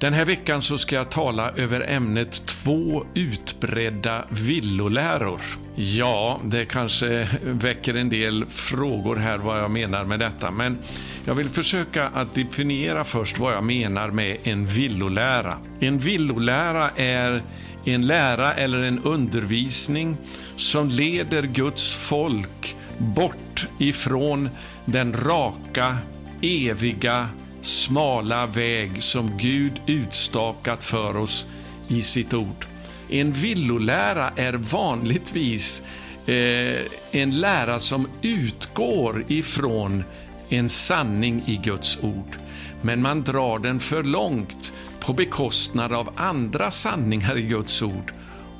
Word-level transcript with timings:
Den 0.00 0.12
här 0.12 0.24
veckan 0.24 0.62
så 0.62 0.78
ska 0.78 0.96
jag 0.96 1.10
tala 1.10 1.50
över 1.50 1.80
ämnet 1.88 2.46
två 2.46 3.06
utbredda 3.14 4.24
villoläror. 4.30 5.40
Ja, 5.74 6.40
det 6.44 6.64
kanske 6.64 7.28
väcker 7.42 7.94
en 7.94 8.08
del 8.08 8.46
frågor 8.46 9.16
här 9.16 9.38
vad 9.38 9.58
jag 9.58 9.70
menar 9.70 10.04
med 10.04 10.18
detta, 10.18 10.50
men 10.50 10.78
jag 11.24 11.34
vill 11.34 11.48
försöka 11.48 12.08
att 12.08 12.34
definiera 12.34 13.04
först 13.04 13.38
vad 13.38 13.52
jag 13.52 13.64
menar 13.64 14.10
med 14.10 14.36
en 14.42 14.66
villolära. 14.66 15.58
En 15.80 15.98
villolära 15.98 16.90
är 16.96 17.42
en 17.84 18.06
lära 18.06 18.52
eller 18.52 18.78
en 18.78 18.98
undervisning 18.98 20.16
som 20.56 20.88
leder 20.88 21.42
Guds 21.42 21.92
folk 21.92 22.76
bort 22.98 23.66
ifrån 23.78 24.48
den 24.84 25.12
raka, 25.12 25.96
eviga 26.42 27.28
smala 27.66 28.46
väg 28.46 29.02
som 29.02 29.38
Gud 29.38 29.72
utstakat 29.86 30.84
för 30.84 31.16
oss 31.16 31.46
i 31.88 32.02
sitt 32.02 32.34
ord. 32.34 32.66
En 33.08 33.32
villolära 33.32 34.32
är 34.36 34.52
vanligtvis 34.52 35.82
eh, 36.26 36.80
en 37.10 37.40
lära 37.40 37.78
som 37.78 38.08
utgår 38.22 39.24
ifrån 39.28 40.04
en 40.48 40.68
sanning 40.68 41.42
i 41.46 41.56
Guds 41.56 41.98
ord. 42.02 42.36
Men 42.82 43.02
man 43.02 43.22
drar 43.22 43.58
den 43.58 43.80
för 43.80 44.02
långt 44.02 44.72
på 45.00 45.12
bekostnad 45.12 45.92
av 45.92 46.10
andra 46.16 46.70
sanningar 46.70 47.38
i 47.38 47.42
Guds 47.42 47.82
ord 47.82 48.12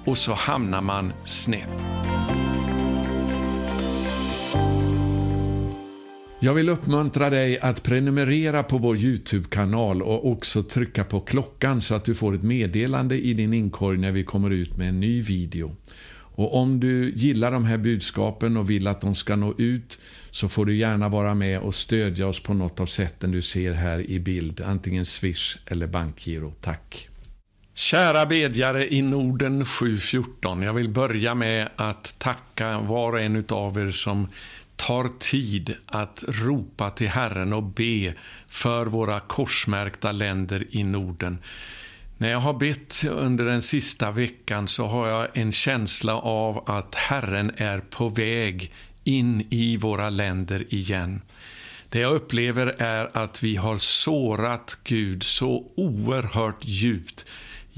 och 0.04 0.18
så 0.18 0.34
hamnar 0.34 0.80
man 0.80 1.12
snett. 1.24 2.15
Jag 6.40 6.54
vill 6.54 6.68
uppmuntra 6.68 7.30
dig 7.30 7.58
att 7.58 7.82
prenumerera 7.82 8.62
på 8.62 8.78
vår 8.78 8.96
Youtube-kanal 8.96 10.02
och 10.02 10.30
också 10.30 10.62
trycka 10.62 11.04
på 11.04 11.20
klockan 11.20 11.80
så 11.80 11.95
att 11.95 12.04
du 12.04 12.14
får 12.14 12.34
ett 12.34 12.42
meddelande 12.42 13.18
i 13.20 13.34
din 13.34 13.52
inkorg 13.52 13.98
när 13.98 14.12
vi 14.12 14.24
kommer 14.24 14.50
ut 14.50 14.76
med 14.76 14.88
en 14.88 15.00
ny 15.00 15.20
video. 15.20 15.76
Och 16.37 16.57
om 16.57 16.80
du 16.80 17.12
gillar 17.14 17.51
de 17.51 17.64
här 17.64 17.79
budskapen 17.79 18.57
och 18.57 18.70
vill 18.70 18.87
att 18.87 19.01
de 19.01 19.14
ska 19.14 19.37
nå 19.37 19.54
ut 19.59 19.98
så 20.30 20.48
får 20.48 20.66
du 20.66 20.76
gärna 20.76 21.09
vara 21.09 21.34
med 21.34 21.60
och 21.60 21.74
stödja 21.74 22.26
oss 22.26 22.40
på 22.40 22.54
något 22.54 22.80
av 22.80 22.87
sätten 22.87 23.30
du 23.30 23.42
ser 23.42 23.73
här 23.73 24.10
i 24.10 24.20
bild, 24.20 24.60
antingen 24.60 25.07
Swish 25.07 25.59
eller 25.66 25.87
bankgiro. 25.87 26.54
Tack! 26.60 27.09
Kära 27.74 28.26
bedjare 28.26 28.95
i 28.95 29.02
Norden 29.02 29.64
714. 29.64 30.62
Jag 30.62 30.74
vill 30.74 30.88
börja 30.88 31.34
med 31.34 31.68
att 31.76 32.14
tacka 32.18 32.79
var 32.80 33.12
och 33.12 33.20
en 33.20 33.45
av 33.48 33.79
er 33.79 33.90
som 33.90 34.29
tar 34.77 35.09
tid 35.19 35.74
att 35.87 36.24
ropa 36.29 36.91
till 36.91 37.09
Herren 37.09 37.52
och 37.52 37.63
be 37.63 38.15
för 38.49 38.87
våra 38.87 39.21
korsmärkta 39.21 40.13
länder 40.13 40.66
i 40.71 40.85
Norden. 40.85 41.38
När 42.19 42.30
jag 42.30 42.38
har 42.38 42.55
bett 42.55 43.04
under 43.04 43.45
den 43.45 43.63
sista 43.63 44.10
veckan 44.10 44.69
så 44.69 44.87
har 44.87 45.09
jag 45.09 45.27
en 45.35 45.52
känsla 45.52 46.16
av 46.16 46.71
att 46.71 46.95
Herren 46.95 47.52
är 47.57 47.80
på 47.80 48.09
väg 48.09 48.73
in 49.04 49.47
i 49.51 49.77
våra 49.77 50.10
länder 50.10 50.74
igen. 50.74 51.23
Det 51.88 51.99
jag 51.99 52.15
upplever 52.15 52.74
är 52.79 53.10
att 53.13 53.43
vi 53.43 53.57
har 53.57 53.79
sårat 53.79 54.79
Gud 54.85 55.23
så 55.23 55.73
oerhört 55.77 56.65
djupt 56.65 57.24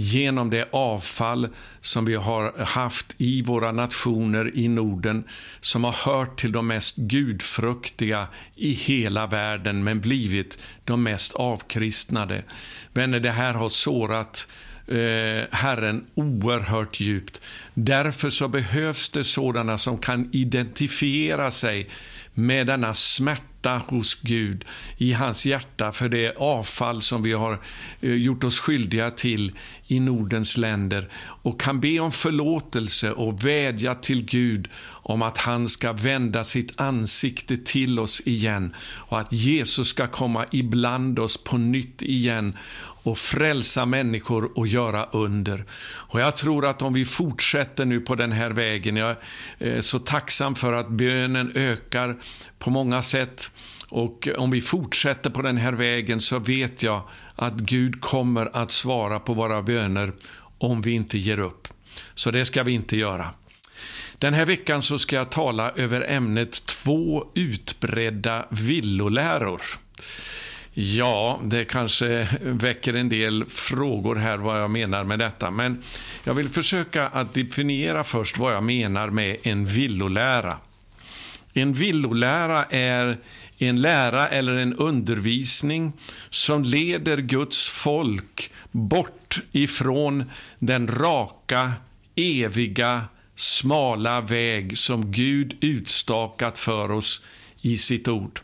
genom 0.01 0.51
det 0.51 0.69
avfall 0.73 1.49
som 1.81 2.05
vi 2.05 2.15
har 2.15 2.65
haft 2.65 3.15
i 3.19 3.43
våra 3.43 3.73
nationer 3.73 4.51
i 4.55 4.69
Norden 4.69 5.25
som 5.61 5.85
har 5.85 5.93
hört 5.93 6.41
till 6.41 6.53
de 6.53 6.67
mest 6.67 6.97
gudfruktiga 6.97 8.27
i 8.55 8.73
hela 8.73 9.27
världen 9.27 9.85
men 9.85 10.01
blivit 10.01 10.59
de 10.85 11.03
mest 11.03 11.35
avkristnade. 11.35 12.43
Vänner, 12.93 13.21
det 13.21 13.31
här 13.31 13.55
har 13.55 13.69
sårat 13.69 14.49
eh, 14.87 15.45
Herren 15.51 16.07
oerhört 16.15 17.01
djupt. 17.01 17.41
Därför 17.75 18.31
så 18.31 18.49
behövs 18.49 19.09
det 19.09 19.25
sådana 19.25 19.79
som 19.79 19.99
kan 19.99 20.29
identifiera 20.33 21.51
sig 21.51 21.89
med 22.35 22.67
denna 22.67 22.95
smärta 22.95 23.48
hos 23.77 24.15
Gud 24.15 24.65
i 24.97 25.13
hans 25.13 25.47
hjärta 25.47 25.93
för 25.93 26.09
det 26.09 26.37
avfall 26.37 27.03
som 27.03 27.23
vi 27.23 27.33
har 27.33 27.59
eh, 28.01 28.15
gjort 28.15 28.45
oss 28.45 28.61
skyldiga 28.61 29.11
till 29.11 29.53
i 29.87 30.01
Nordens 30.01 30.57
länder. 30.57 31.09
Och 31.43 31.61
kan 31.61 31.81
be 31.81 32.01
om 32.01 32.13
förlåtelse 32.13 33.13
och 33.13 33.45
vädja 33.45 33.95
till 33.95 34.25
Gud 34.25 34.69
om 35.09 35.23
att 35.23 35.39
han 35.39 35.69
ska 35.69 35.93
vända 35.93 36.45
sitt 36.45 36.81
ansikte 36.81 37.57
till 37.57 37.99
oss 37.99 38.21
igen 38.25 38.75
och 38.81 39.21
att 39.21 39.33
Jesus 39.33 39.89
ska 39.89 40.07
komma 40.07 40.45
ibland 40.51 41.19
oss 41.19 41.45
på 41.45 41.59
nytt 41.59 42.03
igen 42.03 42.57
och 42.81 43.19
frälsa 43.19 43.87
människor 43.87 44.59
och 44.59 44.67
göra 44.67 45.05
under. 45.05 45.65
Och 45.85 46.21
Jag 46.21 46.37
tror 46.37 46.67
att 46.67 46.83
om 46.83 46.93
vi 46.93 47.05
fortsätter 47.05 47.85
nu 47.85 48.01
på 48.01 48.15
den 48.15 48.33
här 48.33 48.51
vägen, 48.51 48.97
jag 48.97 49.17
är 49.59 49.81
så 49.81 49.99
tacksam 49.99 50.55
för 50.55 50.73
att 50.73 50.89
bönen 50.89 51.53
ökar 51.55 52.17
på 52.59 52.71
många 52.71 53.03
sätt. 53.03 53.51
Och 53.91 54.29
om 54.37 54.51
vi 54.51 54.61
fortsätter 54.61 55.31
på 55.31 55.43
den 55.43 55.57
här 55.57 55.73
vägen 55.73 56.21
så 56.21 56.39
vet 56.39 56.83
jag 56.83 57.03
att 57.35 57.55
Gud 57.55 58.01
kommer 58.01 58.57
att 58.57 58.71
svara 58.71 59.21
på 59.21 59.35
våra 59.35 59.63
böner 59.63 60.13
om 60.59 60.83
vi 60.83 60.91
inte 60.91 61.19
ger 61.19 61.41
upp. 61.41 61.69
Så 62.15 62.31
det 62.31 62.45
ska 62.45 62.63
vi 62.63 62.73
inte 62.73 62.97
göra. 62.97 63.27
Den 64.19 64.35
här 64.35 64.47
veckan 64.47 64.83
så 64.83 64.99
ska 64.99 65.17
jag 65.17 65.31
tala 65.31 65.71
över 65.71 66.07
ämnet 66.09 66.67
två 66.67 67.27
utbredda 67.35 68.45
villoläror. 68.51 69.63
Ja, 70.73 71.41
det 71.45 71.65
kanske 71.65 72.29
väcker 72.41 72.95
en 72.95 73.09
del 73.09 73.45
frågor 73.49 74.17
här 74.17 74.39
vad 74.39 74.61
jag 74.61 74.71
menar 74.71 75.05
med 75.05 75.19
detta. 75.19 75.51
Men 75.51 75.83
jag 76.25 76.35
vill 76.35 76.49
försöka 76.49 77.09
att 77.09 77.35
definiera 77.35 78.05
först 78.05 78.39
vad 78.39 78.55
jag 78.55 78.63
menar 78.63 79.11
med 79.11 79.37
en 79.43 79.67
villolära. 79.67 80.57
En 81.53 81.73
villolära 81.73 82.65
är 82.65 83.19
en 83.59 83.81
lära 83.81 84.29
eller 84.29 84.53
en 84.53 84.75
undervisning 84.75 85.93
som 86.31 86.63
leder 86.63 87.19
Guds 87.19 87.69
folk 87.69 88.51
bort 88.71 89.41
ifrån 89.53 90.31
den 90.59 90.89
raka, 90.89 91.73
eviga, 92.15 93.05
smala 93.39 94.21
väg 94.21 94.79
som 94.79 95.13
Gud 95.13 95.57
utstakat 95.61 96.59
för 96.59 96.91
oss 96.91 97.21
i 97.61 97.79
sitt 97.79 98.09
ord. 98.09 98.41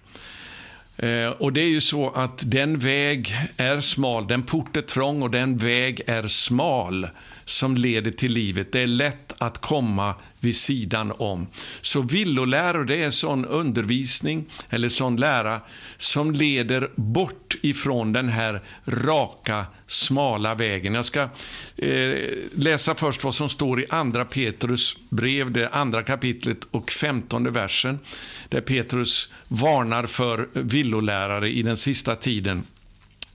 Eh, 0.96 1.28
och 1.28 1.52
det 1.52 1.60
är 1.60 1.68
ju 1.68 1.80
så 1.80 2.10
att 2.10 2.42
den 2.44 2.78
väg 2.78 3.36
är 3.56 3.80
smal, 3.80 4.26
den 4.26 4.42
port 4.42 4.76
är 4.76 4.80
trång 4.80 5.22
och 5.22 5.30
den 5.30 5.56
väg 5.56 6.02
är 6.06 6.28
smal 6.28 7.08
som 7.44 7.74
leder 7.74 8.10
till 8.10 8.32
livet. 8.32 8.72
Det 8.72 8.80
är 8.80 8.86
lätt 8.86 9.32
att 9.38 9.60
komma 9.60 10.14
vid 10.40 10.56
sidan 10.56 11.12
om. 11.18 11.46
Så 11.80 12.02
villoläror, 12.02 12.84
det 12.84 13.02
är 13.02 13.10
sån 13.10 13.44
undervisning 13.44 14.46
eller 14.70 14.88
sån 14.88 15.16
lära 15.16 15.60
som 15.96 16.32
leder 16.32 16.90
bort 16.96 17.43
ifrån 17.64 18.12
den 18.12 18.28
här 18.28 18.60
raka, 18.84 19.66
smala 19.86 20.54
vägen. 20.54 20.94
Jag 20.94 21.04
ska 21.04 21.28
eh, 21.76 22.18
läsa 22.54 22.94
först 22.94 23.24
vad 23.24 23.34
som 23.34 23.48
står 23.48 23.80
i 23.80 23.86
andra 23.90 24.24
Petrus 24.24 24.96
brev, 25.10 25.50
det 25.50 25.68
andra 25.68 26.02
kapitlet 26.02 26.58
och 26.70 26.90
femtonde 26.90 27.50
versen, 27.50 27.98
där 28.48 28.60
Petrus 28.60 29.32
varnar 29.48 30.06
för 30.06 30.48
villolärare 30.52 31.48
i 31.50 31.62
den 31.62 31.76
sista 31.76 32.16
tiden. 32.16 32.62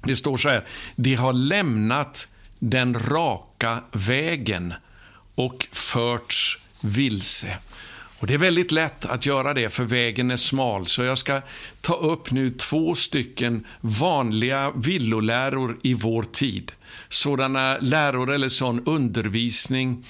Det 0.04 0.16
står 0.16 0.38
så 0.38 0.50
här, 0.50 0.66
de 0.96 1.16
har 1.16 1.34
lämnat 1.34 2.28
den 2.60 3.00
raka 3.00 3.84
vägen 3.92 4.74
och 5.36 5.68
förts 5.72 6.58
vilse. 6.82 7.58
Och 8.20 8.28
Det 8.28 8.34
är 8.34 8.38
väldigt 8.38 8.72
lätt 8.72 9.06
att 9.06 9.26
göra 9.26 9.54
det, 9.54 9.70
för 9.70 9.84
vägen 9.84 10.32
är 10.32 10.36
smal. 10.36 10.88
Så 10.88 11.04
jag 11.04 11.18
ska 11.18 11.42
ta 11.82 11.94
upp 11.94 12.32
nu 12.32 12.50
två 12.50 12.96
stycken 12.96 13.68
vanliga 13.82 14.72
villoläror 14.76 15.80
i 15.84 15.94
vår 15.94 16.24
tid. 16.24 16.72
Sådana 17.10 17.78
läror 17.82 18.32
eller 18.32 18.50
sån 18.50 18.84
undervisning 18.86 20.06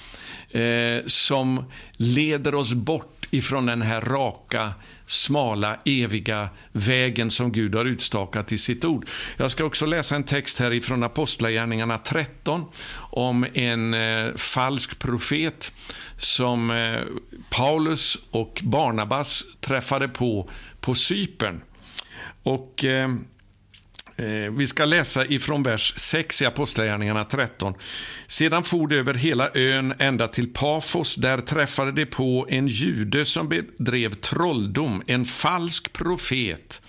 eh, 0.50 1.06
som 1.06 1.64
leder 1.96 2.54
oss 2.54 2.72
bort 2.72 3.19
ifrån 3.30 3.66
den 3.66 3.82
här 3.82 4.00
raka, 4.00 4.72
smala, 5.06 5.76
eviga 5.84 6.48
vägen 6.72 7.30
som 7.30 7.52
Gud 7.52 7.74
har 7.74 7.84
utstakat 7.84 8.52
i 8.52 8.58
sitt 8.58 8.84
ord. 8.84 9.08
Jag 9.36 9.50
ska 9.50 9.64
också 9.64 9.86
läsa 9.86 10.16
en 10.16 10.22
text 10.22 10.58
här 10.58 10.72
ifrån 10.72 11.02
Apostlagärningarna 11.02 11.98
13 11.98 12.64
om 12.96 13.46
en 13.54 13.94
eh, 13.94 14.34
falsk 14.36 14.98
profet 14.98 15.72
som 16.18 16.70
eh, 16.70 17.00
Paulus 17.50 18.18
och 18.30 18.60
Barnabas 18.64 19.44
träffade 19.60 20.08
på 20.08 20.50
på 20.80 20.94
Cypern. 20.94 21.62
Och 22.42 22.84
eh, 22.84 23.08
Eh, 24.20 24.50
vi 24.50 24.66
ska 24.66 24.84
läsa 24.84 25.26
ifrån 25.26 25.62
vers 25.62 25.94
6 25.96 26.42
i 26.42 26.46
Apostlagärningarna 26.46 27.24
13. 27.24 27.74
Sedan 28.26 28.64
for 28.64 28.86
de 28.86 28.96
över 28.96 29.14
hela 29.14 29.50
ön 29.54 29.94
ända 29.98 30.28
till 30.28 30.52
Pafos. 30.52 31.14
Där 31.14 31.38
träffade 31.38 31.92
de 31.92 32.06
på 32.06 32.46
en 32.48 32.68
jude 32.68 33.24
som 33.24 33.48
bedrev 33.48 34.14
trolldom, 34.14 35.02
en 35.06 35.24
falsk 35.24 35.92
profet 35.92 36.80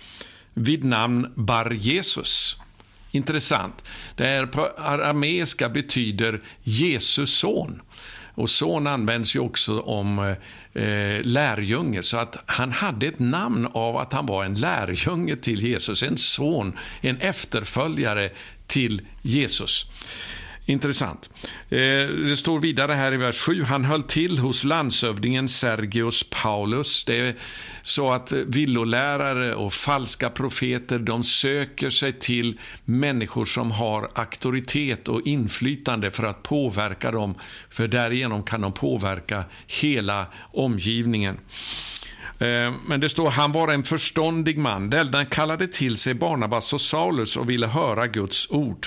vid 0.54 0.84
namn 0.84 1.32
Bar 1.34 1.70
Jesus. 1.70 2.56
Intressant. 3.10 3.84
Det 4.16 4.24
här 4.24 4.46
på 4.46 4.68
arameiska 4.76 5.68
betyder 5.68 6.42
Jesus 6.62 7.38
son. 7.38 7.82
Och 8.34 8.50
son 8.50 8.86
används 8.86 9.36
ju 9.36 9.40
också 9.40 9.80
om 9.80 10.18
eh, 10.18 10.36
eh, 10.74 11.24
lärjunge, 11.24 12.02
så 12.02 12.16
att 12.16 12.42
han 12.46 12.72
hade 12.72 13.06
ett 13.06 13.18
namn 13.18 13.68
av 13.72 13.96
att 13.96 14.12
han 14.12 14.26
var 14.26 14.44
en 14.44 14.54
lärjunge 14.54 15.36
till 15.36 15.62
Jesus, 15.62 16.02
en 16.02 16.18
son, 16.18 16.78
en 17.00 17.16
efterföljare 17.16 18.30
till 18.66 19.02
Jesus. 19.22 19.86
Intressant. 20.66 21.30
Eh, 21.70 21.78
det 22.08 22.36
står 22.36 22.60
vidare 22.60 22.92
här 22.92 23.12
i 23.12 23.16
vers 23.16 23.38
7. 23.38 23.62
Han 23.62 23.84
höll 23.84 24.02
till 24.02 24.38
hos 24.38 24.64
landshövdingen 24.64 25.48
Sergius 25.48 26.24
Paulus. 26.42 27.04
Det 27.04 27.18
är 27.18 27.34
så 27.82 28.12
att 28.12 28.32
villolärare 28.32 29.54
och 29.54 29.72
falska 29.72 30.30
profeter 30.30 30.98
de 30.98 31.24
söker 31.24 31.90
sig 31.90 32.12
till 32.12 32.58
människor 32.84 33.44
som 33.44 33.70
har 33.70 34.10
auktoritet 34.14 35.08
och 35.08 35.26
inflytande 35.26 36.10
för 36.10 36.24
att 36.24 36.42
påverka 36.42 37.10
dem. 37.10 37.34
För 37.70 37.88
därigenom 37.88 38.42
kan 38.42 38.60
de 38.60 38.72
påverka 38.72 39.44
hela 39.66 40.26
omgivningen. 40.52 41.38
Eh, 42.38 42.72
men 42.86 43.00
det 43.00 43.08
står 43.08 43.30
han 43.30 43.52
var 43.52 43.68
en 43.68 43.84
förståndig 43.84 44.58
man. 44.58 44.90
Den 44.90 45.26
kallade 45.26 45.66
till 45.66 45.96
sig 45.96 46.14
Barnabas 46.14 46.72
och 46.72 46.80
Saulus 46.80 47.36
och 47.36 47.50
ville 47.50 47.66
höra 47.66 48.06
Guds 48.06 48.50
ord. 48.50 48.86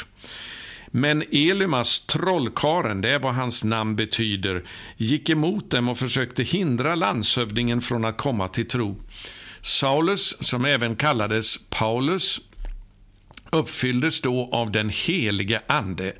Men 0.97 1.23
Elimas, 1.31 1.99
trollkaren, 2.07 3.01
det 3.01 3.09
är 3.09 3.19
vad 3.19 3.35
hans 3.35 3.63
namn 3.63 3.95
betyder, 3.95 4.63
gick 4.97 5.29
emot 5.29 5.71
dem 5.71 5.89
och 5.89 5.97
försökte 5.97 6.43
hindra 6.43 6.95
landshövdingen 6.95 7.81
från 7.81 8.05
att 8.05 8.17
komma 8.17 8.47
till 8.47 8.67
tro. 8.67 9.01
Saulus, 9.61 10.35
som 10.39 10.65
även 10.65 10.95
kallades 10.95 11.57
Paulus, 11.69 12.41
uppfylldes 13.49 14.21
då 14.21 14.49
av 14.51 14.71
den 14.71 14.89
helige 14.89 15.61
Ande 15.67 16.13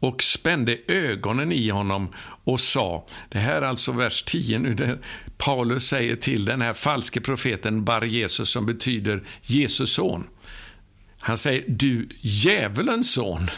och 0.00 0.22
spände 0.22 0.78
ögonen 0.88 1.52
i 1.52 1.68
honom 1.68 2.08
och 2.44 2.60
sa, 2.60 3.06
det 3.28 3.38
här 3.38 3.62
är 3.62 3.66
alltså 3.66 3.92
vers 3.92 4.22
10 4.22 4.58
nu, 4.58 4.74
där 4.74 4.98
Paulus 5.38 5.88
säger 5.88 6.16
till 6.16 6.44
den 6.44 6.62
här 6.62 6.74
falske 6.74 7.20
profeten 7.20 7.84
Bar 7.84 8.02
Jesus 8.02 8.50
som 8.50 8.66
betyder 8.66 9.22
Jesus 9.42 9.92
son. 9.92 10.26
Han 11.18 11.38
säger, 11.38 11.64
du 11.68 12.08
djävulens 12.20 13.12
son. 13.12 13.50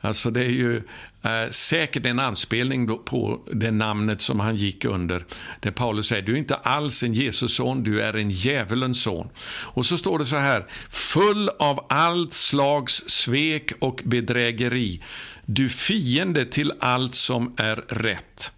Alltså 0.00 0.30
det 0.30 0.44
är 0.44 0.50
ju 0.50 0.76
eh, 1.22 1.50
säkert 1.50 2.06
en 2.06 2.18
anspelning 2.18 2.98
på 3.04 3.40
det 3.52 3.70
namnet 3.70 4.20
som 4.20 4.40
han 4.40 4.56
gick 4.56 4.84
under. 4.84 5.24
Där 5.60 5.70
Paulus 5.70 6.06
säger, 6.06 6.22
du 6.22 6.32
är 6.32 6.36
inte 6.36 6.54
alls 6.54 7.02
en 7.02 7.14
Jesus 7.14 7.54
son, 7.54 7.82
du 7.82 8.02
är 8.02 8.16
en 8.16 8.30
djävulens 8.30 9.02
son. 9.02 9.28
Och 9.64 9.86
så 9.86 9.98
står 9.98 10.18
det 10.18 10.26
så 10.26 10.36
här, 10.36 10.66
full 10.90 11.48
av 11.48 11.86
allt 11.88 12.32
slags 12.32 13.02
svek 13.06 13.72
och 13.78 14.02
bedrägeri, 14.04 15.02
du 15.46 15.68
fiende 15.68 16.44
till 16.44 16.72
allt 16.80 17.14
som 17.14 17.54
är 17.56 17.76
rätt. 17.76 18.50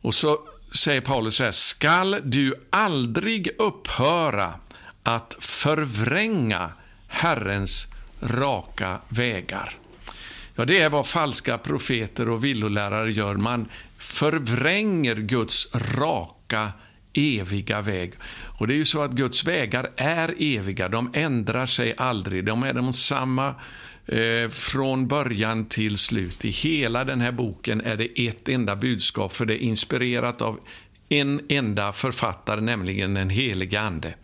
Och 0.00 0.14
så 0.14 0.38
säger 0.74 1.00
Paulus 1.00 1.34
så 1.34 1.44
här, 1.44 1.52
skall 1.52 2.20
du 2.24 2.54
aldrig 2.70 3.48
upphöra 3.58 4.54
att 5.02 5.36
förvränga 5.40 6.72
Herrens 7.08 7.86
raka 8.20 8.98
vägar. 9.08 9.76
Ja, 10.60 10.64
det 10.64 10.80
är 10.80 10.90
vad 10.90 11.06
falska 11.06 11.58
profeter 11.58 12.28
och 12.28 12.44
villolärare 12.44 13.12
gör. 13.12 13.34
Man 13.34 13.68
förvränger 13.98 15.14
Guds 15.14 15.68
raka, 15.74 16.72
eviga 17.12 17.80
väg. 17.80 18.12
Och 18.58 18.66
det 18.66 18.74
är 18.74 18.76
ju 18.76 18.84
så 18.84 19.02
att 19.02 19.12
Guds 19.12 19.44
vägar 19.44 19.90
är 19.96 20.34
eviga, 20.38 20.88
de 20.88 21.10
ändrar 21.14 21.66
sig 21.66 21.94
aldrig. 21.96 22.44
De 22.44 22.62
är 22.62 22.72
de 22.72 22.92
samma 22.92 23.54
eh, 24.06 24.48
från 24.50 25.08
början 25.08 25.64
till 25.64 25.98
slut. 25.98 26.44
I 26.44 26.50
hela 26.50 27.04
den 27.04 27.20
här 27.20 27.32
boken 27.32 27.80
är 27.80 27.96
det 27.96 28.26
ett 28.26 28.48
enda 28.48 28.76
budskap, 28.76 29.32
för 29.32 29.46
det 29.46 29.54
är 29.54 29.66
inspirerat 29.66 30.42
av 30.42 30.60
en 31.08 31.40
enda 31.48 31.92
författare, 31.92 32.60
nämligen 32.60 33.14
den 33.14 33.30
helige 33.30 33.80
Ande. 33.80 34.14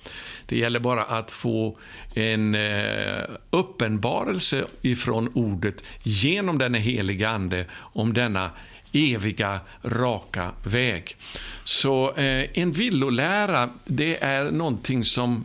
Det 0.46 0.56
gäller 0.56 0.81
bara 0.81 1.04
att 1.04 1.31
få 1.31 1.78
en 2.14 2.54
eh, 2.54 3.22
uppenbarelse 3.50 4.64
ifrån 4.82 5.28
ordet 5.34 5.87
genom 6.02 6.58
den 6.58 6.75
heliga 6.75 7.28
Ande 7.28 7.66
om 7.75 8.14
denna 8.14 8.50
eviga, 8.93 9.60
raka 9.82 10.50
väg. 10.64 11.16
Så 11.64 12.14
eh, 12.14 12.46
en 12.54 12.72
villolära, 12.72 13.70
det 13.84 14.22
är 14.22 14.50
någonting 14.50 15.04
som 15.04 15.44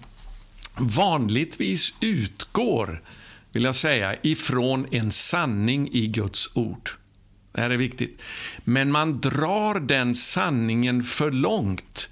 vanligtvis 0.77 1.93
utgår, 1.99 3.01
vill 3.51 3.63
jag 3.63 3.75
säga, 3.75 4.15
ifrån 4.21 4.87
en 4.91 5.11
sanning 5.11 5.89
i 5.91 6.07
Guds 6.07 6.49
ord. 6.53 6.89
Det 7.51 7.61
här 7.61 7.69
är 7.69 7.77
viktigt. 7.77 8.21
Men 8.63 8.91
man 8.91 9.21
drar 9.21 9.79
den 9.79 10.15
sanningen 10.15 11.03
för 11.03 11.31
långt 11.31 12.09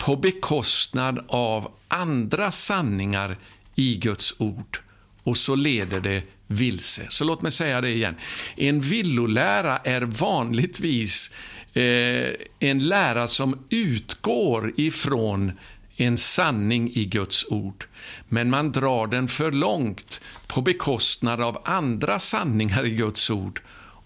på 0.00 0.16
bekostnad 0.16 1.24
av 1.28 1.72
andra 1.88 2.50
sanningar 2.50 3.36
i 3.74 3.96
Guds 3.96 4.34
ord. 4.38 4.80
Och 5.22 5.36
så 5.36 5.54
leder 5.54 6.00
det 6.00 6.22
vilse. 6.46 7.06
Så 7.08 7.24
låt 7.24 7.42
mig 7.42 7.52
säga 7.52 7.80
det 7.80 7.90
igen. 7.90 8.16
En 8.56 8.80
villolära 8.80 9.78
är 9.78 10.00
vanligtvis 10.00 11.30
eh, 11.72 12.28
en 12.58 12.78
lära 12.78 13.28
som 13.28 13.58
utgår 13.70 14.72
ifrån 14.76 15.52
en 15.96 16.18
sanning 16.18 16.90
i 16.94 17.04
Guds 17.04 17.46
ord. 17.48 17.84
Men 18.28 18.50
man 18.50 18.72
drar 18.72 19.06
den 19.06 19.28
för 19.28 19.52
långt 19.52 20.20
på 20.46 20.62
bekostnad 20.62 21.40
av 21.40 21.62
andra 21.64 22.18
sanningar 22.18 22.86
i 22.86 22.90
Guds 22.90 23.30
ord 23.30 23.60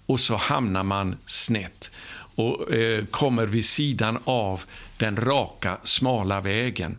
och 0.06 0.20
så 0.20 0.36
hamnar 0.36 0.82
man 0.82 1.16
snett 1.26 1.90
och 2.34 2.72
eh, 2.74 3.04
kommer 3.04 3.46
vid 3.46 3.64
sidan 3.64 4.18
av 4.24 4.64
den 4.98 5.16
raka, 5.16 5.78
smala 5.82 6.40
vägen. 6.40 6.98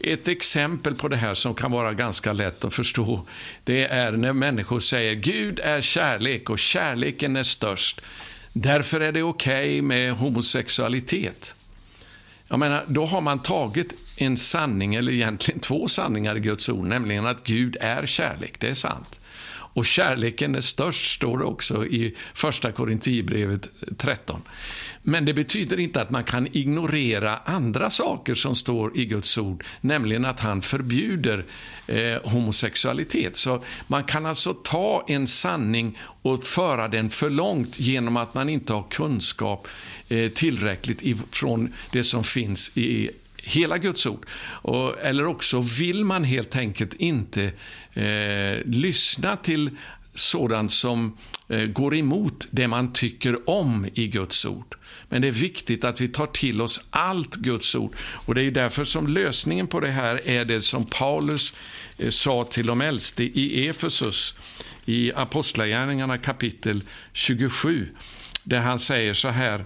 Ett 0.00 0.28
exempel 0.28 0.94
på 0.94 1.08
det 1.08 1.16
här 1.16 1.34
som 1.34 1.54
kan 1.54 1.70
vara 1.70 1.92
ganska 1.92 2.32
lätt 2.32 2.64
att 2.64 2.74
förstå, 2.74 3.26
det 3.64 3.84
är 3.84 4.12
när 4.12 4.32
människor 4.32 4.80
säger 4.80 5.14
Gud 5.14 5.60
är 5.60 5.80
kärlek 5.80 6.50
och 6.50 6.58
kärleken 6.58 7.36
är 7.36 7.42
störst. 7.42 8.00
Därför 8.52 9.00
är 9.00 9.12
det 9.12 9.22
okej 9.22 9.78
okay 9.78 9.82
med 9.82 10.12
homosexualitet. 10.12 11.54
Jag 12.48 12.58
menar, 12.58 12.84
då 12.88 13.04
har 13.04 13.20
man 13.20 13.38
tagit 13.38 13.94
en 14.16 14.36
sanning, 14.36 14.94
eller 14.94 15.12
egentligen 15.12 15.60
två 15.60 15.88
sanningar 15.88 16.36
i 16.36 16.40
Guds 16.40 16.68
ord, 16.68 16.86
nämligen 16.86 17.26
att 17.26 17.44
Gud 17.44 17.76
är 17.80 18.06
kärlek, 18.06 18.60
det 18.60 18.68
är 18.68 18.74
sant. 18.74 19.20
Och 19.74 19.86
kärleken 19.86 20.54
är 20.54 20.60
störst, 20.60 21.14
står 21.14 21.38
det 21.38 21.44
också 21.44 21.86
i 21.86 22.14
första 22.34 22.72
Korinthierbrevet 22.72 23.68
13. 23.98 24.42
Men 25.02 25.24
det 25.24 25.34
betyder 25.34 25.80
inte 25.80 26.00
att 26.00 26.10
man 26.10 26.24
kan 26.24 26.48
ignorera 26.52 27.36
andra 27.36 27.90
saker 27.90 28.34
som 28.34 28.54
står 28.54 28.98
i 28.98 29.04
Guds 29.04 29.38
ord, 29.38 29.64
nämligen 29.80 30.24
att 30.24 30.40
han 30.40 30.62
förbjuder 30.62 31.44
eh, 31.86 32.16
homosexualitet. 32.24 33.36
Så 33.36 33.62
man 33.86 34.04
kan 34.04 34.26
alltså 34.26 34.54
ta 34.54 35.04
en 35.08 35.26
sanning 35.26 35.98
och 36.22 36.46
föra 36.46 36.88
den 36.88 37.10
för 37.10 37.30
långt 37.30 37.80
genom 37.80 38.16
att 38.16 38.34
man 38.34 38.48
inte 38.48 38.72
har 38.72 38.84
kunskap 38.90 39.68
eh, 40.08 40.28
tillräckligt 40.30 41.02
från 41.30 41.74
det 41.90 42.04
som 42.04 42.24
finns 42.24 42.70
i 42.74 43.10
hela 43.36 43.78
Guds 43.78 44.06
ord. 44.06 44.26
Och, 44.44 45.00
eller 45.00 45.26
också 45.26 45.60
vill 45.60 46.04
man 46.04 46.24
helt 46.24 46.56
enkelt 46.56 46.94
inte 46.94 47.52
eh, 47.94 48.58
lyssna 48.64 49.36
till 49.36 49.70
sådant 50.14 50.72
som 50.72 51.16
eh, 51.48 51.64
går 51.64 51.94
emot 51.94 52.48
det 52.50 52.68
man 52.68 52.92
tycker 52.92 53.50
om 53.50 53.88
i 53.94 54.06
Guds 54.08 54.44
ord. 54.44 54.76
Men 55.08 55.22
det 55.22 55.28
är 55.28 55.32
viktigt 55.32 55.84
att 55.84 56.00
vi 56.00 56.08
tar 56.08 56.26
till 56.26 56.60
oss 56.60 56.80
allt 56.90 57.34
Guds 57.34 57.74
ord. 57.74 57.96
Och 57.98 58.34
Det 58.34 58.42
är 58.42 58.50
därför 58.50 58.84
som 58.84 59.06
lösningen 59.06 59.66
på 59.66 59.80
det 59.80 59.90
här 59.90 60.28
är 60.28 60.44
det 60.44 60.60
som 60.60 60.84
Paulus 60.84 61.52
eh, 61.98 62.10
sa 62.10 62.44
till 62.44 62.66
de 62.66 62.80
äldste 62.80 63.24
i 63.24 63.68
Efesus 63.68 64.34
i 64.84 65.12
Apostlagärningarna 65.12 66.18
kapitel 66.18 66.82
27, 67.12 67.88
där 68.42 68.60
han 68.60 68.78
säger 68.78 69.14
så 69.14 69.28
här 69.28 69.64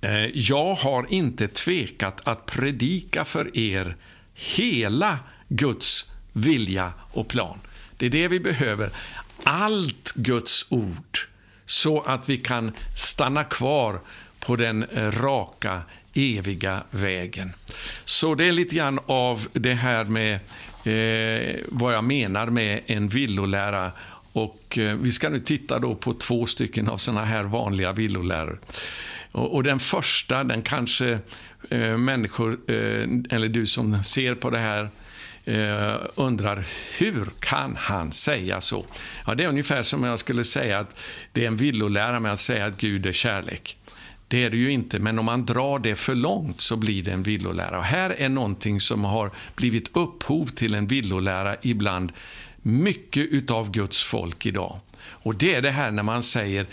eh, 0.00 0.26
jag 0.34 0.74
har 0.74 1.06
inte 1.08 1.48
tvekat 1.48 2.20
att 2.24 2.46
predika 2.46 3.24
för 3.24 3.58
er 3.58 3.96
hela 4.34 5.18
Guds 5.48 6.11
vilja 6.32 6.92
och 7.12 7.28
plan. 7.28 7.58
Det 7.96 8.06
är 8.06 8.10
det 8.10 8.28
vi 8.28 8.40
behöver. 8.40 8.90
Allt 9.44 10.12
Guds 10.14 10.66
ord, 10.68 11.18
så 11.64 12.00
att 12.00 12.28
vi 12.28 12.36
kan 12.36 12.72
stanna 12.96 13.44
kvar 13.44 14.00
på 14.40 14.56
den 14.56 14.82
eh, 14.82 15.10
raka, 15.10 15.82
eviga 16.14 16.82
vägen. 16.90 17.52
Så 18.04 18.34
det 18.34 18.44
är 18.48 18.52
lite 18.52 18.76
grann 18.76 18.98
av 19.06 19.48
det 19.52 19.74
här 19.74 20.04
med 20.04 20.34
eh, 20.84 21.56
vad 21.68 21.94
jag 21.94 22.04
menar 22.04 22.46
med 22.46 22.80
en 22.86 23.08
villolära. 23.08 23.92
Och 24.32 24.78
eh, 24.78 24.96
vi 24.96 25.12
ska 25.12 25.28
nu 25.28 25.40
titta 25.40 25.78
då 25.78 25.94
på 25.94 26.14
två 26.14 26.46
stycken 26.46 26.88
av 26.88 26.98
såna 26.98 27.24
här 27.24 27.42
vanliga 27.42 27.92
villoläror. 27.92 28.60
Och, 29.32 29.54
och 29.54 29.62
den 29.62 29.78
första, 29.78 30.44
den 30.44 30.62
kanske 30.62 31.18
eh, 31.70 31.96
människor, 31.96 32.52
eh, 32.66 33.08
eller 33.30 33.48
du 33.48 33.66
som 33.66 34.04
ser 34.04 34.34
på 34.34 34.50
det 34.50 34.58
här, 34.58 34.90
eh, 35.44 35.94
undrar 36.14 36.64
hur 36.98 37.28
kan 37.40 37.76
han 37.76 38.12
säga 38.12 38.60
så? 38.60 38.86
Ja, 39.26 39.34
det 39.34 39.44
är 39.44 39.48
ungefär 39.48 39.82
som 39.82 40.04
jag 40.04 40.18
skulle 40.18 40.44
säga 40.44 40.78
att 40.78 40.98
det 41.32 41.44
är 41.44 41.46
en 41.46 41.56
villolära 41.56 42.20
med 42.20 42.32
att 42.32 42.40
säga 42.40 42.66
att 42.66 42.76
Gud 42.76 43.06
är 43.06 43.12
kärlek. 43.12 43.76
Det 44.28 44.44
är 44.44 44.50
det 44.50 44.56
ju 44.56 44.70
inte, 44.70 44.98
men 44.98 45.18
om 45.18 45.24
man 45.24 45.46
drar 45.46 45.78
det 45.78 45.94
för 45.94 46.14
långt 46.14 46.60
så 46.60 46.76
blir 46.76 47.02
det 47.02 47.12
en 47.12 47.22
villolära. 47.22 47.78
Och 47.78 47.84
här 47.84 48.10
är 48.10 48.28
någonting 48.28 48.80
som 48.80 49.04
har 49.04 49.30
blivit 49.54 49.96
upphov 49.96 50.46
till 50.46 50.74
en 50.74 50.86
villolära 50.86 51.56
ibland 51.62 52.12
mycket 52.62 53.26
utav 53.26 53.70
Guds 53.70 54.02
folk 54.02 54.46
idag. 54.46 54.80
Och 54.98 55.34
det 55.34 55.54
är 55.54 55.62
det 55.62 55.70
här 55.70 55.90
när 55.90 56.02
man 56.02 56.22
säger 56.22 56.66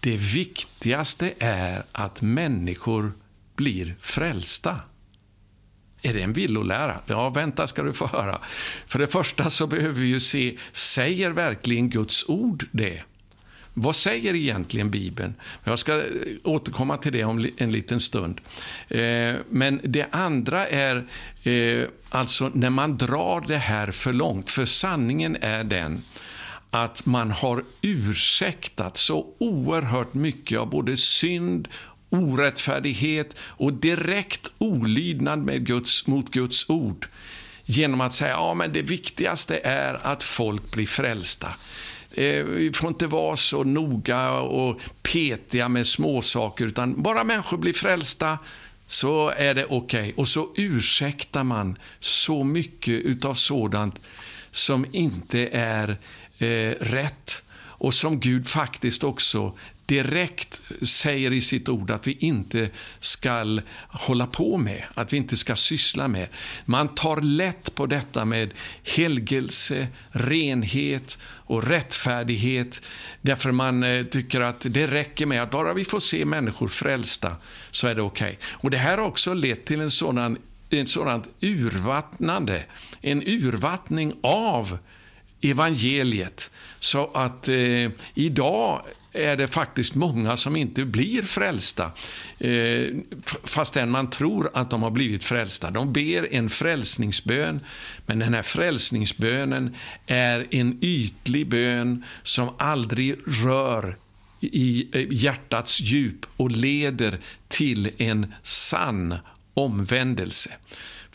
det 0.00 0.16
viktigaste 0.16 1.32
är 1.38 1.84
att 1.92 2.22
människor 2.22 3.12
blir 3.56 3.94
frälsta. 4.00 4.76
Är 6.02 6.14
det 6.14 6.22
en 6.22 6.32
villolära? 6.32 7.00
Ja, 7.06 7.30
vänta 7.30 7.66
ska 7.66 7.82
du 7.82 7.92
få 7.92 8.06
höra. 8.06 8.38
För 8.86 8.98
det 8.98 9.06
första 9.06 9.50
så 9.50 9.66
behöver 9.66 10.00
vi 10.00 10.06
ju 10.06 10.20
se, 10.20 10.56
säger 10.72 11.30
verkligen 11.30 11.90
Guds 11.90 12.28
ord 12.28 12.66
det? 12.70 13.02
Vad 13.74 13.96
säger 13.96 14.34
egentligen 14.34 14.90
Bibeln? 14.90 15.34
Jag 15.64 15.78
ska 15.78 15.96
eh, 15.96 16.02
återkomma 16.44 16.96
till 16.96 17.12
det 17.12 17.24
om 17.24 17.48
en 17.56 17.72
liten 17.72 18.00
stund. 18.00 18.40
Eh, 18.88 19.34
men 19.48 19.80
det 19.84 20.06
andra 20.10 20.66
är 20.66 21.06
eh, 21.42 21.88
alltså 22.10 22.50
när 22.54 22.70
man 22.70 22.96
drar 22.96 23.44
det 23.48 23.58
här 23.58 23.90
för 23.90 24.12
långt. 24.12 24.50
För 24.50 24.64
sanningen 24.64 25.36
är 25.40 25.64
den 25.64 26.02
att 26.70 27.06
man 27.06 27.30
har 27.30 27.64
ursäktat 27.82 28.96
så 28.96 29.26
oerhört 29.38 30.14
mycket 30.14 30.58
av 30.58 30.70
både 30.70 30.96
synd 30.96 31.68
orättfärdighet 32.10 33.36
och 33.40 33.72
direkt 33.72 34.50
olydnad 34.58 35.38
med 35.38 35.66
Guds, 35.66 36.06
mot 36.06 36.30
Guds 36.30 36.70
ord 36.70 37.08
genom 37.64 38.00
att 38.00 38.14
säga 38.14 38.30
ja 38.30 38.54
men 38.54 38.72
det 38.72 38.82
viktigaste 38.82 39.60
är 39.64 40.06
att 40.06 40.22
folk 40.22 40.70
blir 40.70 40.86
frälsta. 40.86 41.48
Eh, 42.10 42.44
vi 42.44 42.72
får 42.72 42.88
inte 42.88 43.06
vara 43.06 43.36
så 43.36 43.64
noga 43.64 44.30
och 44.32 44.80
petiga 45.02 45.68
med 45.68 45.86
småsaker, 45.86 46.66
utan 46.66 47.02
bara 47.02 47.24
människor 47.24 47.58
blir 47.58 47.72
frälsta 47.72 48.38
så 48.86 49.28
är 49.28 49.54
det 49.54 49.64
okej. 49.64 50.00
Okay. 50.00 50.12
Och 50.16 50.28
så 50.28 50.48
ursäktar 50.56 51.44
man 51.44 51.78
så 52.00 52.44
mycket 52.44 53.24
av 53.24 53.34
sådant 53.34 54.00
som 54.50 54.86
inte 54.92 55.48
är 55.52 55.96
eh, 56.38 56.74
rätt 56.80 57.42
och 57.58 57.94
som 57.94 58.20
Gud 58.20 58.48
faktiskt 58.48 59.04
också 59.04 59.58
direkt 59.88 60.60
säger 60.82 61.32
i 61.32 61.40
sitt 61.40 61.68
ord 61.68 61.90
att 61.90 62.06
vi 62.06 62.16
inte 62.20 62.70
ska 63.00 63.60
hålla 63.88 64.26
på 64.26 64.58
med, 64.58 64.84
att 64.94 65.12
vi 65.12 65.16
inte 65.16 65.36
ska 65.36 65.56
syssla 65.56 66.08
med. 66.08 66.28
Man 66.64 66.88
tar 66.88 67.20
lätt 67.20 67.74
på 67.74 67.86
detta 67.86 68.24
med 68.24 68.54
helgelse, 68.96 69.86
renhet 70.10 71.18
och 71.24 71.68
rättfärdighet 71.68 72.82
därför 73.20 73.52
man 73.52 73.82
eh, 73.82 74.04
tycker 74.04 74.40
att 74.40 74.60
det 74.60 74.86
räcker 74.86 75.26
med 75.26 75.42
att 75.42 75.50
bara 75.50 75.74
vi 75.74 75.84
får 75.84 76.00
se 76.00 76.24
människor 76.24 76.68
frälsta 76.68 77.36
så 77.70 77.86
är 77.86 77.94
det 77.94 78.02
okej. 78.02 78.38
Okay. 78.40 78.46
Och 78.52 78.70
Det 78.70 78.78
här 78.78 78.98
har 78.98 79.04
också 79.04 79.34
lett 79.34 79.64
till 79.64 79.80
en 79.80 79.90
sådan, 79.90 80.38
en 80.70 80.86
sådant 80.86 81.28
urvattnande, 81.40 82.64
en 83.00 83.22
urvattning 83.26 84.14
av 84.22 84.78
evangeliet. 85.40 86.50
Så 86.80 87.10
att 87.14 87.48
eh, 87.48 87.90
idag 88.14 88.82
är 89.12 89.36
det 89.36 89.46
faktiskt 89.46 89.94
många 89.94 90.36
som 90.36 90.56
inte 90.56 90.84
blir 90.84 91.22
frälsta, 91.22 91.90
eh, 92.38 92.94
fastän 93.44 93.90
man 93.90 94.10
tror 94.10 94.50
att 94.54 94.70
de 94.70 94.82
har 94.82 94.90
blivit 94.90 95.24
frälsta. 95.24 95.70
De 95.70 95.92
ber 95.92 96.34
en 96.34 96.50
frälsningsbön, 96.50 97.60
men 98.06 98.18
den 98.18 98.34
här 98.34 98.42
frälsningsbönen 98.42 99.74
är 100.06 100.46
en 100.50 100.78
ytlig 100.80 101.48
bön 101.48 102.04
som 102.22 102.54
aldrig 102.58 103.16
rör 103.26 103.96
i 104.40 104.88
hjärtats 105.10 105.80
djup 105.80 106.26
och 106.36 106.50
leder 106.50 107.18
till 107.48 107.90
en 107.98 108.34
sann 108.42 109.14
omvändelse. 109.54 110.50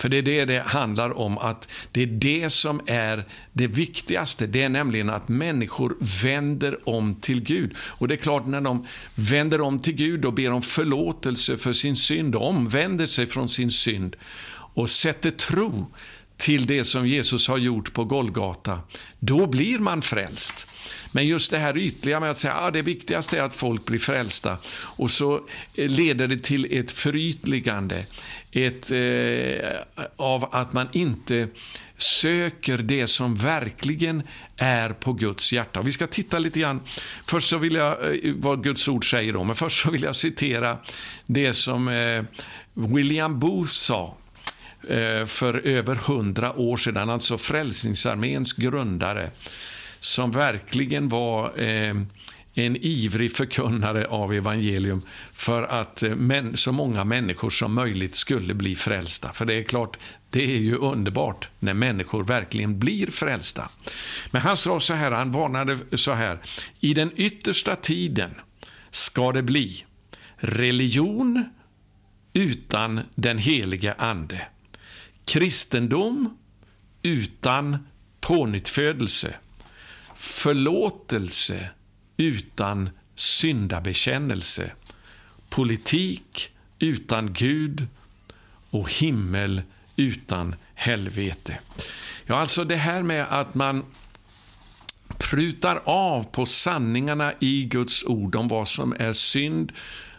För 0.03 0.09
det 0.09 0.17
är 0.17 0.21
det 0.21 0.45
det 0.45 0.63
handlar 0.65 1.17
om, 1.17 1.37
att 1.37 1.71
det 1.91 2.03
är 2.03 2.07
det 2.07 2.49
som 2.49 2.81
är 2.87 3.25
det 3.53 3.67
viktigaste. 3.67 4.47
Det 4.47 4.63
är 4.63 4.69
nämligen 4.69 5.09
att 5.09 5.29
människor 5.29 5.95
vänder 6.23 6.89
om 6.89 7.15
till 7.15 7.41
Gud. 7.43 7.75
Och 7.77 8.07
det 8.07 8.13
är 8.13 8.17
klart, 8.17 8.45
när 8.45 8.61
de 8.61 8.87
vänder 9.15 9.61
om 9.61 9.79
till 9.79 9.93
Gud 9.93 10.25
och 10.25 10.33
ber 10.33 10.51
om 10.51 10.61
förlåtelse 10.61 11.57
för 11.57 11.73
sin 11.73 11.95
synd 11.95 12.35
och 12.35 12.47
omvänder 12.47 13.05
sig 13.05 13.27
från 13.27 13.49
sin 13.49 13.71
synd 13.71 14.15
och 14.73 14.89
sätter 14.89 15.31
tro 15.31 15.87
till 16.37 16.65
det 16.65 16.83
som 16.83 17.07
Jesus 17.07 17.47
har 17.47 17.57
gjort 17.57 17.93
på 17.93 18.03
Golgata, 18.03 18.79
då 19.19 19.47
blir 19.47 19.79
man 19.79 20.01
frälst. 20.01 20.67
Men 21.11 21.27
just 21.27 21.51
det 21.51 21.57
här 21.57 21.77
ytliga 21.77 22.19
med 22.19 22.31
att 22.31 22.37
säga 22.37 22.53
att 22.53 22.63
ah, 22.63 22.71
det 22.71 22.81
viktigaste 22.81 23.37
är 23.37 23.41
att 23.41 23.53
folk 23.53 23.85
blir 23.85 23.99
frälsta 23.99 24.57
och 24.75 25.11
så 25.11 25.35
eh, 25.75 25.89
leder 25.89 26.27
det 26.27 26.43
till 26.43 26.67
ett 26.79 26.91
förytligande 26.91 28.05
ett, 28.51 28.91
eh, 28.91 30.07
av 30.15 30.49
att 30.51 30.73
man 30.73 30.87
inte 30.91 31.47
söker 31.97 32.77
det 32.77 33.07
som 33.07 33.35
verkligen 33.35 34.23
är 34.57 34.89
på 34.89 35.13
Guds 35.13 35.53
hjärta. 35.53 35.81
Vi 35.81 35.91
ska 35.91 36.07
titta 36.07 36.39
lite 36.39 36.59
grann. 36.59 36.81
Först 37.25 37.49
så 37.49 37.57
vill 37.57 37.75
jag, 37.75 38.25
eh, 38.25 38.33
vad 38.35 38.63
Guds 38.63 38.87
ord 38.87 39.09
säger 39.09 39.33
då, 39.33 39.43
men 39.43 39.55
först 39.55 39.81
så 39.81 39.91
vill 39.91 40.03
jag 40.03 40.15
citera 40.15 40.77
det 41.25 41.53
som 41.53 41.87
eh, 41.87 42.23
William 42.73 43.39
Booth 43.39 43.71
sa 43.71 44.17
eh, 44.89 45.25
för 45.25 45.67
över 45.67 45.95
hundra 45.95 46.53
år 46.53 46.77
sedan, 46.77 47.09
alltså 47.09 47.37
Frälsningsarméns 47.37 48.53
grundare 48.53 49.31
som 50.03 50.31
verkligen 50.31 51.09
var 51.09 51.61
eh, 51.61 51.95
en 52.53 52.77
ivrig 52.81 53.35
förkunnare 53.35 54.05
av 54.05 54.33
evangelium 54.33 55.01
för 55.33 55.63
att 55.63 56.03
eh, 56.03 56.53
så 56.53 56.71
många 56.71 57.03
människor 57.03 57.49
som 57.49 57.73
möjligt 57.73 58.15
skulle 58.15 58.53
bli 58.53 58.75
frälsta. 58.75 59.33
För 59.33 59.45
det 59.45 59.53
är 59.53 59.63
klart, 59.63 59.97
det 60.29 60.55
är 60.55 60.59
ju 60.59 60.75
underbart 60.75 61.49
när 61.59 61.73
människor 61.73 62.23
verkligen 62.23 62.79
blir 62.79 63.07
frälsta. 63.07 63.69
Men 64.31 64.41
han 64.41 64.57
sa 64.57 64.79
så 64.79 64.93
här, 64.93 65.11
han 65.11 65.31
varnade 65.31 65.97
så 65.97 66.11
här. 66.11 66.39
I 66.79 66.93
den 66.93 67.11
yttersta 67.15 67.75
tiden 67.75 68.31
ska 68.91 69.31
det 69.31 69.43
bli 69.43 69.85
religion 70.35 71.45
utan 72.33 73.01
den 73.15 73.37
helige 73.37 73.93
Ande. 73.93 74.47
Kristendom 75.25 76.37
utan 77.01 77.77
pånyttfödelse 78.21 79.35
förlåtelse 80.23 81.69
utan 82.17 82.89
syndabekännelse, 83.15 84.71
politik 85.49 86.49
utan 86.79 87.33
Gud 87.33 87.87
och 88.69 88.91
himmel 88.91 89.61
utan 89.95 90.55
helvete. 90.73 91.59
Ja, 92.25 92.35
alltså 92.35 92.63
det 92.63 92.75
här 92.75 93.03
med 93.03 93.25
att 93.29 93.55
man 93.55 93.85
prutar 95.17 95.81
av 95.85 96.23
på 96.23 96.45
sanningarna 96.45 97.33
i 97.39 97.63
Guds 97.63 98.03
ord 98.03 98.35
om 98.35 98.47
vad 98.47 98.67
som 98.67 98.95
är 98.99 99.13
synd 99.13 99.71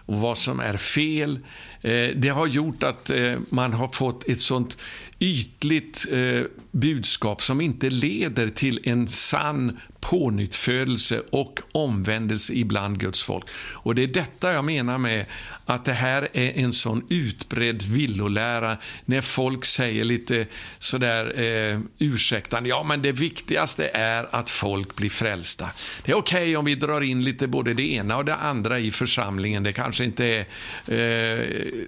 och 0.06 0.16
vad 0.16 0.38
som 0.38 0.60
är 0.60 0.76
fel. 0.76 1.38
Eh, 1.80 2.08
det 2.16 2.28
har 2.28 2.46
gjort 2.46 2.82
att 2.82 3.10
eh, 3.10 3.38
man 3.50 3.72
har 3.72 3.88
fått 3.88 4.28
ett 4.28 4.40
sånt 4.40 4.76
ytligt 5.18 6.06
eh, 6.10 6.42
budskap 6.70 7.42
som 7.42 7.60
inte 7.60 7.90
leder 7.90 8.48
till 8.48 8.80
en 8.82 9.08
sann 9.08 9.78
pånyttfödelse 10.00 11.22
och 11.30 11.60
omvändelse 11.72 12.52
ibland 12.52 13.00
Guds 13.00 13.22
folk. 13.22 13.44
Och 13.74 13.94
Det 13.94 14.02
är 14.02 14.06
detta 14.06 14.52
jag 14.52 14.64
menar 14.64 14.98
med 14.98 15.26
att 15.66 15.84
det 15.84 15.92
här 15.92 16.28
är 16.32 16.58
en 16.58 16.72
sån 16.72 17.06
utbredd 17.10 17.82
villolära 17.82 18.76
när 19.04 19.20
folk 19.20 19.64
säger 19.64 20.04
lite 20.04 20.46
sådär 20.78 21.40
eh, 21.40 21.80
ursäktande, 21.98 22.68
ja 22.68 22.82
men 22.82 23.02
det 23.02 23.12
viktigaste 23.12 23.90
är 23.94 24.26
att 24.30 24.50
folk 24.50 24.96
blir 24.96 25.10
frälsta. 25.10 25.70
Det 26.04 26.12
är 26.12 26.16
okej 26.16 26.42
okay 26.42 26.56
om 26.56 26.64
vi 26.64 26.74
drar 26.74 27.00
in 27.00 27.22
lite 27.22 27.46
både 27.46 27.74
det 27.74 27.92
ena 27.92 28.16
och 28.16 28.24
det 28.24 28.34
andra 28.34 28.78
i 28.78 28.90
församlingen, 28.90 29.62
det 29.62 29.72
kanske 29.72 30.04
inte 30.04 30.26
är 30.26 30.46
eh, 30.88 31.46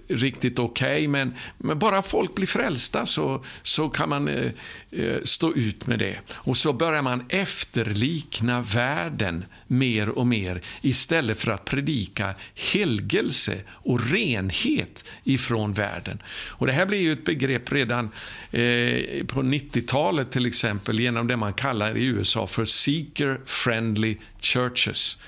riktigt 0.09 0.59
okej, 0.59 0.87
okay, 0.87 1.09
men, 1.09 1.35
men, 1.59 1.79
bara 1.79 2.03
folk 2.03 2.35
blir 2.35 2.47
frälsta 2.47 3.07
så, 3.07 3.45
så 3.63 3.89
kan 3.89 4.09
man 4.09 4.29
eh, 4.29 4.51
Eh, 4.99 5.23
stå 5.23 5.55
ut 5.55 5.87
med 5.87 5.99
det. 5.99 6.17
Och 6.33 6.57
så 6.57 6.73
börjar 6.73 7.03
man 7.03 7.25
efterlikna 7.29 8.61
världen 8.61 9.45
mer 9.67 10.09
och 10.09 10.27
mer 10.27 10.61
istället 10.81 11.39
för 11.39 11.51
att 11.51 11.65
predika 11.65 12.35
helgelse 12.73 13.61
och 13.69 14.11
renhet 14.11 15.05
ifrån 15.25 15.73
världen. 15.73 16.23
Och 16.49 16.67
Det 16.67 16.73
här 16.73 16.87
blir 16.87 16.99
ju 16.99 17.13
ett 17.13 17.25
begrepp 17.25 17.73
redan 17.73 18.05
eh, 18.51 19.27
på 19.27 19.43
90-talet 19.43 20.31
till 20.31 20.47
exempel 20.47 21.01
genom 21.01 21.27
det 21.27 21.37
man 21.37 21.53
kallar 21.53 21.97
i 21.97 22.05
USA 22.05 22.47
för 22.47 22.65
seeker 22.65 23.41
friendly 23.47 24.17
churches. 24.41 25.19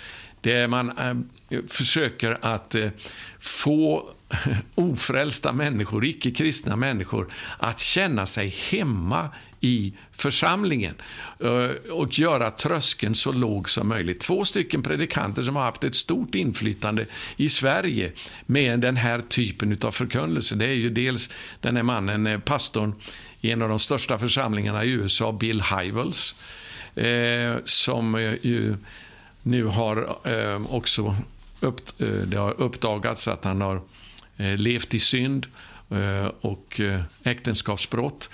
Där 0.40 0.68
man 0.68 0.98
eh, 0.98 1.60
försöker 1.68 2.38
att 2.40 2.75
eh, 2.75 2.88
få 3.40 4.10
ofrälsta 4.75 5.52
människor, 5.52 6.04
icke-kristna 6.04 6.76
människor, 6.76 7.32
att 7.58 7.80
känna 7.80 8.26
sig 8.26 8.48
hemma 8.70 9.30
i 9.60 9.92
församlingen 10.12 10.94
eh, 11.40 11.92
och 11.92 12.18
göra 12.18 12.50
tröskeln 12.50 13.14
så 13.14 13.32
låg 13.32 13.70
som 13.70 13.88
möjligt. 13.88 14.20
Två 14.20 14.44
stycken 14.44 14.82
predikanter 14.82 15.42
som 15.42 15.56
har 15.56 15.62
haft 15.62 15.84
ett 15.84 15.94
stort 15.94 16.34
inflytande 16.34 17.06
i 17.36 17.48
Sverige 17.48 18.12
med 18.46 18.80
den 18.80 18.96
här 18.96 19.20
typen 19.20 19.78
av 19.82 19.90
förkunnelse. 19.90 20.54
Det 20.54 20.66
är 20.66 20.74
ju 20.74 20.90
dels 20.90 21.30
den 21.60 21.76
här 21.76 21.82
mannen, 21.82 22.26
eh, 22.26 22.38
pastorn 22.38 22.94
i 23.40 23.50
en 23.50 23.62
av 23.62 23.68
de 23.68 23.78
största 23.78 24.18
församlingarna 24.18 24.84
i 24.84 24.90
USA, 24.90 25.32
Bill 25.32 25.62
Hybels, 25.62 26.34
eh, 26.94 27.54
som 27.64 28.36
ju 28.42 28.76
nu 29.42 29.64
har 29.64 30.18
också 30.74 31.16
upp, 31.60 31.98
det 32.26 32.36
har 32.36 32.60
uppdagats 32.60 33.28
att 33.28 33.44
han 33.44 33.60
har 33.60 33.82
levt 34.36 34.94
i 34.94 35.00
synd 35.00 35.46
Eh, 35.90 36.26
och 36.40 36.80
eh, 36.80 37.00
äktenskapsbrott. 37.23 38.30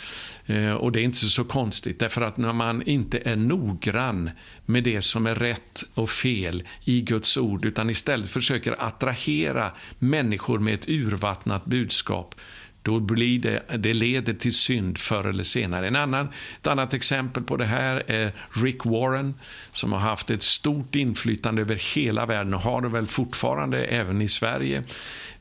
Eh, 0.46 0.73
och 0.73 0.92
det 0.92 1.00
är 1.00 1.04
inte 1.04 1.18
så 1.18 1.44
konstigt, 1.44 1.99
därför 1.99 2.23
att 2.23 2.37
när 2.37 2.52
man 2.52 2.82
inte 2.82 3.18
är 3.25 3.37
noggrann 3.37 4.30
med 4.66 4.84
det 4.84 5.02
som 5.02 5.26
är 5.26 5.34
rätt 5.34 5.84
och 5.94 6.11
fel 6.11 6.62
i 6.84 7.00
Guds 7.00 7.37
ord, 7.37 7.64
utan 7.64 7.90
istället 7.90 8.30
försöker 8.30 8.82
attrahera 8.82 9.70
människor 9.99 10.58
med 10.58 10.75
ett 10.75 10.88
urvattnat 10.88 11.64
budskap, 11.64 12.34
då 12.82 13.00
blir 13.00 13.38
det, 13.38 13.62
det 13.76 13.94
leder 13.94 14.34
till 14.34 14.54
synd 14.54 14.99
förr 14.99 15.25
eller 15.25 15.44
senare. 15.44 15.87
En 15.87 15.96
annan, 15.96 16.28
ett 16.61 16.66
annat 16.66 16.94
exempel 16.94 17.42
på 17.42 17.56
det 17.56 17.64
här 17.64 18.02
är 18.06 18.32
Rick 18.50 18.84
Warren 18.84 19.34
som 19.73 19.92
har 19.92 20.00
haft 20.00 20.30
ett 20.30 20.42
stort 20.42 20.94
inflytande 20.94 21.62
över 21.62 21.94
hela 21.94 22.26
världen 22.26 22.54
och 22.54 22.61
har 22.61 22.80
det 22.80 22.88
väl 22.88 23.06
fortfarande 23.06 23.84
även 23.84 24.23
i 24.23 24.28
Sverige 24.28 24.82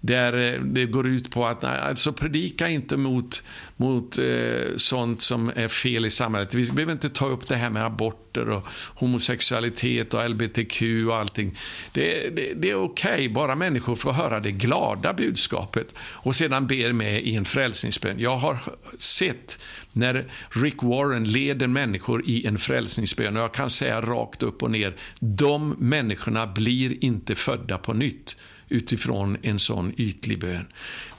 där 0.05 0.53
eh, 0.53 0.62
det 0.62 0.86
går 0.86 1.07
ut 1.07 1.31
på 1.31 1.45
att 1.45 1.63
alltså 1.63 2.13
predika 2.13 2.69
inte 2.69 2.98
mot, 2.98 3.43
mot 3.77 4.17
eh, 4.17 4.75
sånt 4.77 5.22
som 5.22 5.51
är 5.55 5.67
fel 5.67 6.05
i 6.05 6.10
samhället. 6.10 6.53
Vi 6.53 6.72
behöver 6.72 6.93
inte 6.93 7.10
ta 7.10 7.27
upp 7.27 7.48
det 7.48 7.55
här 7.55 7.69
med 7.69 7.86
aborter 7.86 8.50
och 8.50 8.67
homosexualitet 8.95 10.13
och 10.13 10.29
LBTQ 10.29 10.81
och 11.07 11.15
allting. 11.15 11.57
Det, 11.91 12.29
det, 12.36 12.53
det 12.53 12.69
är 12.69 12.75
okej, 12.75 13.13
okay, 13.13 13.29
bara 13.29 13.55
människor 13.55 13.95
får 13.95 14.12
höra 14.12 14.39
det 14.39 14.51
glada 14.51 15.13
budskapet 15.13 15.95
och 16.00 16.36
sedan 16.36 16.67
ber 16.67 16.93
med 16.93 17.24
i 17.24 17.36
en 17.36 17.45
frälsningsbön. 17.45 18.19
Jag 18.19 18.38
har 18.38 18.60
sett 19.00 19.60
när 19.91 20.25
Rick 20.50 20.83
Warren 20.83 21.24
leder 21.24 21.67
människor 21.67 22.24
i 22.25 22.45
en 22.45 22.57
frälsningsbön 22.57 23.38
och 23.38 23.43
jag 23.43 23.53
kan 23.53 23.69
säga 23.69 24.01
rakt 24.01 24.43
upp 24.43 24.63
och 24.63 24.72
ner, 24.72 24.95
de 25.19 25.75
människorna 25.79 26.48
blir 26.48 27.03
inte 27.03 27.36
födda 27.36 27.77
på 27.77 27.93
nytt 27.93 28.36
utifrån 28.74 29.38
en 29.42 29.60
sån 29.60 29.94
ytlig 29.98 30.39
bön. 30.39 30.65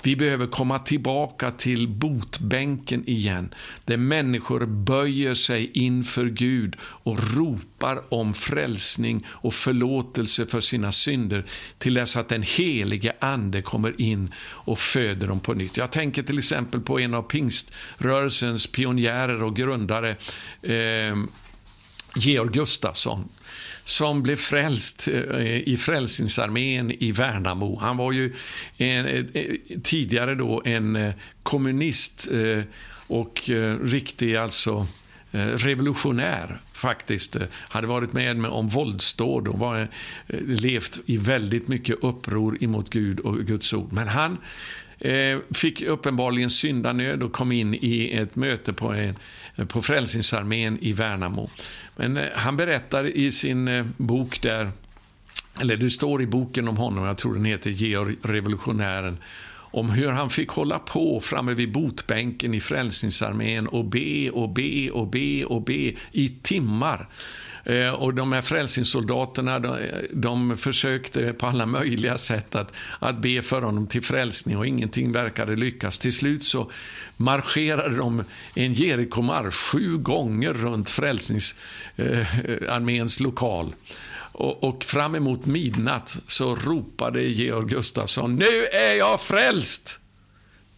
Vi 0.03 0.17
behöver 0.17 0.47
komma 0.47 0.79
tillbaka 0.79 1.51
till 1.51 1.89
botbänken 1.89 3.09
igen, 3.09 3.55
där 3.85 3.97
människor 3.97 4.67
böjer 4.67 5.35
sig 5.35 5.71
inför 5.75 6.27
Gud 6.27 6.77
och 6.81 7.35
ropar 7.37 8.03
om 8.09 8.35
frälsning 8.35 9.27
och 9.29 9.55
förlåtelse 9.55 10.47
för 10.47 10.61
sina 10.61 10.93
synder 10.93 11.45
till 11.79 11.95
dess 11.95 12.17
att 12.17 12.29
den 12.29 12.43
helige 12.43 13.13
Ande 13.19 13.63
kommer 13.63 14.01
in 14.01 14.35
och 14.41 14.79
föder 14.79 15.27
dem 15.27 15.41
på 15.41 15.55
nytt. 15.55 15.77
Jag 15.77 15.93
tänker 15.93 16.23
till 16.23 16.39
exempel 16.39 16.81
på 16.81 17.01
en 17.01 17.15
av 17.15 17.23
pingströrelsens 17.23 18.67
pionjärer 18.67 19.43
och 19.43 19.57
grundare, 19.57 20.17
eh, 20.63 21.17
Georg 22.17 22.53
Gustafsson 22.53 23.29
som 23.85 24.23
blev 24.23 24.37
frälst 24.37 25.09
eh, 25.09 25.57
i 25.57 25.77
Frälsningsarmén 25.77 26.91
i 26.91 27.13
Värnamo. 27.13 27.79
Han 27.79 27.97
var 27.97 28.13
ju 28.13 28.33
en, 28.77 29.07
eh, 29.07 29.25
eh, 29.33 29.55
tidigare 29.83 30.35
då 30.35 30.63
en 30.65 31.13
kommunist 31.43 32.29
och 33.07 33.51
riktig 33.83 34.37
alltså 34.37 34.87
revolutionär 35.57 36.61
faktiskt. 36.73 37.37
Hade 37.51 37.87
varit 37.87 38.13
med 38.13 38.47
om 38.47 38.69
våldsdåd 38.69 39.49
och 39.49 39.59
var, 39.59 39.89
levt 40.47 41.01
i 41.07 41.17
väldigt 41.17 41.69
mycket 41.69 41.97
uppror 42.03 42.65
emot 42.65 42.91
Gud 42.91 43.21
och 43.21 43.39
Guds 43.39 43.73
ord. 43.73 43.93
Men 43.93 44.09
han 44.09 44.39
Eh, 44.99 45.39
fick 45.55 45.83
uppenbarligen 45.83 46.51
syndanöd 46.51 47.23
och 47.23 47.33
kom 47.33 47.53
in 47.53 47.75
i 47.75 48.11
ett 48.13 48.37
möte 48.37 48.73
på 48.73 48.93
en 48.93 49.17
på 49.69 49.83
Frälsningsarmén 49.83 50.79
i 50.81 50.93
Värnamo. 50.93 51.51
Men 51.97 52.17
eh, 52.17 52.25
han 52.35 52.57
berättar 52.57 53.05
i 53.05 53.33
sin 53.33 53.69
eh, 53.69 53.85
bok 53.97 54.43
där, 54.43 54.71
eller 55.61 55.77
det 55.77 55.91
står 55.91 56.23
i 56.23 56.27
boken 56.27 56.69
om 56.69 56.77
honom, 56.77 57.05
jag 57.05 57.19
tror 57.19 57.35
den 57.35 57.45
heter 57.45 57.71
Georg 57.71 58.17
revolutionären, 58.23 59.19
om 59.51 59.91
hur 59.91 60.09
han 60.09 60.31
fick 60.31 60.49
hålla 60.49 60.79
på 60.79 61.21
framme 61.21 61.55
vid 61.55 61.73
botbänken 61.73 62.55
i 62.55 62.61
Frälsningsarmén 62.61 63.67
och 63.67 63.85
be 63.85 64.31
och 64.31 64.49
be 64.49 64.91
och 64.91 65.09
be 65.09 65.45
och 65.45 65.63
be 65.63 65.93
i 66.13 66.33
timmar 66.43 67.09
Eh, 67.65 67.91
och 67.91 68.15
de 68.15 68.33
här 68.33 68.43
frälsningssoldaterna, 68.43 69.59
de, 69.59 69.79
de 70.13 70.57
försökte 70.57 71.33
på 71.33 71.47
alla 71.47 71.67
möjliga 71.67 72.19
sätt 72.19 72.55
att, 72.55 72.73
att 72.99 73.19
be 73.19 73.43
för 73.43 73.63
honom 73.63 73.87
till 73.87 74.03
frälsning 74.03 74.57
och 74.57 74.67
ingenting 74.67 75.13
verkade 75.13 75.57
lyckas. 75.57 75.99
Till 75.99 76.13
slut 76.13 76.43
så 76.43 76.71
marscherade 77.17 77.97
de 77.97 78.25
en 78.55 78.73
Jerikomarsch 78.73 79.55
sju 79.55 79.99
gånger 79.99 80.53
runt 80.53 80.91
Frälsningsarméns 80.91 83.17
eh, 83.17 83.23
lokal. 83.23 83.75
Och, 84.37 84.65
och 84.65 84.85
fram 84.85 85.15
emot 85.15 85.47
midnatt 85.47 86.17
så 86.27 86.55
ropade 86.55 87.23
Georg 87.23 87.67
Gustafsson, 87.67 88.37
nu 88.37 88.65
är 88.73 88.95
jag 88.95 89.21
frälst! 89.21 90.01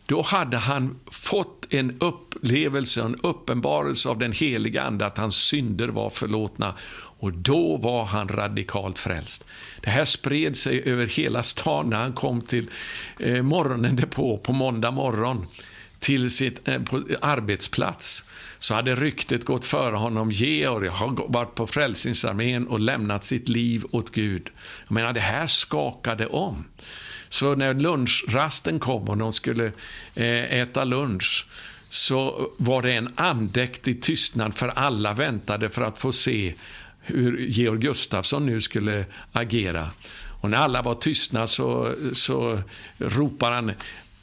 Då 0.07 0.23
hade 0.23 0.57
han 0.57 1.01
fått 1.11 1.67
en 1.71 1.97
upplevelse, 2.01 3.03
en 3.03 3.17
uppenbarelse 3.23 4.09
av 4.09 4.19
den 4.19 4.33
heliga 4.33 4.83
Ande 4.83 5.07
att 5.07 5.19
hans 5.19 5.37
synder 5.37 5.89
var 5.89 6.11
förlåtna. 6.11 6.75
Och 7.19 7.33
då 7.33 7.77
var 7.77 8.05
han 8.05 8.29
radikalt 8.29 8.99
frälst. 8.99 9.45
Det 9.81 9.91
här 9.91 10.05
spred 10.05 10.57
sig 10.57 10.83
över 10.83 11.07
hela 11.07 11.43
stan 11.43 11.91
när 11.91 11.97
han 11.97 12.13
kom 12.13 12.41
till 12.41 12.71
eh, 13.19 13.43
morgonen 13.43 13.97
därpå, 13.97 14.39
på 14.39 14.53
måndag 14.53 14.91
morgon, 14.91 15.47
till 15.99 16.31
sin 16.31 16.57
eh, 16.65 16.81
arbetsplats. 17.21 18.25
Så 18.59 18.75
hade 18.75 18.95
ryktet 18.95 19.45
gått 19.45 19.65
före 19.65 19.97
honom, 19.97 20.31
Georg 20.31 20.89
har 20.89 21.33
varit 21.33 21.55
på 21.55 21.67
Frälsningsarmén 21.67 22.67
och 22.67 22.81
lämnat 22.81 23.25
sitt 23.25 23.49
liv 23.49 23.85
åt 23.91 24.13
Gud. 24.13 24.51
Jag 24.87 24.95
menar, 24.95 25.13
det 25.13 25.21
här 25.21 25.47
skakade 25.47 26.27
om. 26.27 26.65
Så 27.29 27.55
när 27.55 27.75
lunchrasten 27.75 28.79
kom 28.79 29.09
och 29.09 29.17
de 29.17 29.33
skulle 29.33 29.67
eh, 30.15 30.55
äta 30.55 30.85
lunch 30.85 31.47
så 31.91 32.51
var 32.57 32.83
det 32.83 32.93
en 32.93 33.09
andäktig 33.17 34.03
tystnad 34.03 34.55
för 34.55 34.69
alla 34.69 35.15
väntade 35.15 35.69
för 35.69 35.83
att 35.83 35.99
få 35.99 36.13
se 36.13 36.55
hur 37.01 37.39
Georg 37.39 37.81
Gustafsson 37.81 38.47
nu 38.47 38.61
skulle 38.61 39.05
agera. 39.33 39.91
Och 40.41 40.51
när 40.51 40.59
alla 40.59 40.83
var 40.83 40.95
tystna 40.95 41.47
så, 41.47 41.95
så 42.13 42.63
ropar 42.99 43.53
han 43.53 43.73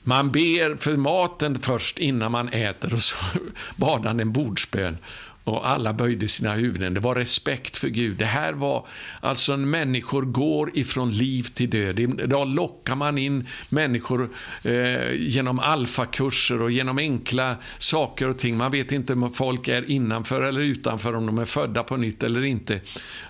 man 0.04 0.32
ber 0.32 0.76
för 0.76 0.98
maten 0.98 1.60
först 1.60 2.00
innan 2.00 2.32
man 2.32 2.50
äter 2.50 2.94
och 2.94 3.02
så 3.02 3.16
bad 3.76 4.06
han 4.06 4.20
en 4.20 4.32
bordsbön 4.32 4.98
och 5.44 5.70
alla 5.70 5.94
böjde 5.94 6.28
sina 6.28 6.54
huvuden. 6.54 6.94
Det 6.94 7.00
var 7.00 7.16
respekt 7.16 7.76
för 7.76 7.88
Gud. 7.88 8.18
Det 8.18 8.26
här 8.26 8.54
var 8.54 8.88
alltså 9.20 9.56
när 9.56 9.66
människor 9.66 10.22
går 10.22 10.78
ifrån 10.78 11.12
liv 11.12 11.44
till 11.44 11.70
död. 11.70 12.00
Idag 12.00 12.48
lockar 12.48 12.96
man 12.96 13.18
in 13.18 13.48
människor 13.70 14.30
eh, 14.64 15.14
genom 15.16 15.60
alfakurser 15.60 16.62
och 16.62 16.72
genom 16.72 16.98
enkla 16.98 17.56
saker 17.78 18.30
och 18.30 18.38
ting. 18.38 18.58
Man 18.58 18.72
vet 18.72 18.92
inte 18.92 19.14
om 19.14 19.34
folk 19.34 19.68
är 19.68 19.92
innanför 19.92 20.42
eller 20.42 20.62
utanför, 20.62 21.16
om 21.16 21.26
de 21.26 21.40
är 21.40 21.46
födda 21.46 21.84
på 21.84 21.98
nytt 21.98 22.24
eller 22.24 22.44
inte. 22.44 22.80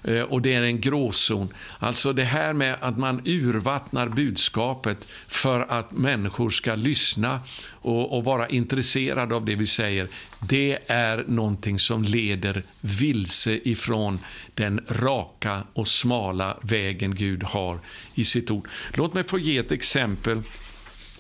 Eh, 0.04 0.22
och 0.22 0.42
det 0.42 0.54
är 0.54 0.62
en 0.62 0.82
gråzon. 0.82 1.54
Alltså 1.80 2.14
det 2.14 2.24
här 2.24 2.54
med 2.54 2.78
att 2.82 2.98
man 2.98 3.22
urvattnar 3.26 4.08
budskapet 4.08 5.08
för 5.28 5.66
att 5.70 5.92
människor 5.92 6.50
ska 6.50 6.76
lyssna 6.76 7.40
och, 7.72 8.18
och 8.18 8.24
vara 8.24 8.48
intresserade 8.48 9.36
av 9.36 9.46
det 9.46 9.56
vi 9.56 9.68
säger. 9.68 10.08
Det 10.48 10.78
är 10.88 11.26
någonting 11.28 11.80
som 11.80 12.04
leder 12.04 12.64
vilse 12.82 13.60
ifrån 13.64 14.20
den 14.54 14.86
raka 14.90 15.64
och 15.74 15.88
smala 15.88 16.58
vägen 16.62 17.16
Gud 17.16 17.44
har 17.44 17.80
i 18.16 18.24
sitt 18.24 18.52
ord. 18.52 18.68
Låt 18.94 19.14
mig 19.14 19.24
få 19.24 19.40
ge 19.40 19.58
ett 19.58 19.72
exempel 19.72 20.42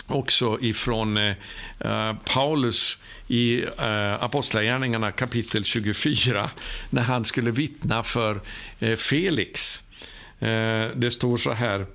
också 0.07 0.57
ifrån 0.61 1.17
eh, 1.17 1.35
eh 1.79 2.13
Paulus 2.25 2.97
i 3.27 3.63
eh, 3.63 4.23
Apostlagärningarna 4.23 5.11
kapitel 5.11 5.63
24 5.63 6.49
när 6.89 7.01
han 7.01 7.25
skulle 7.25 7.51
vittna 7.51 8.03
för 8.03 8.41
eh, 8.79 8.95
Felix. 8.95 9.81
Eh, 10.39 10.87
det 10.95 11.11
står 11.13 11.37
så 11.37 11.51
här 11.51 11.85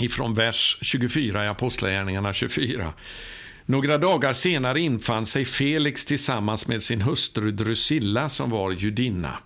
ifrån 0.00 0.34
vers 0.34 0.78
24 0.80 1.44
i 1.44 1.48
Apostlagärningarna 1.48 2.32
24. 2.32 2.92
Några 3.72 3.98
dagar 3.98 4.32
senare 4.32 4.80
infann 4.80 5.26
sig 5.26 5.44
Felix 5.44 6.04
tillsammans 6.04 6.66
med 6.66 6.82
sin 6.82 7.02
hustru 7.02 7.50
Drusilla 7.50 8.28
som 8.28 8.50
var 8.50 8.70
judinna. 8.70 9.38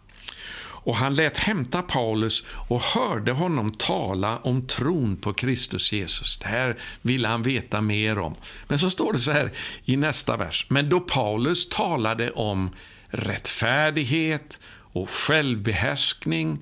och 0.59 0.97
han 0.97 1.15
lät 1.15 1.39
hämta 1.39 1.83
Paulus 1.83 2.45
och 2.69 2.81
hörde 2.81 3.33
honom 3.33 3.71
tala 3.71 4.39
om 4.39 4.67
tron 4.67 5.17
på 5.17 5.33
Kristus 5.33 5.93
Jesus. 5.93 6.39
Det 6.39 6.47
här 6.47 6.77
ville 7.03 7.29
han 7.29 7.43
veta 7.43 7.81
mer 7.81 8.19
om. 8.19 8.35
Men 8.69 8.79
så 8.79 8.91
står 8.91 9.13
det 9.13 9.19
så 9.19 9.31
här 9.31 9.53
i 9.85 9.97
nästa 9.97 10.37
vers. 10.37 10.67
Men 10.69 10.89
då 10.89 11.01
Paulus 11.01 11.69
talade 11.69 12.31
om 12.31 12.71
rättfärdighet 13.09 14.59
och 14.69 15.11
självbehärskning 15.11 16.59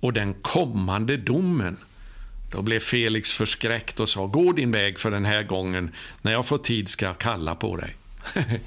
och 0.00 0.12
den 0.12 0.34
kommande 0.34 1.16
domen 1.16 1.76
då 2.50 2.62
blev 2.62 2.80
Felix 2.80 3.32
förskräckt 3.32 4.00
och 4.00 4.08
sa, 4.08 4.26
gå 4.26 4.52
din 4.52 4.70
väg 4.70 4.98
för 4.98 5.10
den 5.10 5.24
här 5.24 5.42
gången. 5.42 5.90
När 6.22 6.32
jag 6.32 6.46
får 6.46 6.58
tid 6.58 6.88
ska 6.88 7.06
jag 7.06 7.18
kalla 7.18 7.54
på 7.54 7.76
dig. 7.76 7.96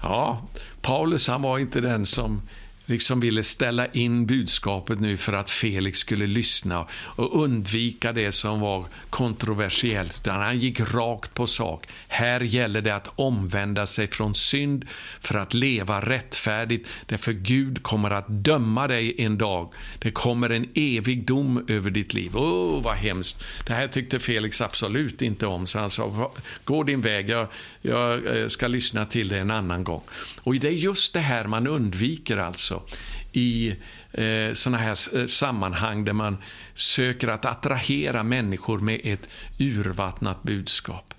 ja, 0.00 0.42
Paulus 0.82 1.28
han 1.28 1.42
var 1.42 1.58
inte 1.58 1.80
den 1.80 2.06
som 2.06 2.42
liksom 2.86 3.20
ville 3.20 3.42
ställa 3.42 3.86
in 3.86 4.26
budskapet 4.26 5.00
nu 5.00 5.16
för 5.16 5.32
att 5.32 5.50
Felix 5.50 5.98
skulle 5.98 6.26
lyssna 6.26 6.86
och 6.92 7.42
undvika 7.42 8.12
det 8.12 8.32
som 8.32 8.60
var 8.60 8.86
kontroversiellt. 9.10 10.20
Utan 10.20 10.40
han 10.40 10.58
gick 10.58 10.80
rakt 10.80 11.34
på 11.34 11.46
sak. 11.46 11.86
Här 12.08 12.40
gäller 12.40 12.82
det 12.82 12.94
att 12.94 13.08
omvända 13.16 13.86
sig 13.86 14.08
från 14.08 14.34
synd 14.34 14.84
för 15.20 15.38
att 15.38 15.54
leva 15.54 16.00
rättfärdigt. 16.00 16.88
Därför 17.06 17.32
Gud 17.32 17.82
kommer 17.82 18.10
att 18.10 18.28
döma 18.28 18.86
dig 18.86 19.14
en 19.18 19.38
dag. 19.38 19.72
Det 19.98 20.10
kommer 20.10 20.50
en 20.50 20.68
evig 20.74 21.26
dom 21.26 21.64
över 21.68 21.90
ditt 21.90 22.14
liv. 22.14 22.30
Åh, 22.34 22.44
oh, 22.44 22.82
vad 22.82 22.96
hemskt. 22.96 23.44
Det 23.66 23.72
här 23.72 23.88
tyckte 23.88 24.18
Felix 24.18 24.60
absolut 24.60 25.22
inte 25.22 25.46
om. 25.46 25.66
Så 25.66 25.78
han 25.78 25.90
sa, 25.90 26.32
gå 26.64 26.82
din 26.82 27.00
väg, 27.00 27.28
jag, 27.28 27.48
jag 27.82 28.36
eh, 28.36 28.48
ska 28.48 28.68
lyssna 28.68 29.06
till 29.06 29.28
dig 29.28 29.38
en 29.38 29.50
annan 29.50 29.84
gång. 29.84 30.02
Och 30.42 30.54
det 30.54 30.68
är 30.68 30.72
just 30.72 31.12
det 31.12 31.20
här 31.20 31.44
man 31.44 31.66
undviker 31.66 32.36
alltså 32.36 32.75
i 33.32 33.76
eh, 34.12 34.52
sådana 34.54 34.78
här 34.78 35.18
eh, 35.18 35.26
sammanhang 35.26 36.04
där 36.04 36.12
man 36.12 36.36
söker 36.74 37.28
att 37.28 37.44
attrahera 37.44 38.22
människor 38.22 38.78
med 38.78 39.00
ett 39.04 39.28
urvattnat 39.58 40.42
budskap. 40.42 41.14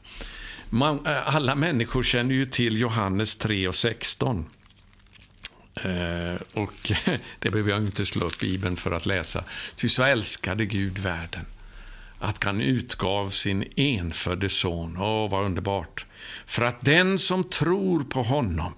Man, 0.69 1.05
eh, 1.05 1.35
alla 1.35 1.55
människor 1.55 2.03
känner 2.03 2.35
ju 2.35 2.45
till 2.45 2.77
Johannes 2.77 3.35
3 3.35 3.67
och 3.67 3.75
16. 3.75 4.45
Eh, 5.75 6.41
och 6.53 6.91
det 7.39 7.49
behöver 7.49 7.69
jag 7.69 7.83
inte 7.83 8.05
slå 8.05 8.25
upp 8.25 8.39
Bibeln 8.39 8.77
för 8.77 8.91
att 8.91 9.05
läsa. 9.05 9.43
Ty 9.75 9.89
så 9.89 10.03
älskade 10.03 10.65
Gud 10.65 10.97
världen 10.97 11.45
att 12.19 12.43
han 12.43 12.61
utgav 12.61 13.29
sin 13.29 13.63
enfödde 13.75 14.49
son. 14.49 14.97
Åh, 14.97 15.29
vad 15.29 15.45
underbart! 15.45 16.05
För 16.45 16.61
att 16.61 16.81
den 16.81 17.19
som 17.19 17.43
tror 17.43 18.03
på 18.03 18.23
honom 18.23 18.73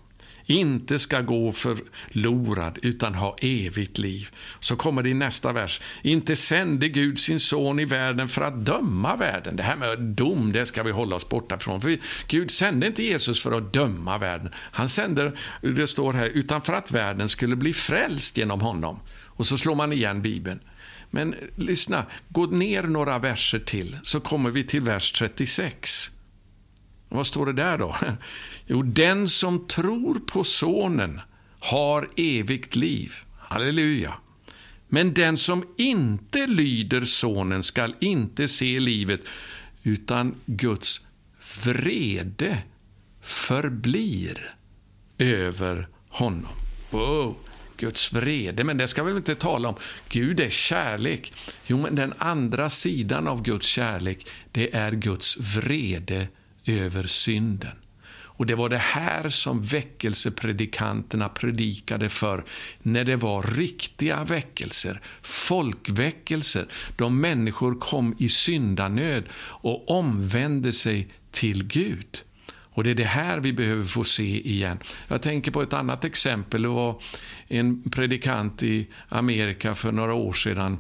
inte 0.50 1.00
ska 1.00 1.22
gå 1.22 1.52
förlorad 1.52 2.80
utan 2.82 3.16
ha 3.16 3.36
evigt 3.42 3.98
liv. 3.98 4.30
Så 4.60 4.76
kommer 4.76 5.04
det 5.04 5.10
i 5.10 5.14
nästa 5.14 5.54
vers. 5.54 5.82
Inte 6.02 6.36
sände 6.36 6.90
Gud 6.90 7.20
sin 7.20 7.40
son 7.40 7.80
i 7.80 7.86
världen 7.86 8.30
för 8.30 8.42
att 8.42 8.66
döma 8.66 9.16
världen. 9.16 9.56
Det 9.56 9.64
här 9.64 9.76
med 9.76 10.00
dom, 10.00 10.52
det 10.52 10.66
ska 10.66 10.84
vi 10.84 10.92
hålla 10.92 11.16
oss 11.16 11.30
borta 11.30 11.60
från. 11.60 11.82
För 11.82 11.98
Gud 12.28 12.52
sände 12.52 12.88
inte 12.88 13.04
Jesus 13.04 13.42
för 13.42 13.52
att 13.52 13.74
döma 13.74 14.18
världen. 14.18 14.52
Han 14.56 14.90
sände, 14.90 15.32
det 15.62 15.88
står 15.88 16.14
här, 16.14 16.28
utan 16.28 16.62
för 16.62 16.74
att 16.74 16.92
världen 16.92 17.30
skulle 17.30 17.56
bli 17.56 17.74
frälst 17.74 18.38
genom 18.38 18.62
honom. 18.62 19.00
Och 19.26 19.46
så 19.46 19.58
slår 19.58 19.76
man 19.76 19.94
igen 19.94 20.22
Bibeln. 20.22 20.60
Men 21.12 21.36
lyssna, 21.56 22.06
gå 22.30 22.46
ner 22.46 22.84
några 22.84 23.20
verser 23.20 23.60
till 23.60 23.98
så 24.04 24.20
kommer 24.20 24.52
vi 24.52 24.64
till 24.64 24.82
vers 24.82 25.12
36. 25.12 26.12
Vad 27.10 27.28
står 27.28 27.46
det 27.46 27.54
där 27.54 27.78
då? 27.78 27.96
Jo, 28.68 28.82
den 28.84 29.28
som 29.28 29.68
tror 29.68 30.20
på 30.20 30.44
Sonen 30.44 31.22
har 31.60 32.10
evigt 32.16 32.76
liv. 32.76 33.14
Halleluja. 33.38 34.14
Men 34.88 35.14
den 35.14 35.38
som 35.38 35.64
inte 35.78 36.48
lyder 36.48 37.02
Sonen 37.02 37.64
skall 37.64 37.96
inte 38.00 38.48
se 38.48 38.80
livet, 38.80 39.22
utan 39.84 40.36
Guds 40.46 41.02
vrede 41.64 42.58
förblir 43.22 44.56
över 45.18 45.88
honom. 46.10 46.54
Wow. 46.90 47.36
Guds 47.78 48.14
vrede, 48.14 48.64
men 48.64 48.78
det 48.78 48.88
ska 48.88 49.04
vi 49.04 49.12
väl 49.12 49.18
inte 49.18 49.36
tala 49.36 49.70
om. 49.70 49.76
Gud 50.10 50.40
är 50.40 50.50
kärlek. 50.50 51.34
Jo, 51.68 51.78
men 51.78 51.96
den 51.96 52.14
andra 52.18 52.70
sidan 52.70 53.28
av 53.28 53.42
Guds 53.42 53.66
kärlek, 53.66 54.28
det 54.52 54.76
är 54.76 54.92
Guds 54.92 55.38
vrede 55.38 56.28
över 56.70 57.04
synden. 57.04 57.78
Och 58.40 58.46
Det 58.46 58.56
var 58.56 58.70
det 58.70 58.78
här 58.78 59.30
som 59.30 59.62
väckelsepredikanterna 59.62 61.30
predikade 61.30 62.10
för 62.10 62.44
när 62.84 63.04
det 63.04 63.16
var 63.16 63.44
riktiga 63.44 64.24
väckelser, 64.24 65.02
folkväckelser, 65.22 66.68
då 66.96 67.10
människor 67.10 67.80
kom 67.80 68.16
i 68.20 68.30
syndanöd 68.30 69.24
och 69.36 69.90
omvände 69.90 70.72
sig 70.72 71.08
till 71.32 71.68
Gud. 71.68 72.22
Och 72.80 72.84
Det 72.84 72.90
är 72.90 72.96
det 72.96 73.04
här 73.04 73.40
vi 73.40 73.54
behöver 73.54 73.84
få 73.84 74.04
se 74.04 74.48
igen. 74.50 74.80
Jag 75.08 75.22
tänker 75.22 75.52
på 75.52 75.62
ett 75.62 75.74
annat 75.74 76.06
exempel. 76.06 76.62
Det 76.62 76.68
var 76.68 77.02
en 77.48 77.90
predikant 77.90 78.64
i 78.64 78.88
Amerika 79.10 79.76
för 79.76 79.92
några 79.92 80.14
år 80.14 80.34
sedan 80.34 80.78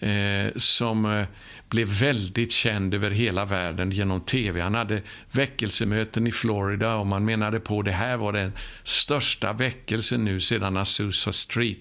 eh, 0.00 0.52
som 0.56 1.04
eh, 1.04 1.26
blev 1.68 1.88
väldigt 1.88 2.52
känd 2.52 2.94
över 2.94 3.10
hela 3.10 3.44
världen 3.44 3.90
genom 3.90 4.20
tv. 4.20 4.60
Han 4.60 4.74
hade 4.74 5.02
väckelsemöten 5.30 6.26
i 6.26 6.32
Florida 6.32 6.94
och 6.94 7.06
man 7.06 7.24
menade 7.24 7.60
på 7.60 7.78
att 7.78 7.84
det 7.84 7.92
här 7.92 8.16
var 8.16 8.32
den 8.32 8.52
största 8.82 9.52
väckelsen 9.52 10.24
nu 10.24 10.40
sedan 10.40 10.76
Azusa 10.76 11.32
Street. 11.32 11.78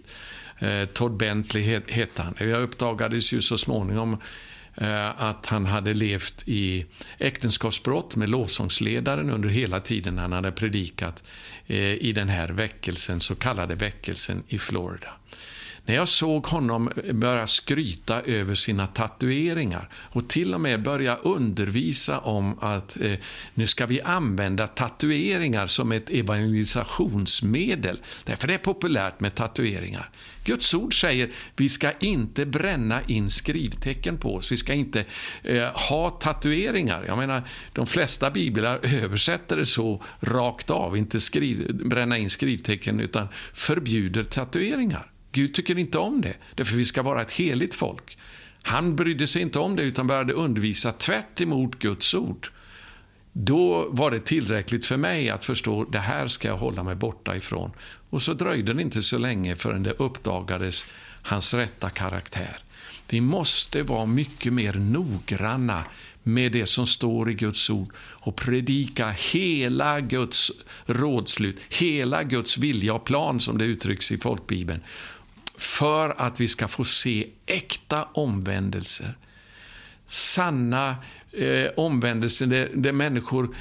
Eh, 0.60 0.86
Todd 0.86 1.18
Bentley 1.18 1.82
hette 1.88 2.22
han. 2.22 2.36
Det 2.38 2.54
uppdagades 2.54 3.32
ju 3.32 3.42
så 3.42 3.58
småningom 3.58 4.18
eh, 4.76 5.22
att 5.22 5.46
han 5.46 5.66
hade 5.66 5.94
levt 5.94 6.44
i 6.46 6.86
äktenskapsbrott 7.18 8.16
med 8.16 8.30
lovsångsledaren 8.30 9.30
under 9.30 9.50
hela 9.50 9.80
tiden 9.80 10.18
han 10.18 10.34
hade 10.34 10.52
predikat 10.52 11.24
eh, 11.68 11.94
i 11.94 12.12
den 12.14 12.30
här 12.30 12.48
väckelsen, 12.50 13.22
så 13.22 13.36
kallade 13.36 13.76
väckelsen 13.76 14.44
i 14.48 14.60
Florida. 14.60 15.14
När 15.90 15.96
jag 15.96 16.08
såg 16.08 16.46
honom 16.46 16.90
börja 17.14 17.48
skryta 17.48 18.22
över 18.22 18.56
sina 18.56 18.88
tatueringar 18.88 19.90
och 19.94 20.28
till 20.28 20.54
och 20.54 20.62
med 20.62 20.84
börja 20.84 21.16
undervisa 21.16 22.20
om 22.20 22.60
att 22.60 23.02
eh, 23.02 23.14
nu 23.54 23.68
ska 23.68 23.86
vi 23.86 24.02
använda 24.02 24.68
tatueringar 24.68 25.68
som 25.68 25.92
ett 25.92 26.10
evangelisationsmedel. 26.10 28.00
Därför 28.24 28.48
det 28.48 28.54
är 28.54 28.58
populärt 28.58 29.20
med 29.20 29.36
tatueringar. 29.36 30.10
Guds 30.44 30.74
ord 30.74 31.02
säger 31.02 31.30
vi 31.56 31.70
ska 31.70 31.92
inte 32.00 32.46
bränna 32.46 33.02
in 33.02 33.30
skrivtecken 33.30 34.18
på 34.18 34.36
oss. 34.36 34.52
Vi 34.52 34.58
ska 34.58 34.74
inte 34.74 35.06
eh, 35.44 35.64
ha 35.90 36.10
tatueringar. 36.10 37.06
Jag 37.08 37.18
menar, 37.18 37.44
de 37.74 37.88
flesta 37.88 38.32
biblar 38.32 38.80
översätter 39.02 39.58
det 39.58 39.66
så 39.66 40.04
rakt 40.20 40.70
av, 40.70 40.98
inte 40.98 41.20
skriv, 41.20 41.76
bränna 41.86 42.18
in 42.18 42.30
skrivtecken, 42.30 43.00
utan 43.00 43.28
förbjuder 43.54 44.24
tatueringar. 44.24 45.12
Gud 45.32 45.54
tycker 45.54 45.78
inte 45.78 45.98
om 45.98 46.22
det, 46.22 46.36
därför 46.56 46.76
vi 46.76 46.86
ska 46.86 47.02
vara 47.02 47.22
ett 47.22 47.32
heligt 47.32 47.74
folk. 47.74 48.18
Han 48.64 48.96
brydde 48.96 49.28
sig 49.28 49.42
inte 49.42 49.60
om 49.60 49.76
det 49.76 49.84
utan 49.84 50.08
började 50.08 50.34
undervisa 50.34 50.92
tvärt 50.92 51.42
emot 51.42 51.80
Guds 51.80 52.14
ord. 52.14 52.50
Då 53.34 53.88
var 53.90 54.12
det 54.12 54.20
tillräckligt 54.20 54.86
för 54.86 54.98
mig 54.98 55.30
att 55.30 55.44
förstå 55.44 55.84
det 55.84 56.00
här 56.00 56.28
ska 56.28 56.48
jag 56.48 56.58
hålla 56.58 56.84
mig 56.84 56.96
borta 56.96 57.36
ifrån. 57.36 57.72
Och 58.10 58.22
så 58.22 58.34
dröjde 58.34 58.74
det 58.74 58.82
inte 58.82 59.02
så 59.02 59.18
länge 59.18 59.56
förrän 59.56 59.84
det 59.84 59.92
uppdagades 59.92 60.86
hans 61.22 61.54
rätta 61.54 61.90
karaktär. 61.90 62.58
Vi 63.10 63.22
måste 63.22 63.84
vara 63.84 64.06
mycket 64.06 64.54
mer 64.54 64.74
noggranna 64.74 65.84
med 66.24 66.52
det 66.52 66.66
som 66.66 66.88
står 66.88 67.30
i 67.30 67.34
Guds 67.34 67.70
ord 67.70 67.94
och 68.00 68.36
predika 68.36 69.10
hela 69.10 70.02
Guds 70.02 70.52
rådslut, 70.86 71.60
hela 71.70 72.24
Guds 72.24 72.58
vilja 72.58 72.94
och 72.94 73.06
plan 73.06 73.40
som 73.40 73.58
det 73.58 73.66
uttrycks 73.66 74.12
i 74.12 74.18
folkbibeln 74.18 74.82
för 75.60 76.22
att 76.22 76.40
vi 76.40 76.48
ska 76.48 76.68
få 76.68 76.84
se 76.84 77.28
äkta 77.46 78.04
omvändelser. 78.04 79.18
Sanna 80.08 80.96
eh, 81.32 81.68
omvändelser 81.78 82.46
där, 82.46 82.70
där, 82.74 82.92
människor 82.92 83.56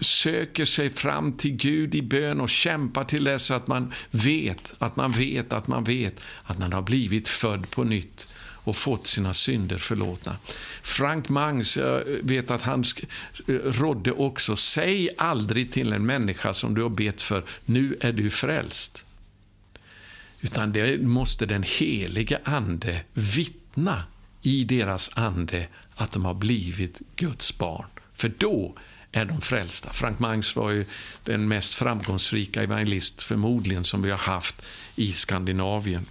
söker 0.00 0.64
sig 0.64 0.90
fram 0.90 1.32
till 1.32 1.56
Gud 1.56 1.94
i 1.94 2.02
bön 2.02 2.40
och 2.40 2.48
kämpar 2.48 3.04
till 3.04 3.24
dess 3.24 3.50
att 3.50 3.66
man 3.66 3.92
vet, 4.10 4.74
att 4.78 4.96
man 4.96 5.12
vet, 5.12 5.52
att 5.52 5.68
man 5.68 5.84
vet 5.84 6.14
att 6.42 6.58
man 6.58 6.72
har 6.72 6.82
blivit 6.82 7.28
född 7.28 7.70
på 7.70 7.84
nytt 7.84 8.28
och 8.64 8.76
fått 8.76 9.06
sina 9.06 9.34
synder 9.34 9.78
förlåtna. 9.78 10.36
Frank 10.82 11.28
Mangs, 11.28 11.76
jag 11.76 12.02
vet 12.22 12.50
att 12.50 12.62
han 12.62 12.84
rådde 13.46 14.12
också, 14.12 14.56
säg 14.56 15.08
aldrig 15.18 15.72
till 15.72 15.92
en 15.92 16.06
människa 16.06 16.54
som 16.54 16.74
du 16.74 16.82
har 16.82 16.90
bett 16.90 17.22
för, 17.22 17.44
nu 17.64 17.96
är 18.00 18.12
du 18.12 18.30
frälst. 18.30 19.04
Utan 20.40 20.72
det 20.72 21.00
måste 21.00 21.46
den 21.46 21.62
helige 21.62 22.38
Ande 22.44 23.00
vittna 23.12 24.04
i 24.42 24.64
deras 24.64 25.10
ande 25.14 25.68
att 25.94 26.12
de 26.12 26.24
har 26.24 26.34
blivit 26.34 27.00
Guds 27.16 27.58
barn. 27.58 27.86
För 28.14 28.32
då 28.38 28.74
är 29.12 29.24
de 29.24 29.40
frälsta. 29.40 29.92
Frank 29.92 30.18
Mangs 30.18 30.56
var 30.56 30.70
ju 30.70 30.84
den 31.24 31.48
mest 31.48 31.74
framgångsrika 31.74 32.62
evangelist 32.62 33.22
förmodligen 33.22 33.84
som 33.84 34.02
vi 34.02 34.10
har 34.10 34.18
haft 34.18 34.62
i 34.96 35.12
Skandinavien. 35.12 36.06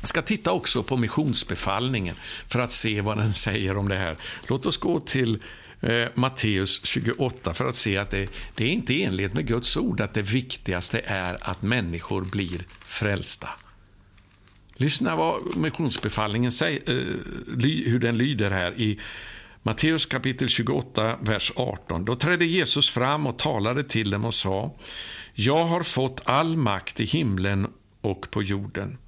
Jag 0.00 0.08
ska 0.08 0.22
titta 0.22 0.52
också 0.52 0.82
på 0.82 0.96
missionsbefallningen 0.96 2.14
för 2.48 2.60
att 2.60 2.70
se 2.70 3.00
vad 3.00 3.18
den 3.18 3.34
säger 3.34 3.76
om 3.76 3.88
det 3.88 3.96
här. 3.96 4.16
Låt 4.48 4.66
oss 4.66 4.76
gå 4.76 5.00
till 5.00 5.38
eh, 5.86 6.08
Matteus 6.14 6.80
28 6.84 7.54
för 7.54 7.68
att 7.68 7.76
se 7.76 7.96
att 7.96 8.10
det, 8.10 8.28
det 8.54 8.64
är 8.64 8.68
inte 8.68 9.02
enligt 9.02 9.34
med 9.34 9.46
Guds 9.46 9.76
ord 9.76 10.00
att 10.00 10.14
det 10.14 10.22
viktigaste 10.22 11.00
är 11.04 11.38
att 11.50 11.62
människor 11.62 12.24
blir 12.24 12.66
frälsta. 12.86 13.48
Lyssna 14.74 15.16
vad 15.16 15.56
missionsbefallningen 15.56 16.52
säger, 16.52 16.80
eh, 16.90 17.90
hur 17.90 17.98
den 17.98 18.18
lyder 18.18 18.50
här 18.50 18.72
i 18.80 19.00
Matteus 19.62 20.06
kapitel 20.06 20.48
28, 20.48 21.16
vers 21.20 21.52
18. 21.56 22.04
Då 22.04 22.14
trädde 22.14 22.44
Jesus 22.44 22.90
fram 22.90 23.26
och 23.26 23.38
talade 23.38 23.84
till 23.84 24.10
dem 24.10 24.24
och 24.24 24.34
sa 24.34 24.74
Jag 25.34 25.66
har 25.66 25.82
fått 25.82 26.20
all 26.24 26.56
makt 26.56 27.00
i 27.00 27.04
himlen 27.04 27.66
och 28.00 28.30
på 28.30 28.42
jorden. 28.42 28.98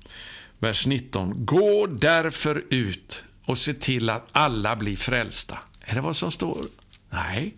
Vers 0.58 0.86
19. 0.86 1.44
Gå 1.44 1.86
därför 1.86 2.64
ut 2.70 3.24
och 3.44 3.58
se 3.58 3.74
till 3.74 4.10
att 4.10 4.28
alla 4.32 4.76
blir 4.76 4.96
frälsta. 4.96 5.58
Är 5.88 5.94
det 5.94 6.00
vad 6.00 6.16
som 6.16 6.30
står? 6.30 6.66
Nej. 7.10 7.56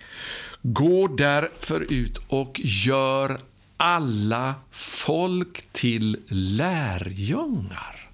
Gå 0.62 1.06
därför 1.06 1.92
ut 1.92 2.20
och 2.28 2.60
gör 2.64 3.40
alla 3.76 4.54
folk 4.70 5.72
till 5.72 6.16
lärjungar. 6.28 8.10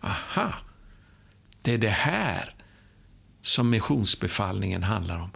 Aha. 0.00 0.52
Det 1.62 1.74
är 1.74 1.78
det 1.78 1.88
här 1.88 2.54
som 3.42 3.70
missionsbefallningen 3.70 4.82
handlar 4.82 5.18
om. 5.18 5.30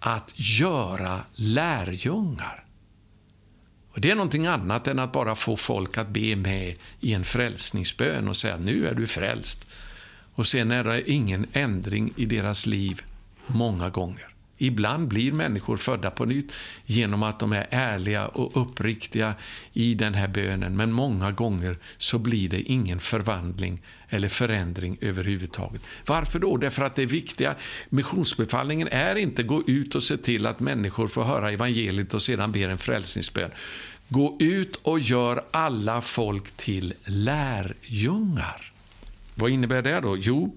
Att 0.00 0.32
göra 0.34 1.20
lärjungar. 1.34 2.64
Och 3.92 4.00
Det 4.00 4.10
är 4.10 4.14
någonting 4.14 4.46
annat 4.46 4.86
än 4.86 4.98
att 4.98 5.12
bara 5.12 5.34
få 5.34 5.56
folk 5.56 5.98
att 5.98 6.08
be 6.08 6.36
med 6.36 6.76
i 7.00 7.14
en 7.14 7.24
frälsningsbön 7.24 8.28
och 8.28 8.36
säga 8.36 8.56
nu 8.56 8.86
är 8.86 8.94
du 8.94 9.06
frälst. 9.06 9.66
Och 10.34 10.46
sen 10.46 10.70
är 10.70 10.84
det 10.84 11.10
ingen 11.10 11.46
ändring 11.52 12.12
i 12.16 12.24
deras 12.24 12.66
liv 12.66 13.02
många 13.46 13.90
gånger. 13.90 14.32
Ibland 14.62 15.08
blir 15.08 15.32
människor 15.32 15.76
födda 15.76 16.10
på 16.10 16.24
nytt 16.24 16.52
genom 16.86 17.22
att 17.22 17.38
de 17.38 17.52
är 17.52 17.66
ärliga 17.70 18.26
och 18.26 18.62
uppriktiga 18.62 19.34
i 19.72 19.94
den 19.94 20.14
här 20.14 20.28
bönen, 20.28 20.76
men 20.76 20.92
många 20.92 21.30
gånger 21.30 21.78
så 21.98 22.18
blir 22.18 22.48
det 22.48 22.60
ingen 22.60 23.00
förvandling 23.00 23.82
eller 24.08 24.28
förändring 24.28 24.98
överhuvudtaget. 25.00 25.82
Varför 26.06 26.38
då? 26.38 26.56
Därför 26.56 26.84
att 26.84 26.96
det 26.96 27.06
viktiga, 27.06 27.54
missionsbefallningen 27.88 28.88
är 28.88 29.16
inte 29.16 29.42
gå 29.42 29.62
ut 29.66 29.94
och 29.94 30.02
se 30.02 30.16
till 30.16 30.46
att 30.46 30.60
människor 30.60 31.08
får 31.08 31.24
höra 31.24 31.50
evangeliet 31.50 32.14
och 32.14 32.22
sedan 32.22 32.52
ber 32.52 32.68
en 32.68 32.78
frälsningsbön. 32.78 33.50
Gå 34.08 34.36
ut 34.40 34.80
och 34.82 35.00
gör 35.00 35.44
alla 35.50 36.00
folk 36.00 36.50
till 36.56 36.94
lärjungar. 37.04 38.72
Vad 39.34 39.50
innebär 39.50 39.82
det 39.82 40.00
då? 40.00 40.16
Jo, 40.16 40.56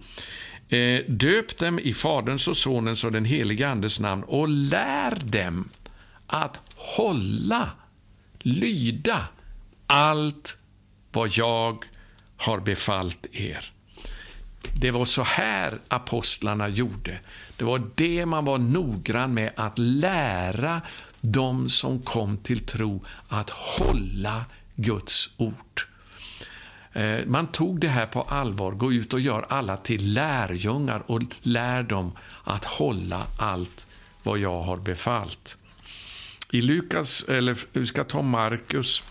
Eh, 0.69 1.01
döp 1.07 1.57
dem 1.57 1.79
i 1.79 1.93
Faderns 1.93 2.47
och 2.47 2.57
Sonens 2.57 3.03
och 3.03 3.11
den 3.11 3.25
helige 3.25 3.69
Andes 3.69 3.99
namn 3.99 4.23
och 4.23 4.47
lär 4.47 5.15
dem 5.23 5.69
att 6.27 6.61
hålla, 6.75 7.69
lyda 8.39 9.27
allt 9.87 10.57
vad 11.11 11.29
jag 11.31 11.85
har 12.37 12.59
befallt 12.59 13.27
er. 13.31 13.71
Det 14.79 14.91
var 14.91 15.05
så 15.05 15.23
här 15.23 15.79
apostlarna 15.87 16.67
gjorde. 16.67 17.19
Det 17.57 17.65
var 17.65 17.91
det 17.95 18.25
man 18.25 18.45
var 18.45 18.57
noggrann 18.57 19.33
med, 19.33 19.51
att 19.55 19.77
lära 19.77 20.81
de 21.21 21.69
som 21.69 22.01
kom 22.01 22.37
till 22.37 22.65
tro 22.65 23.05
att 23.27 23.49
hålla 23.49 24.45
Guds 24.75 25.29
ord. 25.37 25.81
Eh, 26.95 27.25
man 27.25 27.47
tog 27.47 27.79
det 27.79 27.87
här 27.87 28.05
på 28.05 28.21
allvar, 28.21 28.71
gå 28.71 28.93
ut 28.93 29.13
och 29.13 29.19
gör 29.19 29.45
alla 29.49 29.77
till 29.77 30.13
lärjungar 30.13 31.03
och 31.05 31.21
lär 31.41 31.83
dem 31.83 32.11
att 32.43 32.65
hålla 32.65 33.27
allt 33.39 33.87
vad 34.23 34.39
jag 34.39 34.61
har 34.61 34.77
befallt. 34.77 35.57
I 36.51 36.61
Lukas, 36.61 37.23
eller 37.27 37.57
vi 37.73 37.85
ska 37.85 38.03
ta 38.03 38.21
Markus, 38.21 39.03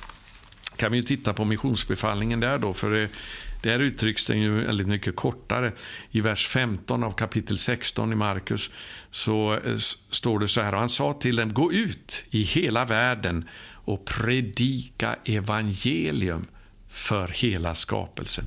kan 0.77 0.93
vi 0.93 1.03
titta 1.03 1.33
på 1.33 1.45
missionsbefallningen 1.45 2.41
där 2.41 2.59
då, 2.59 2.75
för 2.75 2.91
det, 2.91 3.09
där 3.63 3.79
uttrycks 3.79 4.25
den 4.25 4.41
ju 4.41 4.51
väldigt 4.51 4.89
mycket 4.89 5.17
kortare. 5.17 5.73
I 6.11 6.21
vers 6.21 6.49
15 6.49 7.05
av 7.05 7.13
kapitel 7.13 7.59
16 7.59 8.13
i 8.13 8.17
Markus 8.17 8.71
så 9.11 9.53
eh, 9.53 9.77
står 10.11 10.39
det 10.39 10.49
så 10.49 10.61
här, 10.61 10.73
och 10.73 10.79
han 10.79 10.89
sa 10.89 11.13
till 11.13 11.37
dem, 11.37 11.53
gå 11.53 11.73
ut 11.73 12.25
i 12.31 12.43
hela 12.43 12.85
världen 12.85 13.49
och 13.85 14.05
predika 14.05 15.17
evangelium 15.25 16.47
för 16.95 17.29
hela 17.29 17.75
skapelsen. 17.75 18.45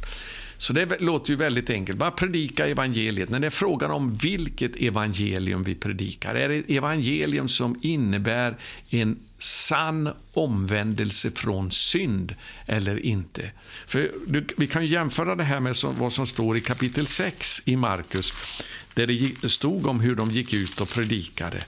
Så 0.58 0.74
det 0.74 1.02
låter 1.02 1.30
ju 1.30 1.36
väldigt 1.36 1.70
enkelt. 1.70 1.98
Bara 1.98 2.12
predika 2.12 2.68
evangeliet. 2.68 3.30
När 3.30 3.40
det 3.40 3.48
är 3.48 3.52
frågan 3.52 3.92
om 3.92 4.14
vilket 4.14 4.76
evangelium 4.76 5.64
vi 5.64 5.76
predikar. 5.76 6.36
Är 6.36 6.50
det 6.50 6.56
ett 6.56 6.70
evangelium 6.70 7.48
som 7.48 7.80
innebär 7.82 8.58
en 8.90 9.20
sann 9.40 10.10
omvändelse 10.34 11.32
från 11.32 11.72
synd 11.72 12.36
eller 12.66 13.06
inte? 13.06 13.52
För 13.88 14.12
Vi 14.58 14.68
kan 14.68 14.86
jämföra 14.86 15.36
det 15.36 15.44
här 15.44 15.60
med 15.60 15.76
vad 15.84 16.14
som 16.14 16.28
står 16.28 16.58
i 16.58 16.62
kapitel 16.62 17.08
6 17.08 17.62
i 17.66 17.76
Markus. 17.76 18.34
Där 18.94 19.08
det 19.42 19.50
stod 19.50 19.88
om 19.88 20.00
hur 20.00 20.16
de 20.16 20.32
gick 20.32 20.54
ut 20.54 20.82
och 20.82 20.90
predikade. 20.90 21.62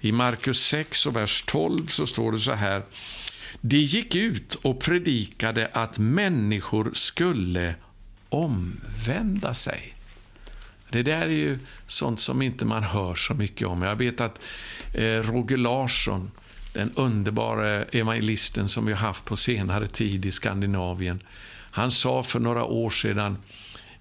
I 0.00 0.12
Markus 0.12 0.66
6 0.66 1.06
och 1.06 1.16
vers 1.16 1.44
12 1.46 1.86
så 1.86 2.06
står 2.06 2.32
det 2.32 2.38
så 2.38 2.52
här. 2.52 2.82
De 3.60 3.78
gick 3.78 4.14
ut 4.14 4.54
och 4.54 4.80
predikade 4.80 5.70
att 5.72 5.98
människor 5.98 6.90
skulle 6.94 7.74
omvända 8.28 9.54
sig. 9.54 9.94
Det 10.90 11.02
där 11.02 11.20
är 11.20 11.28
ju 11.28 11.58
sånt 11.86 12.20
som 12.20 12.42
inte 12.42 12.64
man 12.64 12.82
hör 12.82 13.14
så 13.14 13.34
mycket 13.34 13.68
om. 13.68 13.82
Jag 13.82 13.96
vet 13.96 14.20
att 14.20 14.40
eh, 14.94 15.02
Roger 15.02 15.56
Larsson, 15.56 16.30
den 16.74 16.92
underbara 16.94 17.82
evangelisten 17.82 18.68
som 18.68 18.86
vi 18.86 18.92
har 18.92 19.00
haft 19.00 19.24
på 19.24 19.36
senare 19.36 19.88
tid 19.88 20.26
i 20.26 20.32
Skandinavien, 20.32 21.22
han 21.70 21.90
sa 21.90 22.22
för 22.22 22.40
några 22.40 22.64
år 22.64 22.90
sedan 22.90 23.38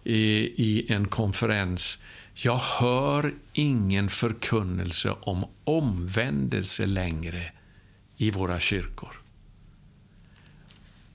i, 0.03 0.19
i 0.63 0.93
en 0.93 1.07
konferens 1.07 1.99
jag 2.33 2.57
hör 2.57 3.33
ingen 3.53 4.09
förkunnelse 4.09 5.15
om 5.21 5.45
omvändelse 5.63 6.85
längre 6.85 7.51
i 8.17 8.31
våra 8.31 8.59
kyrkor. 8.59 9.21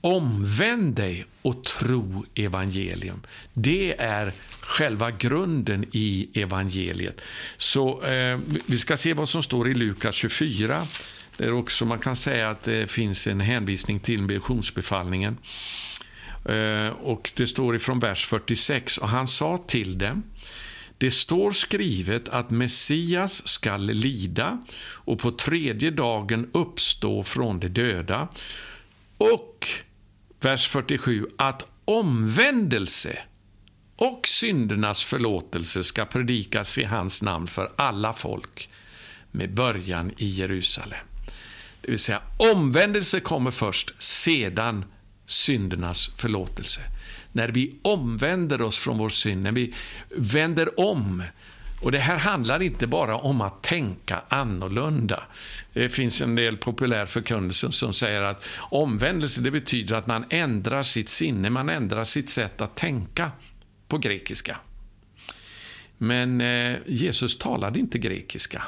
Omvänd 0.05 0.95
dig 0.95 1.25
och 1.41 1.63
tro 1.63 2.25
evangelium. 2.35 3.21
Det 3.53 4.01
är 4.01 4.31
själva 4.59 5.11
grunden 5.11 5.85
i 5.91 6.29
evangeliet. 6.33 7.21
Så 7.57 8.01
eh, 8.03 8.39
Vi 8.65 8.77
ska 8.77 8.97
se 8.97 9.13
vad 9.13 9.29
som 9.29 9.43
står 9.43 9.69
i 9.69 9.73
Lukas 9.73 10.15
24. 10.15 10.87
Där 11.37 11.53
också 11.53 11.85
man 11.85 11.99
kan 11.99 12.15
säga 12.15 12.49
att 12.49 12.63
det 12.63 12.91
finns 12.91 13.27
en 13.27 13.39
hänvisning 13.39 13.99
till 13.99 14.21
missionsbefallningen. 14.21 15.37
Eh, 16.45 16.87
och 16.87 17.31
Det 17.35 17.47
står 17.47 17.75
ifrån 17.75 17.99
vers 17.99 18.25
46. 18.25 18.97
Och 18.97 19.09
Han 19.09 19.27
sa 19.27 19.57
till 19.67 19.97
dem 19.97 20.23
det 20.97 21.11
står 21.11 21.51
skrivet 21.51 22.29
att 22.29 22.49
Messias 22.49 23.47
skall 23.47 23.85
lida 23.85 24.65
och 24.79 25.19
på 25.19 25.31
tredje 25.31 25.91
dagen 25.91 26.49
uppstå 26.53 27.23
från 27.23 27.59
de 27.59 27.67
döda 27.67 28.27
och 29.17 29.67
vers 30.43 30.67
47, 30.67 31.27
att 31.37 31.65
omvändelse 31.85 33.19
och 33.95 34.27
syndernas 34.27 35.03
förlåtelse 35.03 35.83
ska 35.83 36.05
predikas 36.05 36.77
i 36.77 36.83
hans 36.83 37.21
namn 37.21 37.47
för 37.47 37.71
alla 37.75 38.13
folk 38.13 38.69
med 39.31 39.53
början 39.53 40.11
i 40.17 40.27
Jerusalem. 40.27 41.05
Det 41.81 41.91
vill 41.91 41.99
säga, 41.99 42.21
omvändelse 42.37 43.19
kommer 43.19 43.51
först, 43.51 44.01
sedan 44.01 44.85
syndernas 45.25 46.11
förlåtelse. 46.17 46.81
När 47.31 47.47
vi 47.47 47.75
omvänder 47.81 48.61
oss 48.61 48.77
från 48.77 48.97
vår 48.97 49.09
synd, 49.09 49.43
när 49.43 49.51
vi 49.51 49.73
vänder 50.09 50.79
om 50.79 51.23
och 51.83 51.91
Det 51.91 51.99
här 51.99 52.17
handlar 52.17 52.61
inte 52.61 52.87
bara 52.87 53.15
om 53.15 53.41
att 53.41 53.63
tänka 53.63 54.21
annorlunda. 54.29 55.23
Det 55.73 55.89
finns 55.89 56.21
en 56.21 56.35
del 56.35 56.57
populär 56.57 57.05
förkunnelse 57.05 57.71
som 57.71 57.93
säger 57.93 58.21
att 58.21 58.45
omvändelse 58.59 59.41
det 59.41 59.51
betyder 59.51 59.95
att 59.95 60.07
man 60.07 60.25
ändrar 60.29 60.83
sitt 60.83 61.09
sinne, 61.09 61.49
man 61.49 61.69
ändrar 61.69 62.03
sitt 62.03 62.29
sätt 62.29 62.61
att 62.61 62.75
tänka 62.75 63.31
på 63.87 63.97
grekiska. 63.97 64.57
Men 65.97 66.41
eh, 66.41 66.77
Jesus 66.85 67.37
talade 67.37 67.79
inte 67.79 67.97
grekiska. 67.97 68.63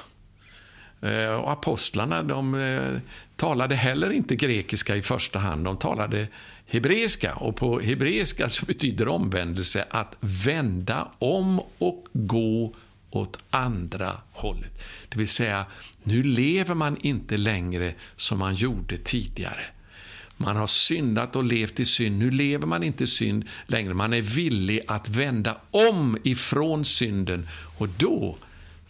Eh, 1.01 1.30
och 1.30 1.51
apostlarna 1.51 2.23
de, 2.23 2.56
eh, 2.56 3.01
talade 3.36 3.75
heller 3.75 4.12
inte 4.12 4.36
grekiska 4.36 4.95
i 4.95 5.01
första 5.01 5.39
hand, 5.39 5.65
de 5.65 5.78
talade 5.78 6.28
hebreiska. 6.67 7.36
Och 7.36 7.56
på 7.56 7.80
hebreiska 7.80 8.49
så 8.49 8.65
betyder 8.65 9.08
omvändelse 9.08 9.86
att 9.89 10.15
vända 10.19 11.12
om 11.19 11.62
och 11.78 12.06
gå 12.13 12.73
åt 13.15 13.38
andra 13.49 14.17
hållet. 14.32 14.86
Det 15.10 15.19
vill 15.19 15.28
säga, 15.28 15.65
nu 16.04 16.23
lever 16.23 16.75
man 16.75 16.97
inte 17.01 17.38
längre 17.38 17.93
som 18.15 18.39
man 18.39 18.56
gjorde 18.56 18.97
tidigare. 18.97 19.65
Man 20.38 20.56
har 20.56 20.67
syndat 20.67 21.36
och 21.36 21.43
levt 21.43 21.80
i 21.80 21.86
synd. 21.86 22.19
Nu 22.19 22.32
lever 22.32 22.67
man 22.67 22.84
inte 22.84 23.04
i 23.04 23.08
synd 23.08 23.45
längre. 23.67 23.93
Man 23.93 24.13
är 24.13 24.21
villig 24.21 24.82
att 24.88 25.10
vända 25.10 25.58
om 25.71 26.17
ifrån 26.23 26.86
synden. 26.86 27.49
Och 27.78 27.89
då 27.89 28.38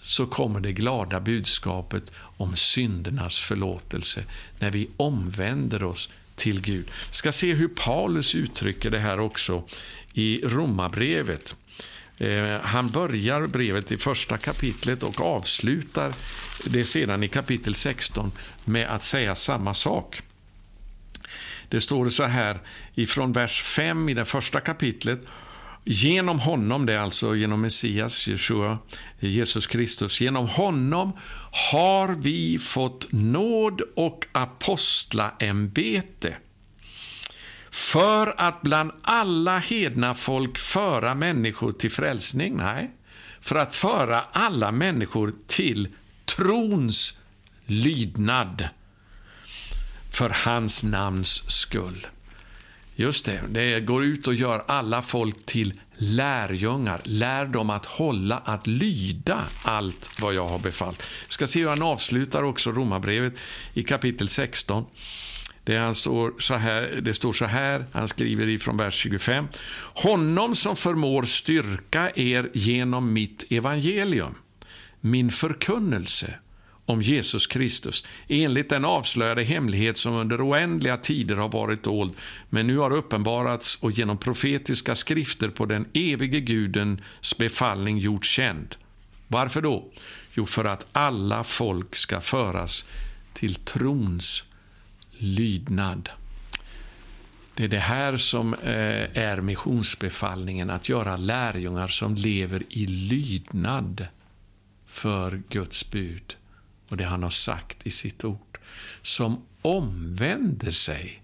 så 0.01 0.25
kommer 0.25 0.59
det 0.59 0.73
glada 0.73 1.19
budskapet 1.19 2.11
om 2.15 2.55
syndernas 2.55 3.39
förlåtelse 3.39 4.23
när 4.59 4.71
vi 4.71 4.89
omvänder 4.97 5.83
oss 5.83 6.09
till 6.35 6.61
Gud. 6.61 6.85
Vi 6.85 7.15
ska 7.15 7.31
se 7.31 7.53
hur 7.53 7.67
Paulus 7.67 8.35
uttrycker 8.35 8.91
det 8.91 8.99
här 8.99 9.19
också 9.19 9.63
i 10.13 10.41
Romarbrevet. 10.43 11.55
Eh, 12.17 12.59
han 12.61 12.87
börjar 12.87 13.47
brevet 13.47 13.91
i 13.91 13.97
första 13.97 14.37
kapitlet 14.37 15.03
och 15.03 15.21
avslutar 15.21 16.13
det 16.65 16.83
sedan 16.83 17.23
i 17.23 17.27
kapitel 17.27 17.75
16 17.75 18.31
med 18.65 18.87
att 18.87 19.03
säga 19.03 19.35
samma 19.35 19.73
sak. 19.73 20.21
Det 21.69 21.81
står 21.81 22.09
så 22.09 22.23
här 22.23 22.59
ifrån 22.93 23.31
vers 23.31 23.61
5 23.61 24.09
i 24.09 24.13
det 24.13 24.25
första 24.25 24.59
kapitlet. 24.59 25.27
Genom 25.83 26.39
honom, 26.39 26.85
det 26.85 26.93
är 26.93 26.99
alltså 26.99 27.35
genom 27.35 27.61
Messias, 27.61 28.27
Jeshua, 28.27 28.77
Jesus 29.19 29.67
Kristus, 29.67 30.21
genom 30.21 30.47
honom 30.47 31.11
har 31.71 32.07
vi 32.07 32.59
fått 32.59 33.11
nåd 33.11 33.81
och 33.95 34.25
apostlaämbete 34.31 36.37
för 37.75 38.33
att 38.37 38.61
bland 38.61 38.91
alla 39.01 39.59
hedna 39.59 40.13
folk 40.13 40.57
föra 40.57 41.15
människor 41.15 41.71
till 41.71 41.91
frälsning? 41.91 42.57
Nej, 42.57 42.91
för 43.41 43.55
att 43.55 43.75
föra 43.75 44.21
alla 44.31 44.71
människor 44.71 45.33
till 45.47 45.87
trons 46.25 47.17
lydnad 47.65 48.69
för 50.11 50.29
hans 50.45 50.83
namns 50.83 51.51
skull. 51.51 52.07
Just 52.95 53.25
det, 53.25 53.41
det 53.49 53.79
går 53.79 54.03
ut 54.03 54.27
och 54.27 54.33
gör 54.33 54.63
alla 54.67 55.01
folk 55.01 55.45
till 55.45 55.73
lärjungar. 55.95 57.01
Lär 57.03 57.45
dem 57.45 57.69
att 57.69 57.85
hålla, 57.85 58.37
att 58.37 58.67
lyda 58.67 59.43
allt 59.63 60.09
vad 60.19 60.33
jag 60.33 60.45
har 60.45 60.59
befallt. 60.59 61.03
Vi 61.27 61.33
ska 61.33 61.47
se 61.47 61.59
hur 61.59 61.69
han 61.69 61.81
avslutar 61.81 62.43
också 62.43 62.71
Romarbrevet 62.71 63.33
i 63.73 63.83
kapitel 63.83 64.27
16. 64.27 64.85
Det, 65.65 65.77
han 65.77 65.95
står 65.95 66.33
så 66.39 66.53
här, 66.53 66.99
det 67.01 67.13
står 67.13 67.33
så 67.33 67.45
här, 67.45 67.85
han 67.91 68.07
skriver 68.07 68.47
ifrån 68.47 68.77
vers 68.77 68.93
25. 68.93 69.47
Honom 69.93 70.55
som 70.55 70.75
förmår 70.75 71.23
styrka 71.23 72.11
er 72.15 72.49
genom 72.53 73.13
mitt 73.13 73.45
evangelium, 73.49 74.35
min 75.01 75.31
förkunnelse 75.31 76.33
om 76.85 77.01
Jesus 77.01 77.47
Kristus, 77.47 78.03
enligt 78.27 78.69
den 78.69 78.85
avslöjade 78.85 79.43
hemlighet 79.43 79.97
som 79.97 80.13
under 80.13 80.49
oändliga 80.49 80.97
tider 80.97 81.35
har 81.35 81.49
varit 81.49 81.83
dold, 81.83 82.13
men 82.49 82.67
nu 82.67 82.77
har 82.77 82.91
uppenbarats 82.91 83.75
och 83.81 83.91
genom 83.91 84.17
profetiska 84.17 84.95
skrifter 84.95 85.49
på 85.49 85.65
den 85.65 85.85
evige 85.93 86.39
Gudens 86.39 87.37
befallning 87.37 87.97
gjorts 87.97 88.29
känd. 88.29 88.75
Varför 89.27 89.61
då? 89.61 89.91
Jo, 90.33 90.45
för 90.45 90.65
att 90.65 90.85
alla 90.91 91.43
folk 91.43 91.95
ska 91.95 92.21
föras 92.21 92.85
till 93.33 93.55
trons 93.55 94.43
lydnad. 95.17 96.09
Det 97.53 97.63
är 97.63 97.67
det 97.67 97.79
här 97.79 98.17
som 98.17 98.53
eh, 98.53 99.17
är 99.17 99.41
missionsbefallningen, 99.41 100.69
att 100.69 100.89
göra 100.89 101.17
lärjungar 101.17 101.87
som 101.87 102.15
lever 102.15 102.63
i 102.69 102.85
lydnad 102.85 104.07
för 104.85 105.41
Guds 105.49 105.91
bud 105.91 106.35
och 106.89 106.97
det 106.97 107.05
han 107.05 107.23
har 107.23 107.29
sagt 107.29 107.87
i 107.87 107.91
sitt 107.91 108.25
ord. 108.25 108.57
Som 109.01 109.45
omvänder 109.61 110.71
sig 110.71 111.21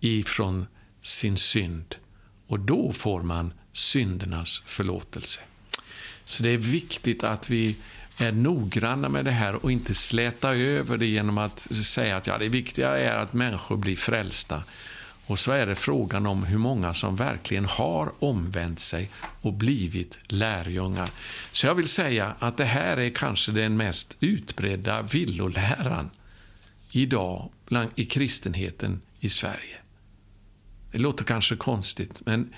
ifrån 0.00 0.66
sin 1.02 1.36
synd 1.36 1.96
och 2.46 2.60
då 2.60 2.92
får 2.92 3.22
man 3.22 3.52
syndernas 3.72 4.62
förlåtelse. 4.66 5.40
Så 6.24 6.42
det 6.42 6.50
är 6.50 6.58
viktigt 6.58 7.24
att 7.24 7.50
vi 7.50 7.76
är 8.20 8.32
noggranna 8.32 9.08
med 9.08 9.24
det 9.24 9.30
här 9.30 9.64
och 9.64 9.72
inte 9.72 9.94
släta 9.94 10.54
över 10.54 10.98
det 10.98 11.06
genom 11.06 11.38
att 11.38 11.60
säga 11.70 12.16
att 12.16 12.26
ja, 12.26 12.38
det 12.38 12.48
viktiga 12.48 12.98
är 12.98 13.16
att 13.16 13.32
människor 13.32 13.76
blir 13.76 13.96
frälsta. 13.96 14.62
Och 15.26 15.38
så 15.38 15.52
är 15.52 15.66
det 15.66 15.74
frågan 15.74 16.26
om 16.26 16.44
hur 16.44 16.58
många 16.58 16.94
som 16.94 17.16
verkligen 17.16 17.64
har 17.64 18.12
omvänt 18.18 18.80
sig 18.80 19.10
och 19.40 19.52
blivit 19.52 20.18
lärjungar. 20.26 21.10
Så 21.52 21.66
jag 21.66 21.74
vill 21.74 21.88
säga 21.88 22.34
att 22.38 22.56
det 22.56 22.64
här 22.64 22.96
är 22.96 23.10
kanske 23.10 23.52
den 23.52 23.76
mest 23.76 24.16
utbredda 24.20 25.02
villoläran 25.02 26.10
idag 26.90 27.50
i 27.94 28.04
kristenheten 28.04 29.00
i 29.20 29.30
Sverige. 29.30 29.76
Det 30.92 30.98
låter 30.98 31.24
kanske 31.24 31.56
konstigt, 31.56 32.20
men 32.26 32.52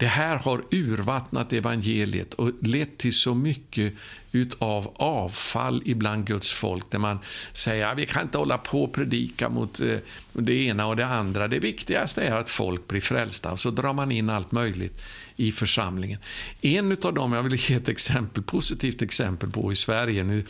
det 0.00 0.06
här 0.06 0.36
har 0.36 0.62
urvattnat 0.70 1.52
evangeliet 1.52 2.34
och 2.34 2.50
lett 2.60 2.98
till 2.98 3.14
så 3.14 3.34
mycket 3.34 3.94
utav 4.32 4.92
avfall 4.96 5.82
ibland 5.84 6.26
Guds 6.26 6.50
folk 6.50 6.90
där 6.90 6.98
man 6.98 7.18
säger 7.52 7.86
att 7.86 7.98
vi 7.98 8.06
kan 8.06 8.22
inte 8.22 8.38
hålla 8.38 8.58
på 8.58 8.84
och 8.84 8.92
predika 8.92 9.48
mot 9.48 9.80
eh, 9.80 9.96
det 10.32 10.54
ena 10.54 10.86
och 10.86 10.96
det 10.96 11.06
andra. 11.06 11.48
Det 11.48 11.58
viktigaste 11.58 12.22
är 12.22 12.36
att 12.36 12.48
folk 12.48 12.88
blir 12.88 13.00
frälsta. 13.00 13.56
Så 13.56 13.70
drar 13.70 13.92
man 13.92 14.12
in 14.12 14.30
allt 14.30 14.52
möjligt 14.52 15.02
i 15.36 15.52
församlingen. 15.52 16.18
En 16.60 16.96
av 17.02 17.14
dem 17.14 17.32
jag 17.32 17.42
vill 17.42 17.70
ge 17.70 17.74
ett 17.74 17.88
exempel, 17.88 18.42
positivt 18.42 19.02
exempel 19.02 19.50
på 19.50 19.72
i 19.72 19.76
Sverige. 19.76 20.24
Nu 20.24 20.44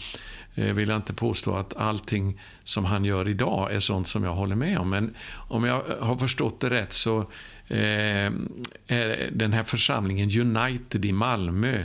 eh, 0.54 0.74
vill 0.74 0.88
jag 0.88 0.98
inte 0.98 1.12
påstå 1.12 1.54
att 1.54 1.76
allting 1.76 2.40
som 2.64 2.84
han 2.84 3.04
gör 3.04 3.28
idag 3.28 3.72
är 3.72 3.80
sånt 3.80 4.08
som 4.08 4.24
jag 4.24 4.34
håller 4.34 4.56
med 4.56 4.78
om. 4.78 4.90
Men 4.90 5.14
om 5.48 5.64
jag 5.64 5.82
har 6.00 6.16
förstått 6.16 6.60
det 6.60 6.70
rätt 6.70 6.92
så 6.92 7.26
Eh, 7.70 8.32
den 9.32 9.52
här 9.52 9.64
församlingen 9.64 10.56
United 10.56 11.04
i 11.04 11.12
Malmö. 11.12 11.84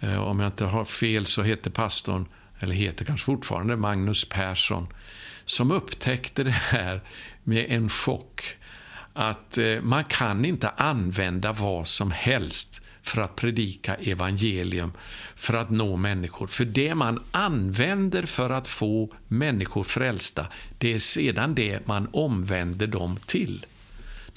Eh, 0.00 0.18
om 0.18 0.40
jag 0.40 0.48
inte 0.48 0.64
har 0.64 0.84
fel 0.84 1.26
så 1.26 1.42
heter 1.42 1.70
pastorn, 1.70 2.26
eller 2.60 2.74
heter 2.74 3.04
kanske 3.04 3.24
fortfarande, 3.24 3.76
Magnus 3.76 4.24
Persson, 4.24 4.86
som 5.44 5.72
upptäckte 5.72 6.44
det 6.44 6.50
här 6.50 7.00
med 7.44 7.66
en 7.68 7.88
chock. 7.88 8.44
Att 9.12 9.58
eh, 9.58 9.80
man 9.82 10.04
kan 10.04 10.44
inte 10.44 10.68
använda 10.68 11.52
vad 11.52 11.88
som 11.88 12.10
helst 12.10 12.82
för 13.02 13.20
att 13.20 13.36
predika 13.36 13.94
evangelium, 13.94 14.92
för 15.36 15.54
att 15.54 15.70
nå 15.70 15.96
människor. 15.96 16.46
För 16.46 16.64
det 16.64 16.94
man 16.94 17.24
använder 17.30 18.22
för 18.22 18.50
att 18.50 18.68
få 18.68 19.12
människor 19.28 19.82
frälsta, 19.82 20.46
det 20.78 20.94
är 20.94 20.98
sedan 20.98 21.54
det 21.54 21.86
man 21.86 22.08
omvänder 22.12 22.86
dem 22.86 23.18
till. 23.26 23.66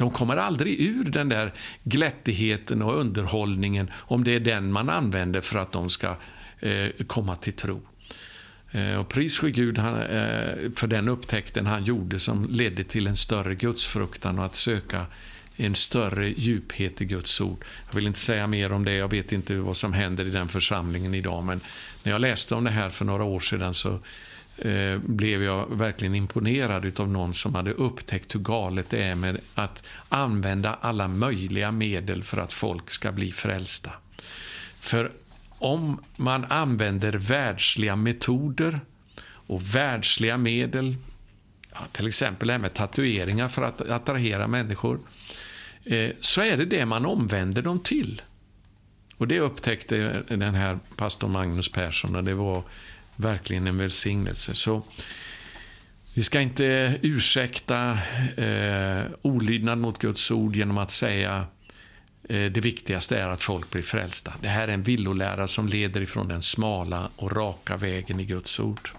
De 0.01 0.11
kommer 0.11 0.37
aldrig 0.37 0.81
ur 0.81 1.03
den 1.03 1.29
där 1.29 1.53
glättigheten 1.83 2.81
och 2.81 2.99
underhållningen 2.99 3.91
om 3.93 4.23
det 4.23 4.31
är 4.31 4.39
den 4.39 4.71
man 4.71 4.89
använder 4.89 5.41
för 5.41 5.59
att 5.59 5.71
de 5.71 5.89
ska 5.89 6.15
eh, 6.59 6.89
komma 7.07 7.35
till 7.35 7.53
tro. 7.53 7.81
Eh, 8.71 8.95
och 8.95 9.09
pris 9.09 9.39
ske 9.39 9.51
Gud 9.51 9.77
han, 9.77 10.01
eh, 10.01 10.71
för 10.75 10.87
den 10.87 11.07
upptäckten 11.07 11.65
han 11.65 11.83
gjorde 11.83 12.19
som 12.19 12.47
ledde 12.49 12.83
till 12.83 13.07
en 13.07 13.15
större 13.15 13.55
gudsfruktan 13.55 14.39
och 14.39 14.45
att 14.45 14.55
söka 14.55 15.05
en 15.55 15.75
större 15.75 16.29
djuphet 16.29 17.01
i 17.01 17.05
Guds 17.05 17.41
ord. 17.41 17.65
Jag 17.89 17.95
vill 17.95 18.07
inte 18.07 18.19
säga 18.19 18.47
mer 18.47 18.71
om 18.71 18.85
det, 18.85 18.93
jag 18.93 19.11
vet 19.11 19.31
inte 19.31 19.55
vad 19.55 19.77
som 19.77 19.93
händer 19.93 20.25
i 20.25 20.29
den 20.29 20.47
församlingen 20.47 21.13
idag, 21.13 21.43
men 21.43 21.61
när 22.03 22.11
jag 22.11 22.21
läste 22.21 22.55
om 22.55 22.63
det 22.63 22.71
här 22.71 22.89
för 22.89 23.05
några 23.05 23.23
år 23.23 23.39
sedan 23.39 23.73
så 23.73 23.99
Eh, 24.65 24.99
blev 24.99 25.43
jag 25.43 25.77
verkligen 25.77 26.15
imponerad 26.15 26.99
av 26.99 27.11
någon 27.11 27.33
som 27.33 27.55
hade 27.55 27.71
upptäckt 27.71 28.35
hur 28.35 28.39
galet 28.39 28.89
det 28.89 29.03
är 29.03 29.15
med 29.15 29.37
att 29.55 29.87
använda 30.09 30.77
alla 30.81 31.07
möjliga 31.07 31.71
medel 31.71 32.23
för 32.23 32.37
att 32.37 32.53
folk 32.53 32.89
ska 32.89 33.11
bli 33.11 33.31
frälsta. 33.31 33.91
För 34.79 35.11
om 35.49 36.01
man 36.15 36.45
använder 36.45 37.13
världsliga 37.13 37.95
metoder 37.95 38.79
och 39.23 39.75
världsliga 39.75 40.37
medel, 40.37 40.95
ja, 41.71 41.79
till 41.91 42.07
exempel 42.07 42.47
det 42.47 42.53
här 42.53 42.59
med 42.59 42.73
tatueringar 42.73 43.47
för 43.47 43.61
att 43.61 43.81
attrahera 43.81 44.47
människor, 44.47 44.99
eh, 45.85 46.11
så 46.19 46.41
är 46.41 46.57
det 46.57 46.65
det 46.65 46.85
man 46.85 47.05
omvänder 47.05 47.61
dem 47.61 47.79
till. 47.79 48.21
Och 49.17 49.27
det 49.27 49.39
upptäckte 49.39 50.23
den 50.27 50.55
här 50.55 50.79
pastor 50.97 51.27
Magnus 51.27 51.69
Persson 51.69 52.15
och 52.15 52.23
det 52.23 52.33
var 52.33 52.63
verkligen 53.15 53.67
en 53.67 53.77
välsignelse. 53.77 54.53
Så 54.53 54.83
vi 56.13 56.23
ska 56.23 56.41
inte 56.41 56.99
ursäkta 57.01 57.97
eh, 58.37 59.03
olydnad 59.21 59.77
mot 59.77 59.99
Guds 59.99 60.31
ord 60.31 60.55
genom 60.55 60.77
att 60.77 60.91
säga 60.91 61.45
eh, 62.29 62.51
det 62.51 62.61
viktigaste 62.61 63.17
är 63.17 63.27
att 63.27 63.43
folk 63.43 63.71
blir 63.71 63.81
frälsta. 63.81 64.33
Det 64.41 64.47
här 64.47 64.67
är 64.67 64.73
en 64.73 64.83
villolära 64.83 65.47
som 65.47 65.67
leder 65.67 66.01
ifrån 66.01 66.27
den 66.27 66.41
smala 66.41 67.09
och 67.15 67.31
raka 67.31 67.77
vägen 67.77 68.19
i 68.19 68.25
Guds 68.25 68.59
ord. 68.59 68.89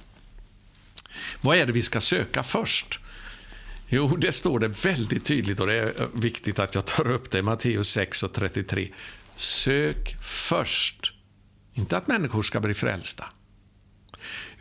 Vad 1.41 1.57
är 1.57 1.67
det 1.67 1.73
vi 1.73 1.83
ska 1.83 2.01
söka 2.01 2.43
först? 2.43 3.01
Jo, 3.89 4.17
det 4.17 4.33
står 4.33 4.59
det 4.59 4.85
väldigt 4.85 5.25
tydligt 5.25 5.61
och 5.61 5.67
det 5.67 5.75
är 5.75 6.01
eh, 6.01 6.07
viktigt 6.15 6.59
att 6.59 6.75
jag 6.75 6.85
tar 6.85 7.11
upp 7.11 7.31
det. 7.31 7.43
Matteus 7.43 7.89
6 7.89 8.23
och 8.23 8.33
33. 8.33 8.89
Sök 9.37 10.17
först, 10.23 11.13
inte 11.75 11.97
att 11.97 12.07
människor 12.07 12.43
ska 12.43 12.61
bli 12.61 12.75
frälsta, 12.75 13.25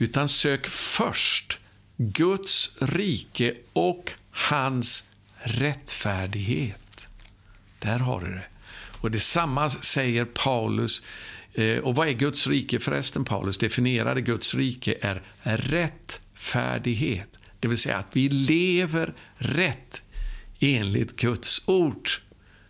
utan 0.01 0.29
sök 0.29 0.67
först 0.67 1.59
Guds 1.97 2.71
rike 2.79 3.55
och 3.73 4.11
hans 4.31 5.03
rättfärdighet. 5.43 7.07
Där 7.79 7.99
har 7.99 8.21
du 8.21 8.27
det. 8.27 8.45
Och 9.01 9.11
detsamma 9.11 9.69
säger 9.69 10.25
Paulus. 10.25 11.01
Eh, 11.53 11.77
och 11.77 11.95
vad 11.95 12.07
är 12.07 12.11
Guds 12.11 12.47
rike 12.47 12.79
förresten? 12.79 13.25
Paulus 13.25 13.57
definierade 13.57 14.21
Guds 14.21 14.53
rike 14.53 14.97
är 15.01 15.21
rättfärdighet. 15.43 17.37
Det 17.59 17.67
vill 17.67 17.77
säga 17.77 17.97
att 17.97 18.15
vi 18.15 18.29
lever 18.29 19.13
rätt 19.35 20.01
enligt 20.59 21.15
Guds 21.15 21.61
ord. 21.65 22.09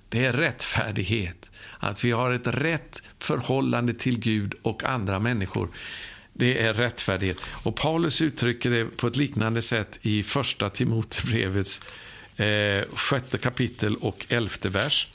Det 0.09 0.25
är 0.25 0.33
rättfärdighet. 0.33 1.49
Att 1.79 2.03
vi 2.03 2.11
har 2.11 2.31
ett 2.31 2.47
rätt 2.47 3.01
förhållande 3.19 3.93
till 3.93 4.19
Gud 4.19 4.53
och 4.61 4.83
andra 4.83 5.19
människor. 5.19 5.69
Det 6.41 6.61
är 6.61 6.73
rättfärdighet. 6.73 7.41
Och 7.63 7.75
Paulus 7.75 8.21
uttrycker 8.21 8.69
det 8.69 8.85
på 8.85 9.07
ett 9.07 9.15
liknande 9.15 9.61
sätt 9.61 9.99
i 10.01 10.23
första 10.23 10.69
Timotebrevets 10.69 11.81
eh, 12.37 12.83
sjätte 12.93 13.37
kapitel 13.37 13.95
och 13.95 14.25
elfte 14.29 14.69
vers. 14.69 15.07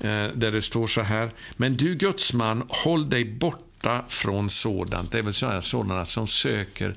Eh, 0.00 0.26
där 0.34 0.52
det 0.52 0.62
står 0.62 0.86
så 0.86 1.02
här. 1.02 1.30
Men 1.56 1.76
du 1.76 1.94
gudsman, 1.94 2.64
håll 2.68 3.10
dig 3.10 3.24
borta 3.24 4.04
från 4.08 4.50
sådant. 4.50 5.12
Det 5.12 5.18
är 5.18 5.22
väl 5.22 5.34
sådana, 5.34 5.62
sådana 5.62 6.04
som 6.04 6.26
söker 6.26 6.96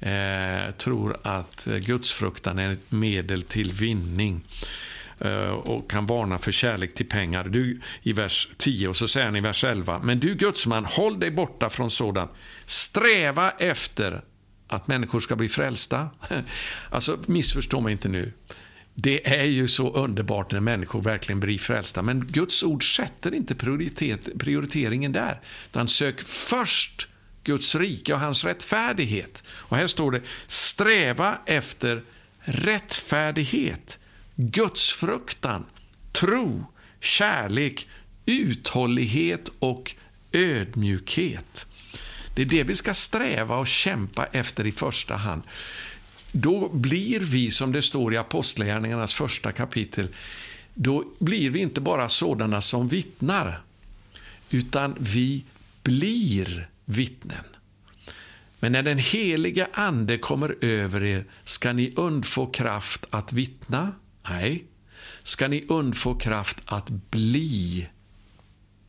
eh, 0.00 0.74
tror 0.78 1.16
att 1.22 1.66
eh, 1.66 1.76
gudsfruktan 1.76 2.58
är 2.58 2.72
ett 2.72 2.92
medel 2.92 3.42
till 3.42 3.72
vinning 3.72 4.40
eh, 4.40 4.93
Eh, 5.24 5.50
och 5.50 5.90
kan 5.90 6.06
varna 6.06 6.38
för 6.38 6.52
kärlek 6.52 6.94
till 6.94 7.08
pengar. 7.08 7.44
Du, 7.44 7.80
I 8.02 8.12
vers 8.12 8.48
10 8.58 8.88
och 8.88 8.96
så 8.96 9.08
säger 9.08 9.26
han 9.26 9.36
i 9.36 9.40
vers 9.40 9.64
11. 9.64 10.00
Men 10.04 10.20
du 10.20 10.34
gudsman, 10.34 10.84
håll 10.84 11.20
dig 11.20 11.30
borta 11.30 11.70
från 11.70 11.90
sådant. 11.90 12.30
Sträva 12.66 13.50
efter 13.50 14.22
att 14.68 14.86
människor 14.86 15.20
ska 15.20 15.36
bli 15.36 15.48
frälsta. 15.48 16.10
Alltså, 16.90 17.18
missförstå 17.26 17.80
mig 17.80 17.92
inte 17.92 18.08
nu. 18.08 18.32
Det 18.94 19.38
är 19.38 19.44
ju 19.44 19.68
så 19.68 19.90
underbart 19.90 20.52
när 20.52 20.60
människor 20.60 21.02
verkligen 21.02 21.40
blir 21.40 21.58
frälsta. 21.58 22.02
Men 22.02 22.26
Guds 22.26 22.62
ord 22.62 22.96
sätter 22.96 23.34
inte 23.34 23.54
prioritet, 23.54 24.38
prioriteringen 24.38 25.12
där. 25.12 25.40
Utan 25.70 25.88
sök 25.88 26.20
först 26.20 27.08
Guds 27.44 27.74
rike 27.74 28.14
och 28.14 28.20
hans 28.20 28.44
rättfärdighet. 28.44 29.42
Och 29.48 29.76
här 29.76 29.86
står 29.86 30.10
det, 30.10 30.20
sträva 30.46 31.38
efter 31.46 32.02
rättfärdighet, 32.40 33.98
gudsfruktan, 34.36 35.64
tro, 36.12 36.66
kärlek, 37.00 37.88
uthållighet 38.26 39.50
och 39.58 39.94
ödmjukhet. 40.32 41.66
Det 42.34 42.42
är 42.42 42.46
det 42.46 42.62
vi 42.64 42.74
ska 42.74 42.94
sträva 42.94 43.56
och 43.56 43.66
kämpa 43.66 44.26
efter 44.26 44.66
i 44.66 44.72
första 44.72 45.16
hand. 45.16 45.42
Då 46.32 46.68
blir 46.68 47.20
vi, 47.20 47.50
som 47.50 47.72
det 47.72 47.82
står 47.82 48.14
i 48.14 48.16
Apostlagärningarnas 48.16 49.14
första 49.14 49.52
kapitel, 49.52 50.08
då 50.74 51.04
blir 51.18 51.50
vi 51.50 51.60
inte 51.60 51.80
bara 51.80 52.08
sådana 52.08 52.60
som 52.60 52.88
vittnar, 52.88 53.62
utan 54.50 54.96
vi 54.98 55.44
blir 55.82 56.68
vittnen. 56.84 57.44
Men 58.60 58.72
när 58.72 58.82
den 58.82 58.98
heliga 58.98 59.68
Ande 59.72 60.18
kommer 60.18 60.56
över 60.60 61.02
er 61.02 61.24
ska 61.44 61.72
ni 61.72 61.92
undfå 61.96 62.46
kraft 62.46 63.06
att 63.10 63.32
vittna. 63.32 63.92
Nej, 64.30 64.64
ska 65.22 65.48
ni 65.48 65.64
undfå 65.68 66.14
kraft 66.14 66.56
att 66.64 66.90
bli, 66.90 67.88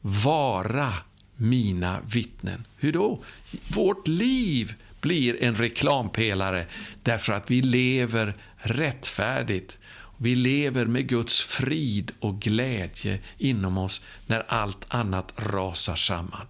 vara 0.02 0.94
mina 1.36 2.00
vittnen. 2.12 2.68
Hur 2.78 2.92
då? 2.92 3.24
Vårt 3.68 4.08
liv 4.08 4.74
blir 5.02 5.44
en 5.44 5.56
reklampelare 5.56 6.66
därför 7.04 7.34
att 7.34 7.52
vi 7.52 7.62
lever 7.62 8.36
rättfärdigt. 8.58 9.78
Vi 10.18 10.36
lever 10.36 10.86
med 10.86 11.08
Guds 11.08 11.40
frid 11.40 12.12
och 12.20 12.40
glädje 12.40 13.20
inom 13.38 13.78
oss 13.78 14.02
när 14.28 14.44
allt 14.48 14.86
annat 14.88 15.34
rasar 15.36 15.96
samman. 15.96 16.48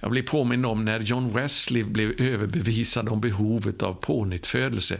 Jag 0.00 0.10
blir 0.10 0.22
påminn 0.22 0.64
om 0.64 0.84
när 0.84 1.00
John 1.00 1.32
Wesley 1.32 1.84
blev 1.84 2.20
överbevisad 2.20 3.08
om 3.08 3.20
behovet 3.20 3.82
av 3.82 3.94
pånyttfödelse. 3.94 4.98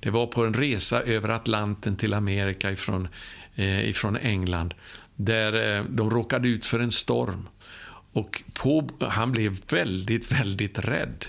Det 0.00 0.10
var 0.10 0.26
på 0.26 0.44
en 0.44 0.54
resa 0.54 1.02
över 1.02 1.28
Atlanten 1.28 1.96
till 1.96 2.14
Amerika 2.14 2.70
ifrån, 2.70 3.08
eh, 3.54 3.88
ifrån 3.88 4.16
England 4.16 4.74
där 5.16 5.76
eh, 5.76 5.84
de 5.84 6.10
råkade 6.10 6.48
ut 6.48 6.64
för 6.64 6.80
en 6.80 6.92
storm. 6.92 7.48
Och 8.12 8.42
på, 8.54 8.88
han 9.00 9.32
blev 9.32 9.56
väldigt, 9.68 10.32
väldigt 10.32 10.78
rädd. 10.78 11.26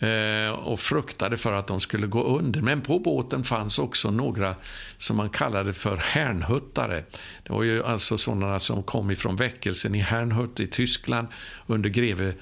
Eh, 0.00 0.52
och 0.52 0.80
fruktade 0.80 1.36
för 1.36 1.52
att 1.52 1.66
de 1.66 1.80
skulle 1.80 2.06
gå 2.06 2.38
under. 2.38 2.60
Men 2.60 2.80
på 2.80 2.98
båten 2.98 3.44
fanns 3.44 3.78
också 3.78 4.10
några 4.10 4.54
som 4.98 5.16
man 5.16 5.30
kallade 5.30 5.72
för 5.72 5.96
härnhuttare. 5.96 7.04
Det 7.42 7.52
var 7.52 7.62
ju 7.62 7.84
alltså 7.84 8.18
sådana 8.18 8.58
som 8.58 8.82
kom 8.82 9.10
ifrån 9.10 9.36
väckelsen 9.36 9.94
i 9.94 9.98
Hernhut 9.98 10.60
i 10.60 10.66
Tyskland 10.66 11.28
under 11.66 11.88
greve 11.88 12.34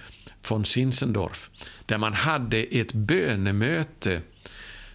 von 0.49 0.65
Zinzendorf. 0.65 1.51
Där 1.87 1.99
man 1.99 2.13
hade 2.13 2.59
ett 2.59 2.93
bönemöte 2.93 4.21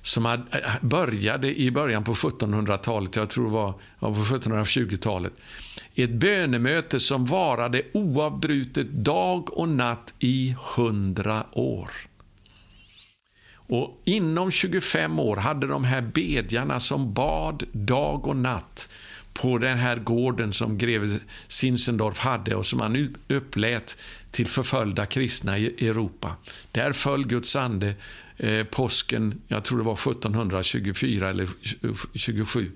som 0.04 0.26
hade, 0.26 0.44
eh, 0.52 0.76
eh, 0.76 0.82
började 0.82 1.60
i 1.60 1.72
början 1.72 2.04
på 2.04 2.14
1700-talet, 2.14 3.16
jag 3.16 3.30
tror 3.30 3.46
det 3.46 3.52
var 3.52 3.74
på 4.00 4.24
1720-talet. 4.24 5.34
Ett 5.96 6.12
bönemöte 6.12 7.00
som 7.00 7.26
varade 7.26 7.82
oavbrutet 7.94 8.88
dag 8.88 9.58
och 9.58 9.70
natt 9.70 10.14
i 10.20 10.56
hundra 10.76 11.46
år. 11.52 11.90
Och 13.56 14.02
inom 14.06 14.52
25 14.52 15.20
år 15.20 15.38
hade 15.38 15.68
de 15.68 15.84
här 15.84 16.02
bedjarna 16.02 16.80
som 16.80 17.14
bad 17.14 17.64
dag 17.72 18.28
och 18.28 18.36
natt 18.36 18.90
på 19.34 19.58
den 19.58 19.78
här 19.78 19.98
gården 19.98 20.54
som 20.54 20.78
greve 20.78 21.20
Zinzendorf 21.48 22.20
hade 22.20 22.56
och 22.56 22.66
som 22.66 22.80
han 22.80 23.16
upplät 23.28 23.98
till 24.32 24.48
förföljda 24.48 25.06
kristna 25.06 25.58
i 25.58 25.88
Europa. 25.88 26.36
Där 26.72 26.92
föll 26.92 27.28
Guds 27.28 27.56
ande 27.56 27.94
eh, 28.38 28.64
påsken, 28.64 29.42
jag 29.48 29.64
tror 29.64 29.78
det 29.78 29.84
var 29.84 29.94
1724 29.94 31.30
eller 31.30 31.50
27. 32.14 32.72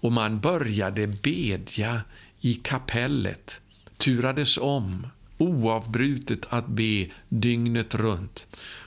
Och 0.00 0.12
man 0.12 0.40
började 0.40 1.06
bedja 1.06 2.00
i 2.40 2.54
kapellet, 2.54 3.60
turades 3.98 4.58
om 4.58 5.06
oavbrutet 5.38 6.46
att 6.48 6.66
be 6.66 7.06
dygnet 7.28 7.94
runt. 7.94 8.46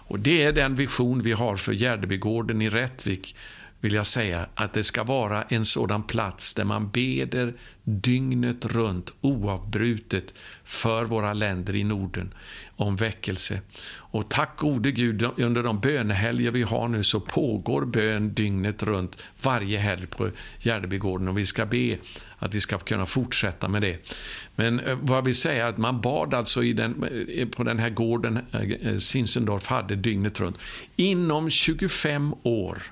Och 0.10 0.20
Det 0.20 0.44
är 0.44 0.52
den 0.52 0.76
vision 0.76 1.22
vi 1.22 1.32
har 1.32 1.56
för 1.56 1.74
Gärdebygården 1.74 2.62
i 2.62 2.70
Rättvik 2.70 3.36
vill 3.82 3.94
jag 3.94 4.08
säga 4.08 4.46
att 4.56 4.74
det 4.74 4.84
ska 4.84 5.04
vara 5.04 5.44
en 5.44 5.66
sådan 5.66 6.04
plats 6.04 6.54
där 6.54 6.64
man 6.64 6.90
beder 6.90 7.54
dygnet 7.84 8.66
runt 8.66 9.14
oavbrutet 9.22 10.34
för 10.64 11.06
våra 11.06 11.34
länder 11.34 11.76
i 11.76 11.84
Norden 11.84 12.34
om 12.76 12.96
väckelse. 12.96 13.62
Och 13.92 14.30
tack 14.30 14.58
gode 14.58 14.92
Gud, 14.92 15.26
under 15.38 15.64
de 15.64 15.80
bönehelger 15.80 16.52
vi 16.52 16.64
har 16.64 16.88
nu 16.88 17.04
så 17.04 17.20
pågår 17.20 17.86
bön 17.86 18.34
dygnet 18.34 18.84
runt 18.84 19.18
varje 19.42 19.80
helg 19.80 20.08
på 20.08 20.30
Gärdebygården 20.60 21.28
och 21.28 21.38
vi 21.38 21.46
ska 21.46 21.66
be 21.66 21.98
att 22.40 22.56
vi 22.56 22.62
ska 22.62 22.78
kunna 22.78 23.06
fortsätta 23.06 23.68
med 23.68 23.82
det. 23.82 24.10
Men 24.56 24.80
eh, 24.80 24.98
vad 25.02 25.26
vi 25.26 25.34
säger 25.34 25.66
att 25.66 25.78
man 25.78 26.02
bad 26.02 26.34
alltså 26.34 26.64
i 26.64 26.74
den, 26.74 27.04
eh, 27.30 27.48
på 27.48 27.64
den 27.64 27.80
här 27.80 27.90
gården 27.90 28.40
eh, 28.52 28.98
Sinsendorf 28.98 29.68
hade 29.68 29.96
dygnet 29.96 30.40
runt. 30.40 30.58
Inom 30.96 31.50
25 31.50 32.36
år 32.44 32.84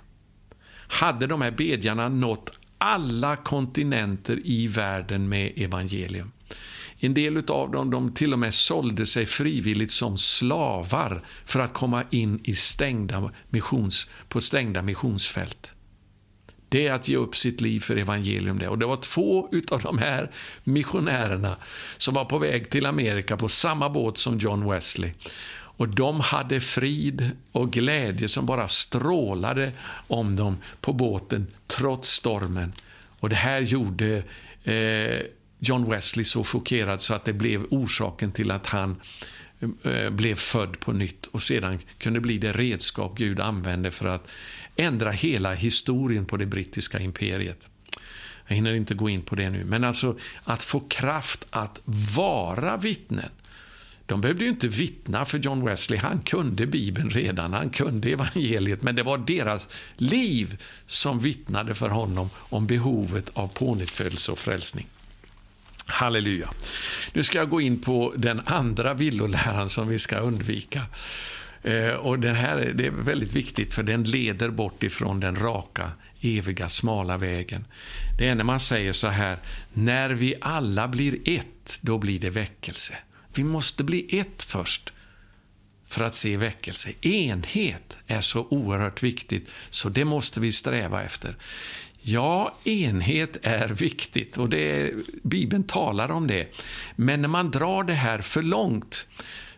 hade 0.87 1.27
de 1.27 1.41
här 1.41 1.51
bedjarna 1.51 2.09
nått 2.09 2.49
alla 2.77 3.35
kontinenter 3.35 4.39
i 4.43 4.67
världen 4.67 5.29
med 5.29 5.51
evangelium. 5.55 6.31
En 6.99 7.13
del 7.13 7.37
av 7.47 7.71
dem 7.71 7.89
de 7.89 8.13
till 8.13 8.33
och 8.33 8.39
med 8.39 8.53
sålde 8.53 9.05
sig 9.05 9.25
frivilligt 9.25 9.91
som 9.91 10.17
slavar 10.17 11.21
för 11.45 11.59
att 11.59 11.73
komma 11.73 12.03
in 12.09 12.39
i 12.43 12.55
stängda 12.55 13.31
missions, 13.49 14.07
på 14.29 14.41
stängda 14.41 14.81
missionsfält. 14.81 15.71
Det 16.69 16.87
är 16.87 16.93
att 16.93 17.07
ge 17.07 17.15
upp 17.15 17.35
sitt 17.35 17.61
liv 17.61 17.79
för 17.79 17.95
evangelium. 17.95 18.59
Det. 18.59 18.67
Och 18.67 18.77
det 18.77 18.85
var 18.85 18.97
två 18.97 19.49
av 19.71 19.81
de 19.81 19.97
här 19.97 20.31
missionärerna 20.63 21.55
som 21.97 22.13
var 22.13 22.25
på 22.25 22.37
väg 22.37 22.69
till 22.69 22.85
Amerika 22.85 23.37
på 23.37 23.49
samma 23.49 23.89
båt 23.89 24.17
som 24.17 24.37
John 24.37 24.69
Wesley. 24.69 25.13
Och 25.77 25.87
de 25.87 26.19
hade 26.19 26.59
frid 26.59 27.31
och 27.51 27.71
glädje 27.71 28.27
som 28.27 28.45
bara 28.45 28.67
strålade 28.67 29.71
om 30.07 30.35
dem 30.35 30.57
på 30.81 30.93
båten 30.93 31.47
trots 31.67 32.09
stormen. 32.09 32.73
Och 33.19 33.29
det 33.29 33.35
här 33.35 33.61
gjorde 33.61 34.23
eh, 34.63 35.21
John 35.59 35.89
Wesley 35.89 36.23
så 36.23 36.43
chockerad 36.43 37.01
så 37.01 37.13
att 37.13 37.25
det 37.25 37.33
blev 37.33 37.65
orsaken 37.69 38.31
till 38.31 38.51
att 38.51 38.67
han 38.67 38.95
eh, 39.83 40.09
blev 40.09 40.35
född 40.35 40.79
på 40.79 40.93
nytt 40.93 41.25
och 41.25 41.41
sedan 41.41 41.79
kunde 41.97 42.19
bli 42.19 42.37
det 42.37 42.51
redskap 42.51 43.17
Gud 43.17 43.39
använde 43.39 43.91
för 43.91 44.07
att 44.07 44.31
ändra 44.75 45.11
hela 45.11 45.53
historien 45.53 46.25
på 46.25 46.37
det 46.37 46.45
brittiska 46.45 46.99
imperiet. 46.99 47.67
Jag 48.47 48.55
hinner 48.55 48.73
inte 48.73 48.93
gå 48.93 49.09
in 49.09 49.21
på 49.21 49.35
det 49.35 49.49
nu, 49.49 49.65
men 49.65 49.83
alltså 49.83 50.17
att 50.43 50.63
få 50.63 50.79
kraft 50.79 51.45
att 51.49 51.81
vara 52.15 52.77
vittnen 52.77 53.29
de 54.07 54.21
behövde 54.21 54.43
ju 54.43 54.49
inte 54.49 54.67
vittna 54.67 55.25
för 55.25 55.39
John 55.39 55.65
Wesley. 55.65 55.99
Han 55.99 56.19
kunde 56.19 56.65
Bibeln 56.65 57.09
redan, 57.09 57.53
han 57.53 57.69
kunde 57.69 58.09
evangeliet, 58.09 58.81
men 58.81 58.95
det 58.95 59.03
var 59.03 59.17
deras 59.17 59.67
liv 59.97 60.63
som 60.87 61.19
vittnade 61.19 61.75
för 61.75 61.89
honom 61.89 62.29
om 62.35 62.67
behovet 62.67 63.29
av 63.33 63.47
pånyttfödelse 63.47 64.31
och 64.31 64.39
frälsning. 64.39 64.87
Halleluja. 65.85 66.49
Nu 67.13 67.23
ska 67.23 67.37
jag 67.37 67.49
gå 67.49 67.61
in 67.61 67.81
på 67.81 68.13
den 68.17 68.41
andra 68.45 68.93
villoläran 68.93 69.69
som 69.69 69.87
vi 69.87 69.99
ska 69.99 70.17
undvika. 70.17 70.81
Eh, 71.63 71.93
och 71.93 72.19
den 72.19 72.35
här 72.35 72.71
det 72.75 72.85
är 72.85 72.91
väldigt 72.91 73.33
viktigt, 73.33 73.73
för 73.73 73.83
den 73.83 74.03
leder 74.03 74.49
bort 74.49 74.83
ifrån 74.83 75.19
den 75.19 75.35
raka, 75.35 75.91
eviga, 76.21 76.69
smala 76.69 77.17
vägen. 77.17 77.65
Det 78.17 78.29
är 78.29 78.35
när 78.35 78.43
man 78.43 78.59
säger 78.59 78.93
så 78.93 79.07
här, 79.07 79.37
när 79.73 80.09
vi 80.09 80.35
alla 80.41 80.87
blir 80.87 81.17
ett, 81.25 81.79
då 81.81 81.97
blir 81.97 82.19
det 82.19 82.29
väckelse. 82.29 82.93
Vi 83.37 83.43
måste 83.43 83.83
bli 83.83 84.19
ett 84.19 84.43
först 84.43 84.93
för 85.87 86.03
att 86.03 86.15
se 86.15 86.37
väckelse. 86.37 86.89
Enhet 87.01 87.97
är 88.07 88.21
så 88.21 88.47
oerhört 88.49 89.03
viktigt, 89.03 89.51
så 89.69 89.89
det 89.89 90.05
måste 90.05 90.39
vi 90.39 90.51
sträva 90.51 91.03
efter. 91.03 91.35
Ja, 92.01 92.55
enhet 92.63 93.37
är 93.43 93.67
viktigt 93.67 94.37
och 94.37 94.49
det, 94.49 94.93
Bibeln 95.23 95.63
talar 95.63 96.11
om 96.11 96.27
det. 96.27 96.47
Men 96.95 97.21
när 97.21 97.27
man 97.27 97.51
drar 97.51 97.83
det 97.83 97.93
här 97.93 98.21
för 98.21 98.41
långt, 98.41 99.07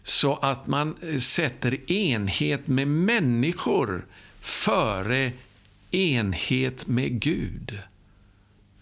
så 0.04 0.36
att 0.36 0.68
man 0.68 0.96
sätter 1.20 1.92
enhet 1.92 2.68
med 2.68 2.88
människor 2.88 4.06
före 4.42 5.32
enhet 5.92 6.88
med 6.88 7.22
Gud, 7.22 7.80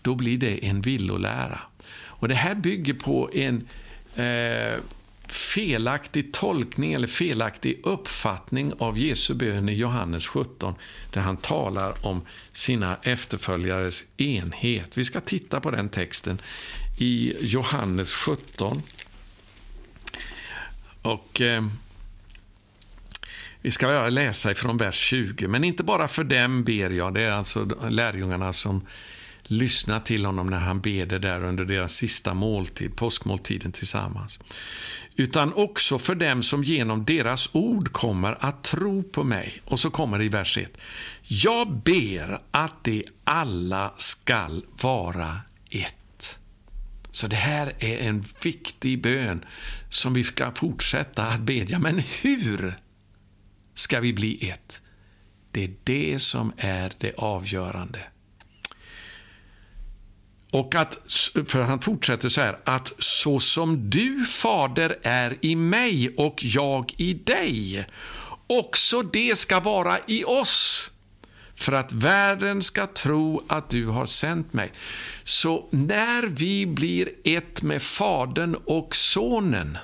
då 0.01 0.15
blir 0.15 0.37
det 0.37 0.65
en 0.65 0.81
villolära. 0.81 1.59
Och 1.89 2.27
Det 2.27 2.35
här 2.35 2.55
bygger 2.55 2.93
på 2.93 3.29
en 3.33 3.67
eh, 4.17 4.79
felaktig 5.27 6.33
tolkning 6.33 6.93
eller 6.93 7.07
felaktig 7.07 7.79
uppfattning 7.83 8.73
av 8.79 8.97
Jesu 8.97 9.33
bön 9.33 9.69
i 9.69 9.73
Johannes 9.73 10.27
17, 10.27 10.75
där 11.13 11.21
han 11.21 11.37
talar 11.37 11.93
om 12.01 12.21
sina 12.51 12.97
efterföljares 13.03 14.03
enhet. 14.17 14.97
Vi 14.97 15.05
ska 15.05 15.21
titta 15.21 15.59
på 15.59 15.71
den 15.71 15.89
texten 15.89 16.41
i 16.97 17.33
Johannes 17.39 18.13
17. 18.13 18.81
Och 21.01 21.41
eh, 21.41 21.63
Vi 23.61 23.71
ska 23.71 24.09
läsa 24.09 24.51
ifrån 24.51 24.77
vers 24.77 24.95
20. 24.95 25.47
Men 25.47 25.63
inte 25.63 25.83
bara 25.83 26.07
för 26.07 26.23
dem 26.23 26.63
ber 26.63 26.89
jag, 26.89 27.13
det 27.13 27.21
är 27.21 27.31
alltså 27.31 27.65
lärjungarna 27.89 28.53
som 28.53 28.81
Lyssna 29.47 29.99
till 29.99 30.25
honom 30.25 30.49
när 30.49 30.59
han 30.59 30.81
ber 30.81 31.05
det 31.05 31.19
där 31.19 31.43
under 31.43 31.65
deras 31.65 31.93
sista 31.93 32.33
måltid, 32.33 32.95
påskmåltiden 32.95 33.71
tillsammans. 33.71 34.39
Utan 35.15 35.53
också 35.53 35.99
för 35.99 36.15
dem 36.15 36.43
som 36.43 36.63
genom 36.63 37.05
deras 37.05 37.49
ord 37.51 37.91
kommer 37.91 38.45
att 38.45 38.63
tro 38.63 39.03
på 39.03 39.23
mig. 39.23 39.61
Och 39.65 39.79
så 39.79 39.89
kommer 39.89 40.19
det 40.19 40.25
i 40.25 40.29
vers 40.29 40.57
1. 40.57 40.77
Jag 41.21 41.71
ber 41.71 42.41
att 42.51 42.83
de 42.83 43.03
alla 43.23 43.93
skall 43.97 44.65
vara 44.81 45.41
ett. 45.69 46.39
Så 47.11 47.27
det 47.27 47.35
här 47.35 47.73
är 47.79 47.97
en 47.97 48.25
viktig 48.43 49.01
bön 49.01 49.45
som 49.89 50.13
vi 50.13 50.23
ska 50.23 50.51
fortsätta 50.51 51.23
att 51.23 51.41
bedja. 51.41 51.79
Men 51.79 51.99
hur 52.21 52.75
ska 53.75 53.99
vi 53.99 54.13
bli 54.13 54.49
ett? 54.49 54.81
Det 55.51 55.63
är 55.63 55.73
det 55.83 56.19
som 56.19 56.53
är 56.57 56.91
det 56.97 57.13
avgörande. 57.17 57.99
Och 60.57 60.75
att, 60.75 60.99
för 61.47 61.61
han 61.61 61.79
fortsätter 61.79 62.29
så 62.29 62.41
här, 62.41 62.57
att 62.63 62.93
så 62.97 63.39
som 63.39 63.89
du, 63.89 64.25
Fader, 64.25 64.97
är 65.03 65.37
i 65.41 65.55
mig 65.55 66.13
och 66.17 66.43
jag 66.43 66.93
i 66.97 67.13
dig, 67.13 67.85
också 68.47 69.01
det 69.01 69.37
ska 69.37 69.59
vara 69.59 69.97
i 70.07 70.23
oss, 70.23 70.91
för 71.55 71.73
att 71.73 71.93
världen 71.93 72.61
ska 72.61 72.87
tro 72.87 73.43
att 73.47 73.69
du 73.69 73.85
har 73.87 74.05
sänt 74.05 74.53
mig. 74.53 74.71
Så 75.23 75.69
när 75.71 76.27
vi 76.27 76.65
blir 76.65 77.09
ett 77.23 77.61
med 77.61 77.81
Fadern 77.81 78.55
och 78.65 78.95
Sonen, 78.95 79.77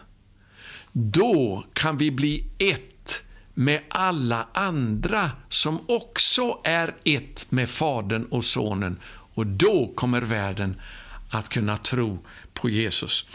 då 0.92 1.66
kan 1.74 1.98
vi 1.98 2.12
bli 2.12 2.46
ett 2.60 3.24
med 3.54 3.82
alla 3.90 4.48
andra 4.54 5.32
som 5.50 5.80
också 5.88 6.60
är 6.64 6.96
ett 7.06 7.46
med 7.50 7.70
Fadern 7.70 8.26
och 8.26 8.46
Sonen 8.46 9.00
och 9.34 9.48
då 9.48 9.92
kommer 9.96 10.22
världen 10.22 10.82
att 11.30 11.50
kunna 11.50 11.78
tro 11.78 12.20
på 12.54 12.70
Jesus, 12.70 13.26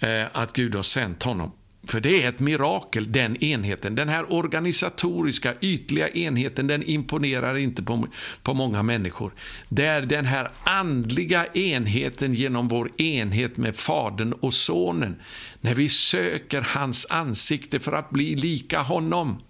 eh, 0.00 0.24
att 0.32 0.52
Gud 0.52 0.74
har 0.74 0.82
sänt 0.82 1.22
honom. 1.22 1.52
För 1.86 2.00
det 2.00 2.22
är 2.22 2.28
ett 2.28 2.40
mirakel, 2.40 3.12
den 3.12 3.44
enheten. 3.44 3.94
Den 3.94 4.08
här 4.08 4.32
organisatoriska, 4.32 5.54
ytliga 5.60 6.08
enheten, 6.08 6.66
den 6.66 6.82
imponerar 6.82 7.56
inte 7.56 7.82
på, 7.82 8.06
på 8.42 8.54
många 8.54 8.82
människor. 8.82 9.32
Det 9.68 9.84
är 9.86 10.02
den 10.02 10.24
här 10.24 10.50
andliga 10.64 11.46
enheten 11.46 12.34
genom 12.34 12.68
vår 12.68 13.00
enhet 13.00 13.56
med 13.56 13.76
Fadern 13.76 14.32
och 14.32 14.54
Sonen. 14.54 15.16
När 15.60 15.74
vi 15.74 15.88
söker 15.88 16.60
hans 16.60 17.06
ansikte 17.10 17.80
för 17.80 17.92
att 17.92 18.10
bli 18.10 18.34
lika 18.34 18.78
honom. 18.80 19.42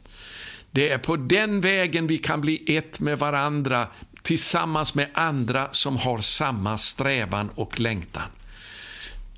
Det 0.70 0.90
är 0.90 0.99
på 0.99 1.16
den 1.16 1.61
vägen 1.61 2.07
vi 2.07 2.18
kan 2.18 2.40
bli 2.40 2.76
ett 2.76 3.01
med 3.01 3.18
varandra 3.18 3.86
tillsammans 4.27 4.95
med 4.95 5.09
andra 5.14 5.68
som 5.72 5.97
har 5.97 6.20
samma 6.20 6.79
strävan 6.79 7.51
och 7.55 7.81
längtan. 7.81 8.31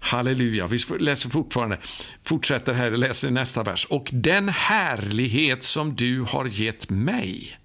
Halleluja, 0.01 0.67
vi 0.67 0.79
läser 0.99 1.31
fortfarande, 1.31 1.79
fortsätter 2.25 2.73
här, 2.73 2.91
läser 2.91 3.31
nästa 3.31 3.63
vers. 3.63 3.87
Och 3.91 4.09
den 4.13 4.49
härlighet 4.49 5.63
som 5.63 5.95
du 5.95 6.21
har 6.21 6.47
gett 6.47 6.91
mig, 6.91 7.59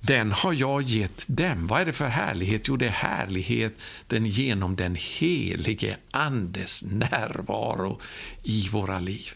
den 0.00 0.32
har 0.32 0.52
jag 0.52 0.82
gett 0.82 1.24
dem. 1.26 1.66
Vad 1.66 1.80
är 1.80 1.86
det 1.86 1.92
för 1.92 2.08
härlighet? 2.08 2.68
Jo, 2.68 2.76
det 2.76 2.86
är 2.86 2.90
härligheten 2.90 4.26
genom 4.26 4.76
den 4.76 4.96
helige 5.00 5.96
Andes 6.10 6.84
närvaro 6.84 8.00
i 8.42 8.68
våra 8.68 9.00
liv. 9.00 9.30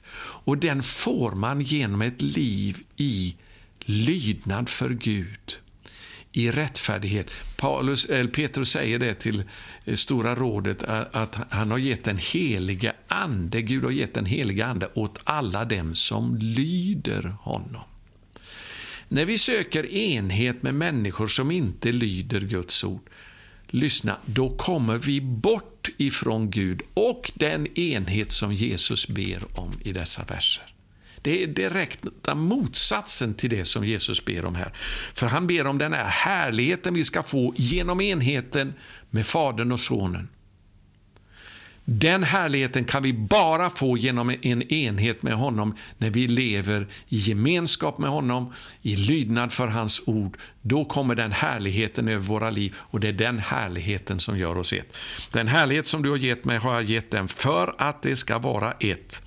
Och 0.45 0.59
den 0.59 0.83
får 0.83 1.33
man 1.33 1.61
genom 1.61 2.03
ett 2.03 2.23
liv 2.23 2.83
i 2.97 3.37
lydnad 3.85 4.69
för 4.69 4.91
Gud 4.91 5.59
i 6.33 6.51
rättfärdighet. 6.51 7.31
Paulus, 7.57 8.05
eller 8.05 8.31
Petrus 8.31 8.71
säger 8.71 8.99
det 8.99 9.15
till 9.15 9.43
eh, 9.85 9.95
Stora 9.97 10.35
rådet 10.35 10.83
att 11.13 11.37
han 11.51 11.71
har 11.71 11.79
gett 11.79 12.05
den 12.05 12.19
heliga 12.33 12.93
Ande, 13.09 13.63
Gud 13.63 13.85
har 13.85 13.91
gett 13.91 14.15
den 14.15 14.27
helige 14.27 14.67
Ande 14.67 14.89
åt 14.95 15.19
alla 15.25 15.65
dem 15.65 15.95
som 15.95 16.37
lyder 16.37 17.23
honom. 17.41 17.83
När 19.09 19.25
vi 19.25 19.39
söker 19.39 19.87
enhet 19.87 20.63
med 20.63 20.75
människor 20.75 21.29
som 21.29 21.51
inte 21.51 21.93
lyder 21.93 22.41
Guds 22.41 22.85
ord, 22.85 23.09
lyssna, 23.67 24.17
då 24.27 24.51
kommer 24.51 24.99
vi 24.99 25.21
bort 25.21 25.89
ifrån 25.97 26.51
Gud 26.51 26.83
och 26.95 27.33
den 27.35 27.79
enhet 27.79 28.33
som 28.33 28.55
Jesus 28.55 29.09
ber 29.09 29.59
om 29.59 29.73
i 29.85 29.93
dessa 29.93 30.25
verser. 30.25 30.72
Det 31.23 31.43
är 31.43 31.47
direkta 31.47 32.35
motsatsen 32.35 33.35
till 33.35 33.51
det 33.51 33.65
som 33.65 33.87
Jesus 33.87 34.25
ber 34.25 34.45
om 34.45 34.55
här. 34.55 34.73
För 35.15 35.27
han 35.27 35.47
ber 35.47 35.67
om 35.67 35.79
den 35.79 35.93
här 35.93 36.05
härligheten 36.05 36.95
vi 36.95 37.05
ska 37.05 37.23
få 37.23 37.55
genom 37.57 38.01
enheten 38.01 38.75
med 39.11 39.27
Fadern 39.27 39.73
och 39.73 39.81
Sonen. 39.81 40.29
Den 41.85 42.23
härligheten 42.23 42.85
kan 42.85 43.03
vi 43.03 43.13
bara 43.13 43.71
få 43.71 43.99
genom 43.99 44.31
en 44.43 44.63
enhet 44.63 45.23
med 45.23 45.35
honom 45.35 45.77
när 45.99 46.11
vi 46.11 46.29
lever 46.29 46.87
i 47.09 47.17
gemenskap 47.17 47.99
med 47.99 48.11
honom, 48.11 48.53
i 48.83 48.97
lydnad 48.97 49.53
för 49.53 49.67
hans 49.67 50.03
ord. 50.07 50.37
Då 50.63 50.85
kommer 50.85 51.15
den 51.15 51.33
härligheten 51.33 52.09
över 52.09 52.23
våra 52.23 52.51
liv 52.51 52.75
och 52.79 53.01
det 53.01 53.09
är 53.09 53.13
den 53.13 53.39
härligheten 53.39 54.21
som 54.21 54.39
gör 54.39 54.59
oss 54.59 54.73
ett. 54.73 54.97
Den 55.33 55.49
härlighet 55.49 55.87
som 55.87 56.03
du 56.03 56.11
har 56.11 56.17
gett 56.17 56.45
mig 56.45 56.59
har 56.59 56.75
jag 56.75 56.83
gett 56.83 57.11
den 57.11 57.29
för 57.29 57.75
att 57.79 58.03
det 58.03 58.17
ska 58.17 58.39
vara 58.39 58.73
ett. 58.73 59.23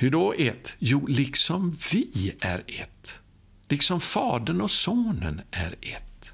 Hur 0.00 0.10
då 0.10 0.34
ett? 0.38 0.76
Jo, 0.78 1.06
liksom 1.06 1.78
vi 1.92 2.34
är 2.40 2.62
ett. 2.66 3.20
Liksom 3.68 4.00
Fadern 4.00 4.60
och 4.60 4.70
Sonen 4.70 5.40
är 5.50 5.74
ett. 5.80 6.32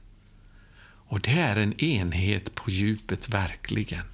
Och 1.08 1.20
det 1.20 1.30
är 1.30 1.56
en 1.56 1.80
enhet 1.80 2.54
på 2.54 2.70
djupet, 2.70 3.28
verkligen. 3.28 4.04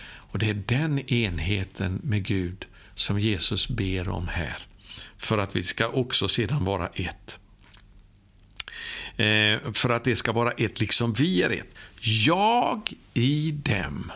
Och 0.00 0.38
det 0.38 0.50
är 0.50 0.62
den 0.66 0.98
enheten 0.98 2.00
med 2.04 2.24
Gud 2.24 2.66
som 2.94 3.20
Jesus 3.20 3.68
ber 3.68 4.08
om 4.08 4.28
här, 4.28 4.66
för 5.16 5.38
att 5.38 5.56
vi 5.56 5.62
ska 5.62 5.88
också 5.88 6.28
sedan 6.28 6.64
vara 6.64 6.86
ett. 6.86 7.38
Eh, 9.16 9.72
för 9.72 9.90
att 9.90 10.04
det 10.04 10.16
ska 10.16 10.32
vara 10.32 10.50
ett 10.50 10.80
liksom 10.80 11.12
vi 11.12 11.42
är 11.42 11.50
ett. 11.50 11.74
Jag 12.00 12.92
i 13.14 13.50
dem 13.50 14.12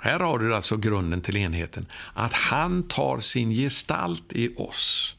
här 0.00 0.20
har 0.20 0.38
du 0.38 0.54
alltså 0.54 0.76
grunden 0.76 1.20
till 1.20 1.36
enheten. 1.36 1.86
Att 2.14 2.32
han 2.32 2.82
tar 2.82 3.20
sin 3.20 3.50
gestalt 3.50 4.32
i 4.32 4.54
oss. 4.56 5.16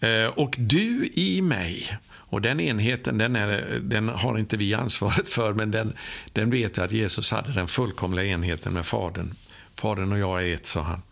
Eh, 0.00 0.26
och 0.26 0.54
du 0.58 1.10
i 1.14 1.42
mig. 1.42 1.98
Och 2.34 2.42
den 2.42 2.60
enheten 2.60 3.18
den, 3.18 3.36
är, 3.36 3.78
den 3.82 4.08
har 4.08 4.38
inte 4.38 4.56
vi 4.56 4.74
ansvaret 4.74 5.28
för, 5.28 5.52
men 5.52 5.70
den, 5.70 5.92
den 6.32 6.50
vet 6.50 6.76
jag 6.76 6.84
att 6.84 6.92
Jesus 6.92 7.30
hade, 7.30 7.52
den 7.52 7.68
fullkomliga 7.68 8.26
enheten 8.26 8.72
med 8.72 8.86
Fadern. 8.86 9.34
Fadern 9.76 10.12
och 10.12 10.18
jag 10.18 10.48
är 10.48 10.54
ett, 10.54 10.66
sa 10.66 10.82
han. 10.82 11.02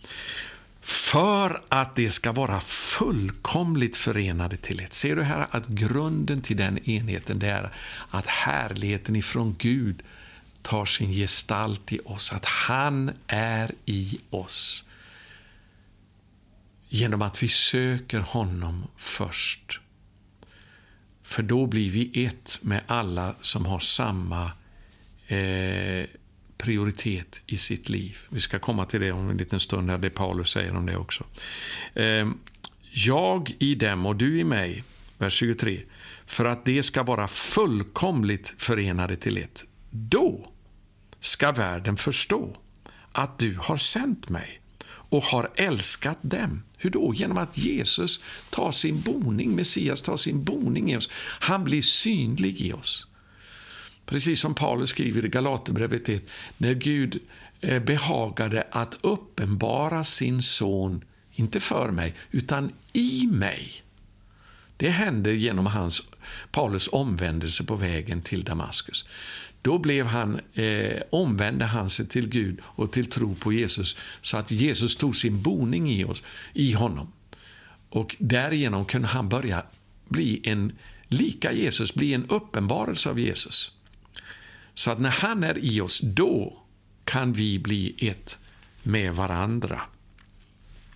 för 0.80 1.60
att 1.68 1.96
det 1.96 2.10
ska 2.10 2.32
vara 2.32 2.60
fullkomligt 2.60 3.96
förenade 3.96 4.56
till 4.56 4.80
ett. 4.80 4.94
Ser 4.94 5.16
du 5.16 5.22
här 5.22 5.46
att 5.50 5.66
grunden 5.66 6.42
till 6.42 6.56
den 6.56 6.90
enheten 6.90 7.38
det 7.38 7.48
är 7.48 7.70
att 8.10 8.26
härligheten 8.26 9.16
ifrån 9.16 9.56
Gud 9.58 10.02
tar 10.62 10.84
sin 10.84 11.12
gestalt 11.12 11.92
i 11.92 12.00
oss, 12.04 12.32
att 12.32 12.44
han 12.44 13.10
är 13.26 13.72
i 13.84 14.20
oss 14.30 14.84
genom 16.88 17.22
att 17.22 17.42
vi 17.42 17.48
söker 17.48 18.20
honom 18.20 18.86
först. 18.96 19.80
För 21.22 21.42
då 21.42 21.66
blir 21.66 21.90
vi 21.90 22.24
ett 22.24 22.58
med 22.60 22.80
alla 22.86 23.34
som 23.40 23.66
har 23.66 23.80
samma 23.80 24.50
eh, 25.26 26.06
prioritet 26.58 27.40
i 27.46 27.56
sitt 27.56 27.88
liv. 27.88 28.18
Vi 28.28 28.40
ska 28.40 28.58
komma 28.58 28.84
till 28.84 29.00
det 29.00 29.12
om 29.12 29.30
en 29.30 29.36
liten 29.36 29.60
stund, 29.60 29.90
här, 29.90 29.98
det 29.98 30.10
Paulus 30.10 30.50
säger 30.50 30.76
om 30.76 30.86
det 30.86 30.96
också. 30.96 31.24
Eh, 31.94 32.28
jag 32.92 33.54
i 33.58 33.74
dem 33.74 34.06
och 34.06 34.16
du 34.16 34.40
i 34.40 34.44
mig, 34.44 34.84
vers 35.18 35.32
23, 35.32 35.80
för 36.26 36.44
att 36.44 36.64
det 36.64 36.82
ska 36.82 37.02
vara 37.02 37.28
fullkomligt 37.28 38.54
förenade 38.58 39.16
till 39.16 39.38
ett. 39.38 39.64
Då 39.94 40.50
ska 41.20 41.52
världen 41.52 41.96
förstå 41.96 42.56
att 43.12 43.38
du 43.38 43.58
har 43.60 43.76
sänt 43.76 44.28
mig 44.28 44.60
och 44.84 45.22
har 45.22 45.50
älskat 45.54 46.18
dem. 46.20 46.62
Hur 46.76 46.90
då? 46.90 47.14
Genom 47.14 47.38
att 47.38 47.58
Jesus 47.58 48.20
tar 48.50 48.70
sin 48.70 49.00
boning, 49.00 49.54
Messias 49.54 50.02
tar 50.02 50.16
sin 50.16 50.44
boning 50.44 50.92
i 50.92 50.96
oss. 50.96 51.08
Han 51.40 51.64
blir 51.64 51.82
synlig 51.82 52.60
i 52.60 52.72
oss. 52.72 53.06
Precis 54.06 54.40
som 54.40 54.54
Paulus 54.54 54.90
skriver 54.90 55.24
i 55.24 55.28
Galaterbrevet 55.28 56.08
1, 56.08 56.30
när 56.58 56.74
Gud 56.74 57.18
eh, 57.60 57.82
behagade 57.82 58.66
att 58.70 58.98
uppenbara 59.00 60.04
sin 60.04 60.42
son, 60.42 61.04
inte 61.32 61.60
för 61.60 61.90
mig, 61.90 62.14
utan 62.30 62.72
i 62.92 63.28
mig. 63.30 63.82
Det 64.76 64.90
hände 64.90 65.34
genom 65.34 65.66
hans, 65.66 66.02
Paulus 66.50 66.88
omvändelse 66.92 67.64
på 67.64 67.76
vägen 67.76 68.22
till 68.22 68.44
Damaskus. 68.44 69.04
Då 69.62 69.78
blev 69.78 70.06
han, 70.06 70.40
eh, 70.54 71.02
omvände 71.10 71.64
han 71.64 71.90
sig 71.90 72.06
till 72.06 72.28
Gud 72.28 72.60
och 72.62 72.92
till 72.92 73.06
tro 73.06 73.34
på 73.34 73.52
Jesus 73.52 73.96
så 74.20 74.36
att 74.36 74.50
Jesus 74.50 74.96
tog 74.96 75.16
sin 75.16 75.42
boning 75.42 75.90
i, 75.90 76.04
oss, 76.04 76.22
i 76.52 76.72
honom. 76.72 77.12
Och 77.88 78.16
därigenom 78.18 78.84
kunde 78.84 79.08
han 79.08 79.28
börja 79.28 79.62
bli 80.08 80.40
en, 80.44 80.72
lika 81.08 81.52
Jesus, 81.52 81.94
bli 81.94 82.14
en 82.14 82.26
uppenbarelse 82.26 83.10
av 83.10 83.20
Jesus. 83.20 83.72
Så 84.74 84.90
att 84.90 85.00
när 85.00 85.10
han 85.10 85.44
är 85.44 85.58
i 85.58 85.80
oss, 85.80 86.00
då 86.00 86.62
kan 87.04 87.32
vi 87.32 87.58
bli 87.58 87.94
ett 87.98 88.38
med 88.82 89.14
varandra. 89.14 89.80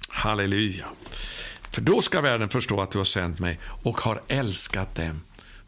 Halleluja. 0.09 0.87
För 1.71 1.81
då 1.81 2.03
ska 2.03 2.21
världen 2.21 2.49
förstå 2.49 2.81
att 2.81 2.91
du 2.91 2.99
har 2.99 3.05
sänt 3.05 3.39
mig 3.39 3.59
och 3.83 4.01
har 4.01 4.23
älskat 4.29 4.95
dem. 4.95 5.21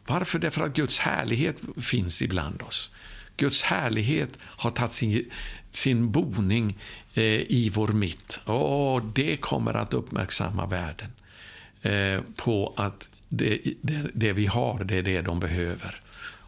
Varför? 0.09 0.39
Därför 0.39 0.65
att 0.65 0.75
Guds 0.75 0.99
härlighet 0.99 1.61
finns 1.81 2.21
ibland 2.21 2.61
oss. 2.61 2.89
Guds 3.37 3.61
härlighet 3.61 4.29
har 4.41 4.71
tagit 4.71 4.91
sin, 4.91 5.31
sin 5.71 6.11
boning 6.11 6.77
eh, 7.13 7.23
i 7.23 7.71
vår 7.73 7.87
mitt. 7.87 8.39
Och 8.45 9.01
det 9.03 9.37
kommer 9.37 9.73
att 9.73 9.93
uppmärksamma 9.93 10.65
världen 10.65 11.11
eh, 11.81 12.21
på 12.35 12.73
att 12.77 13.09
det, 13.29 13.59
det, 13.81 14.09
det, 14.13 14.33
vi 14.33 14.45
har, 14.45 14.83
det 14.83 14.95
är 14.95 15.01
det 15.01 15.21
de 15.21 15.39
behöver. 15.39 16.01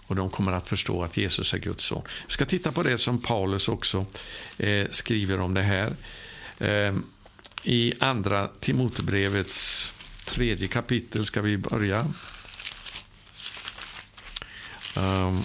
Och 0.07 0.15
de 0.15 0.29
kommer 0.29 0.51
att 0.51 0.67
förstå 0.67 1.03
att 1.03 1.17
Jesus 1.17 1.53
är 1.53 1.57
Guds 1.57 1.83
son. 1.83 2.03
Vi 2.27 2.33
ska 2.33 2.45
titta 2.45 2.71
på 2.71 2.83
det 2.83 2.97
som 2.97 3.21
Paulus 3.21 3.67
också 3.67 4.05
eh, 4.57 4.87
skriver 4.91 5.39
om 5.39 5.53
det 5.53 5.61
här. 5.61 5.93
Eh, 6.59 6.95
I 7.63 7.93
andra 7.99 8.49
Timotebrevets 8.59 9.91
tredje 10.25 10.67
kapitel 10.67 11.25
ska 11.25 11.41
vi 11.41 11.57
börja. 11.57 12.05
Um, 14.97 15.43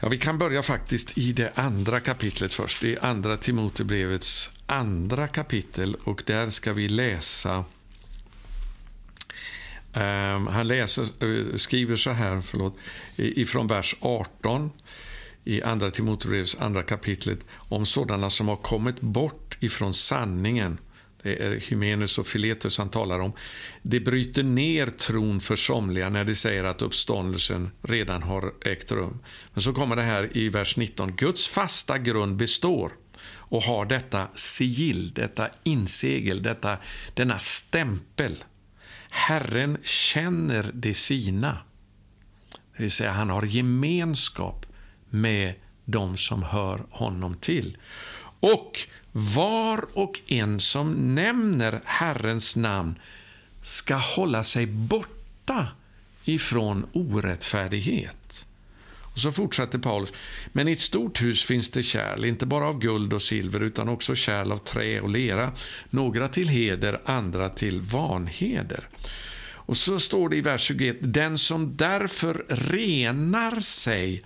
ja, 0.00 0.08
vi 0.08 0.18
kan 0.18 0.38
börja 0.38 0.62
faktiskt 0.62 1.18
i 1.18 1.32
det 1.32 1.52
andra 1.54 2.00
kapitlet 2.00 2.52
först. 2.52 2.84
I 2.84 2.98
andra 2.98 3.36
Timotebrevets 3.36 4.50
andra 4.66 5.28
kapitel 5.28 5.96
och 6.04 6.22
där 6.26 6.50
ska 6.50 6.72
vi 6.72 6.88
läsa 6.88 7.64
Um, 9.96 10.46
han 10.46 10.68
läser, 10.68 11.24
uh, 11.24 11.56
skriver 11.56 11.96
så 11.96 12.10
här, 12.10 12.40
förlåt, 12.40 12.76
ifrån 13.16 13.66
vers 13.66 13.96
18 14.00 14.70
i 15.44 15.62
Andra 15.62 15.90
Timotebrevets 15.90 16.56
andra 16.60 16.82
kapitlet 16.82 17.38
om 17.52 17.86
sådana 17.86 18.30
som 18.30 18.48
har 18.48 18.56
kommit 18.56 19.00
bort 19.00 19.58
ifrån 19.60 19.94
sanningen. 19.94 20.78
Det 21.26 21.44
är 21.44 21.60
Hymenus 21.70 22.18
och 22.18 22.26
Filetus 22.26 22.78
han 22.78 22.88
talar 22.88 23.18
om. 23.18 23.32
Det 23.82 24.00
bryter 24.00 24.42
ner 24.42 24.86
tron 24.86 25.40
för 25.40 25.56
somliga 25.56 26.08
när 26.08 26.24
de 26.24 26.34
säger 26.34 26.64
att 26.64 26.82
uppståndelsen 26.82 27.70
redan 27.82 28.22
har 28.22 28.54
ägt 28.64 28.92
rum. 28.92 29.18
Men 29.52 29.62
så 29.62 29.72
kommer 29.72 29.96
det 29.96 30.02
här 30.02 30.36
i 30.36 30.48
vers 30.48 30.76
19. 30.76 31.16
Guds 31.16 31.48
fasta 31.48 31.98
grund 31.98 32.36
består 32.36 32.92
och 33.28 33.62
har 33.62 33.86
detta 33.86 34.28
sigill, 34.34 35.12
detta 35.14 35.48
insegel, 35.64 36.42
detta, 36.42 36.78
denna 37.14 37.38
stämpel 37.38 38.44
Herren 39.10 39.78
känner 39.82 40.70
de 40.74 40.94
sina. 40.94 41.58
Det 42.76 42.82
vill 42.82 42.92
säga, 42.92 43.10
han 43.10 43.30
har 43.30 43.42
gemenskap 43.42 44.66
med 45.10 45.54
de 45.84 46.16
som 46.16 46.42
hör 46.42 46.86
honom 46.90 47.34
till. 47.34 47.76
Och 48.40 48.78
var 49.18 49.84
och 49.92 50.20
en 50.26 50.60
som 50.60 51.14
nämner 51.14 51.80
Herrens 51.84 52.56
namn 52.56 52.98
ska 53.62 53.94
hålla 53.94 54.44
sig 54.44 54.66
borta 54.66 55.68
ifrån 56.24 56.86
orättfärdighet. 56.92 58.46
Och 59.02 59.18
så 59.18 59.32
fortsätter 59.32 59.78
Paulus. 59.78 60.12
Men 60.52 60.68
i 60.68 60.72
ett 60.72 60.80
stort 60.80 61.22
hus 61.22 61.44
finns 61.44 61.70
det 61.70 61.82
kärl, 61.82 62.24
inte 62.24 62.46
bara 62.46 62.68
av 62.68 62.78
guld 62.78 63.12
och 63.12 63.22
silver 63.22 63.60
utan 63.60 63.88
också 63.88 64.14
kärl 64.14 64.52
av 64.52 64.58
trä 64.58 65.00
och 65.00 65.10
lera. 65.10 65.52
Några 65.90 66.28
till 66.28 66.48
heder, 66.48 67.00
andra 67.04 67.48
till 67.48 67.80
vanheder. 67.80 68.88
Och 69.48 69.76
så 69.76 70.00
står 70.00 70.28
det 70.28 70.36
i 70.36 70.40
vers 70.40 70.62
21. 70.62 70.96
Den 71.00 71.38
som 71.38 71.76
därför 71.76 72.44
renar 72.48 73.60
sig 73.60 74.22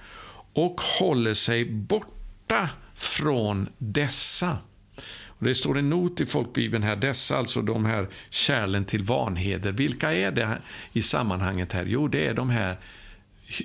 och 0.52 0.80
håller 0.80 1.34
sig 1.34 1.64
borta 1.64 2.68
från 2.96 3.68
dessa. 3.78 4.58
Och 5.40 5.46
det 5.46 5.54
står 5.54 5.78
en 5.78 5.90
not 5.90 6.20
i 6.20 6.26
folkbibeln 6.26 6.82
här, 6.82 6.96
dessa, 6.96 7.36
alltså 7.36 7.62
de 7.62 7.84
här 7.84 8.08
kärlen 8.30 8.84
till 8.84 9.02
vanheder. 9.02 9.72
Vilka 9.72 10.12
är 10.12 10.32
det 10.32 10.58
i 10.92 11.02
sammanhanget 11.02 11.72
här? 11.72 11.86
Jo, 11.86 12.08
det 12.08 12.26
är 12.26 12.34
de 12.34 12.50
här 12.50 12.76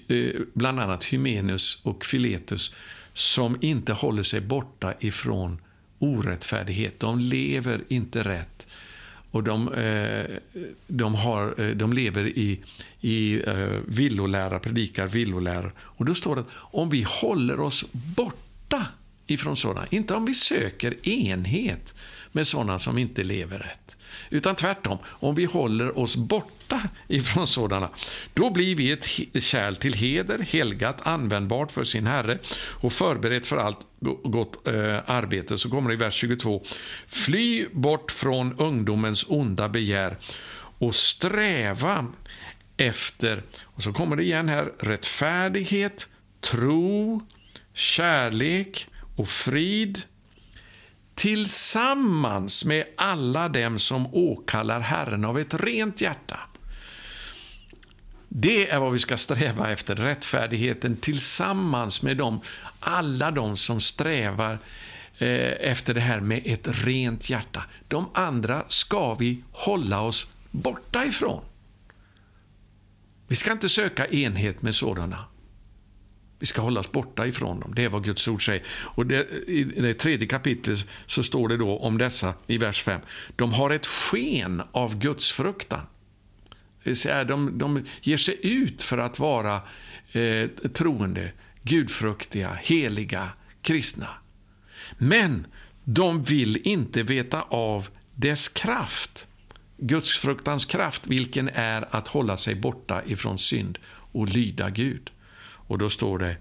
eh, 0.07 0.41
bland 0.53 0.79
annat 0.79 1.03
Hymenus 1.03 1.81
och 1.83 2.05
Filetus 2.05 2.71
som 3.13 3.57
inte 3.61 3.93
håller 3.93 4.23
sig 4.23 4.41
borta 4.41 4.93
ifrån 4.99 5.61
orättfärdighet. 5.99 6.99
De 6.99 7.19
lever 7.19 7.83
inte 7.87 8.23
rätt. 8.23 8.67
Och 9.31 9.43
de, 9.43 9.73
eh, 9.73 10.35
de, 10.87 11.15
har, 11.15 11.61
eh, 11.61 11.75
de 11.75 11.93
lever 11.93 12.27
i, 12.27 12.59
i 13.01 13.41
villolära, 13.87 14.59
predikar 14.59 15.07
villolära. 15.07 15.71
Och 15.79 16.05
då 16.05 16.15
står 16.15 16.35
det 16.35 16.41
att 16.41 16.51
om 16.55 16.89
vi 16.89 17.05
håller 17.07 17.59
oss 17.59 17.85
borta 17.91 18.85
ifrån 19.27 19.57
sådana, 19.57 19.87
inte 19.89 20.13
om 20.13 20.25
vi 20.25 20.33
söker 20.33 21.07
enhet 21.09 21.95
med 22.31 22.47
sådana 22.47 22.79
som 22.79 22.97
inte 22.97 23.23
lever 23.23 23.59
rätt, 23.59 23.95
utan 24.29 24.55
tvärtom, 24.55 24.97
om 25.05 25.35
vi 25.35 25.45
håller 25.45 25.99
oss 25.99 26.15
borta 26.15 26.81
ifrån 27.07 27.47
sådana, 27.47 27.89
då 28.33 28.49
blir 28.49 28.75
vi 28.75 28.91
ett 28.91 29.43
kärl 29.43 29.75
till 29.75 29.93
heder, 29.93 30.39
helgat, 30.39 30.97
användbart 31.07 31.71
för 31.71 31.83
sin 31.83 32.07
Herre 32.07 32.39
och 32.81 32.93
förberett 32.93 33.45
för 33.45 33.57
allt 33.57 33.79
gott 34.23 34.67
eh, 34.67 34.73
arbete. 35.05 35.57
Så 35.57 35.69
kommer 35.69 35.89
det 35.89 35.93
i 35.93 35.97
vers 35.97 36.13
22. 36.13 36.63
Fly 37.07 37.65
bort 37.71 38.11
från 38.11 38.55
ungdomens 38.57 39.25
onda 39.27 39.69
begär 39.69 40.17
och 40.77 40.95
sträva 40.95 42.05
efter, 42.77 43.43
och 43.61 43.83
så 43.83 43.93
kommer 43.93 44.15
det 44.15 44.23
igen 44.23 44.49
här, 44.49 44.71
rättfärdighet, 44.79 46.07
tro, 46.41 47.21
kärlek 47.73 48.87
och 49.15 49.27
frid 49.27 50.01
tillsammans 51.15 52.65
med 52.65 52.85
alla 52.97 53.49
dem 53.49 53.79
som 53.79 54.13
åkallar 54.15 54.79
Herren 54.79 55.25
av 55.25 55.39
ett 55.39 55.53
rent 55.53 56.01
hjärta. 56.01 56.39
Det 58.29 58.69
är 58.69 58.79
vad 58.79 58.91
vi 58.91 58.99
ska 58.99 59.17
sträva 59.17 59.71
efter, 59.71 59.95
rättfärdigheten 59.95 60.97
tillsammans 60.97 62.01
med 62.01 62.17
dem, 62.17 62.41
alla 62.79 63.31
de 63.31 63.57
som 63.57 63.81
strävar 63.81 64.59
eh, 65.17 65.69
efter 65.69 65.93
det 65.93 66.01
här 66.01 66.19
med 66.19 66.41
ett 66.45 66.67
rent 66.85 67.29
hjärta. 67.29 67.63
De 67.87 68.09
andra 68.13 68.63
ska 68.67 69.13
vi 69.13 69.43
hålla 69.51 70.01
oss 70.01 70.27
borta 70.51 71.05
ifrån. 71.05 71.41
Vi 73.27 73.35
ska 73.35 73.51
inte 73.51 73.69
söka 73.69 74.07
enhet 74.07 74.61
med 74.61 74.75
sådana. 74.75 75.25
Vi 76.39 76.45
ska 76.45 76.61
hållas 76.61 76.91
borta 76.91 77.27
ifrån 77.27 77.59
dem. 77.59 77.73
Det 77.75 77.83
är 77.83 77.89
vad 77.89 78.03
Guds 78.03 78.27
ord 78.27 78.45
säger. 78.45 78.63
Och 78.67 79.05
det, 79.05 79.29
I 79.47 79.63
det 79.63 79.93
tredje 79.93 80.27
kapitlet 80.27 80.85
så 81.05 81.23
står 81.23 81.47
det 81.47 81.57
då 81.57 81.77
om 81.77 81.97
dessa 81.97 82.33
i 82.47 82.57
vers 82.57 82.83
5. 82.83 83.01
De 83.35 83.53
har 83.53 83.69
ett 83.69 83.85
sken 83.85 84.61
av 84.71 84.99
Guds 84.99 85.31
fruktan. 85.31 85.81
De, 87.27 87.57
de 87.57 87.85
ger 88.01 88.17
sig 88.17 88.39
ut 88.41 88.83
för 88.83 88.97
att 88.97 89.19
vara 89.19 89.61
eh, 90.11 90.47
troende, 90.73 91.31
gudfruktiga, 91.61 92.53
heliga, 92.53 93.29
kristna. 93.61 94.09
Men 94.97 95.47
de 95.83 96.23
vill 96.23 96.57
inte 96.57 97.03
veta 97.03 97.41
av 97.41 97.87
dess 98.15 98.47
kraft. 98.47 99.27
Gudsfruktans 99.77 100.65
kraft, 100.65 101.07
vilken 101.07 101.49
är 101.49 101.95
att 101.95 102.07
hålla 102.07 102.37
sig 102.37 102.55
borta 102.55 103.01
ifrån 103.05 103.37
synd 103.37 103.79
och 103.87 104.29
lyda 104.29 104.69
Gud. 104.69 105.11
Och 105.67 105.77
då 105.77 105.89
står 105.89 106.19
det, 106.19 106.37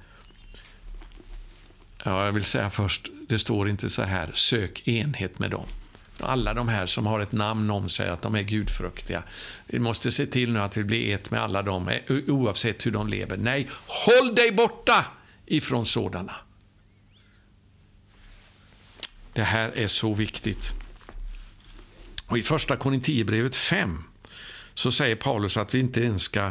ja, 2.04 2.24
jag 2.24 2.32
vill 2.32 2.44
säga 2.44 2.70
först, 2.70 3.08
det 3.28 3.38
står 3.38 3.68
inte 3.68 3.90
så 3.90 4.02
här, 4.02 4.30
sök 4.34 4.88
enhet 4.88 5.38
med 5.38 5.50
dem. 5.50 5.66
Alla 6.20 6.54
de 6.54 6.68
här 6.68 6.86
som 6.86 7.06
har 7.06 7.20
ett 7.20 7.32
namn 7.32 7.70
om 7.70 7.88
sig, 7.88 8.08
att 8.08 8.22
de 8.22 8.34
är 8.34 8.42
gudfruktiga. 8.42 9.22
Vi 9.66 9.78
måste 9.78 10.12
se 10.12 10.26
till 10.26 10.52
nu 10.52 10.60
att 10.60 10.76
vi 10.76 10.84
blir 10.84 11.14
ett 11.14 11.30
med 11.30 11.40
alla 11.40 11.62
dem, 11.62 11.88
eh, 11.88 12.14
oavsett 12.28 12.86
hur 12.86 12.90
de 12.90 13.08
lever. 13.08 13.36
Nej, 13.36 13.68
håll 13.86 14.34
dig 14.34 14.52
borta 14.52 15.06
ifrån 15.46 15.86
sådana. 15.86 16.36
Det 19.32 19.42
här 19.42 19.72
är 19.76 19.88
så 19.88 20.14
viktigt. 20.14 20.72
Och 22.26 22.38
I 22.38 22.42
första 22.42 22.76
Korinthierbrevet 22.76 23.56
5 23.56 24.04
så 24.74 24.92
säger 24.92 25.16
Paulus 25.16 25.56
att 25.56 25.74
vi 25.74 25.80
inte 25.80 26.00
ens 26.00 26.22
ska 26.22 26.50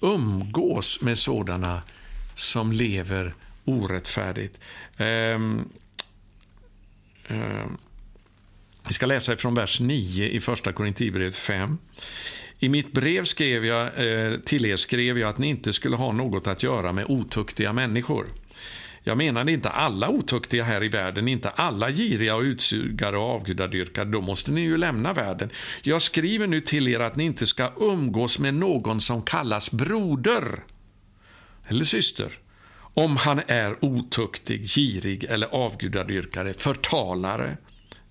umgås 0.00 1.00
med 1.00 1.18
sådana 1.18 1.82
som 2.34 2.72
lever 2.72 3.34
orättfärdigt. 3.64 4.60
Um, 4.98 5.68
um, 7.28 7.78
vi 8.88 8.92
ska 8.94 9.06
läsa 9.06 9.36
från 9.36 9.54
vers 9.54 9.80
9 9.80 10.28
i 10.28 10.40
första 10.40 10.72
Korinthierbrevet 10.72 11.36
5. 11.36 11.78
I 12.58 12.68
mitt 12.68 12.92
brev 12.92 13.24
skrev 13.24 13.64
jag, 13.64 13.86
eh, 13.86 14.38
till 14.38 14.66
er 14.66 14.76
skrev 14.76 15.18
jag 15.18 15.28
att 15.28 15.38
ni 15.38 15.48
inte 15.48 15.72
skulle 15.72 15.96
ha 15.96 16.12
något 16.12 16.46
att 16.46 16.62
göra 16.62 16.92
med 16.92 17.04
otuktiga 17.08 17.72
människor. 17.72 18.26
Jag 19.04 19.18
menade 19.18 19.52
inte 19.52 19.70
alla 19.70 20.08
otuktiga 20.08 20.64
här 20.64 20.82
i 20.82 20.88
världen, 20.88 21.28
inte 21.28 21.50
alla 21.50 21.90
giriga 21.90 22.34
och 22.34 22.42
utsugare 22.42 23.16
och 23.16 23.30
avgudadyrkare. 23.30 24.04
Då 24.04 24.20
måste 24.20 24.52
ni 24.52 24.60
ju 24.60 24.76
lämna 24.76 25.12
världen. 25.12 25.50
Jag 25.82 26.02
skriver 26.02 26.46
nu 26.46 26.60
till 26.60 26.88
er 26.88 27.00
att 27.00 27.16
ni 27.16 27.24
inte 27.24 27.46
ska 27.46 27.72
umgås 27.76 28.38
med 28.38 28.54
någon 28.54 29.00
som 29.00 29.22
kallas 29.22 29.70
broder 29.70 30.62
eller 31.68 31.84
syster 31.84 32.38
om 32.94 33.16
han 33.16 33.40
är 33.46 33.84
otuktig, 33.84 34.64
girig 34.64 35.24
eller 35.24 35.46
avgudadyrkare, 35.46 36.54
förtalare, 36.54 37.56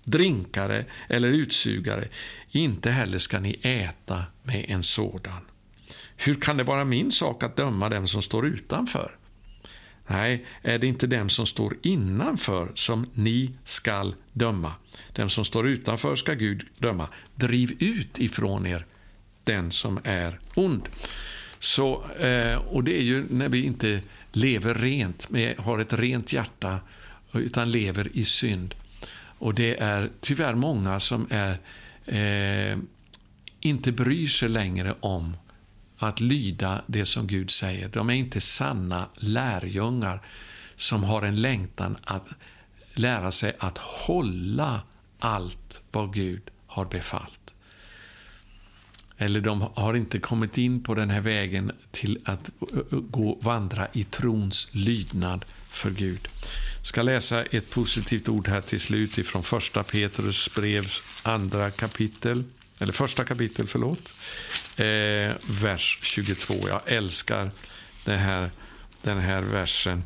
drinkare 0.04 0.84
eller 1.08 1.28
utsugare. 1.28 2.08
Inte 2.50 2.90
heller 2.90 3.18
ska 3.18 3.40
ni 3.40 3.58
äta 3.62 4.24
med 4.42 4.64
en 4.68 4.82
sådan. 4.82 5.40
Hur 6.16 6.34
kan 6.34 6.56
det 6.56 6.64
vara 6.64 6.84
min 6.84 7.10
sak 7.10 7.42
att 7.42 7.56
döma 7.56 7.88
dem 7.88 8.08
som 8.08 8.22
står 8.22 8.46
utanför? 8.46 9.16
Nej, 10.06 10.46
är 10.62 10.78
det 10.78 10.86
inte 10.86 11.06
dem 11.06 11.28
som 11.28 11.46
står 11.46 11.76
innanför 11.82 12.72
som 12.74 13.06
ni 13.14 13.54
skall 13.64 14.14
döma. 14.32 14.72
Den 15.12 15.28
som 15.28 15.44
står 15.44 15.68
utanför 15.68 16.16
ska 16.16 16.34
Gud 16.34 16.62
döma. 16.78 17.08
Driv 17.34 17.76
ut 17.78 18.18
ifrån 18.18 18.66
er 18.66 18.86
den 19.44 19.70
som 19.70 20.00
är 20.04 20.40
ond. 20.54 20.88
Så, 21.62 22.04
eh, 22.10 22.56
och 22.56 22.84
det 22.84 22.98
är 22.98 23.02
ju 23.02 23.26
när 23.30 23.48
vi 23.48 23.62
inte 23.62 24.00
lever 24.32 24.74
rent, 24.74 25.28
har 25.58 25.78
ett 25.78 25.92
rent 25.92 26.32
hjärta, 26.32 26.80
utan 27.32 27.70
lever 27.70 28.08
i 28.12 28.24
synd. 28.24 28.74
Och 29.38 29.54
det 29.54 29.80
är 29.80 30.10
tyvärr 30.20 30.54
många 30.54 31.00
som 31.00 31.26
är, 31.30 31.58
eh, 32.06 32.78
inte 33.60 33.92
bryr 33.92 34.26
sig 34.26 34.48
längre 34.48 34.94
om 35.00 35.36
att 35.98 36.20
lyda 36.20 36.82
det 36.86 37.06
som 37.06 37.26
Gud 37.26 37.50
säger. 37.50 37.88
De 37.88 38.10
är 38.10 38.14
inte 38.14 38.40
sanna 38.40 39.06
lärjungar 39.16 40.22
som 40.76 41.04
har 41.04 41.22
en 41.22 41.42
längtan 41.42 41.96
att 42.04 42.26
lära 42.94 43.32
sig 43.32 43.56
att 43.58 43.78
hålla 43.78 44.80
allt 45.18 45.80
vad 45.92 46.14
Gud 46.14 46.42
har 46.66 46.84
befallt. 46.84 47.54
Eller 49.22 49.40
de 49.40 49.60
har 49.74 49.94
inte 49.94 50.18
kommit 50.18 50.58
in 50.58 50.82
på 50.82 50.94
den 50.94 51.10
här 51.10 51.20
vägen 51.20 51.72
till 51.90 52.18
att 52.24 52.50
gå 52.90 53.38
vandra 53.42 53.88
i 53.92 54.04
trons 54.04 54.68
lydnad 54.70 55.44
för 55.70 55.90
Gud. 55.90 56.28
Jag 56.76 56.86
ska 56.86 57.02
läsa 57.02 57.44
ett 57.44 57.70
positivt 57.70 58.28
ord 58.28 58.48
här 58.48 58.60
till 58.60 58.80
slut 58.80 59.18
ifrån 59.18 59.42
första 59.42 59.82
Petrus 59.82 60.54
brevs 60.54 61.02
andra 61.22 61.70
kapitel, 61.70 62.44
eller 62.78 62.92
första 62.92 63.24
kapitel, 63.24 63.66
förlåt 63.66 64.12
eh, 64.76 65.36
vers 65.62 65.98
22. 66.02 66.54
Jag 66.68 66.80
älskar 66.86 67.50
det 68.04 68.16
här, 68.16 68.50
den 69.02 69.18
här 69.18 69.42
versen. 69.42 70.04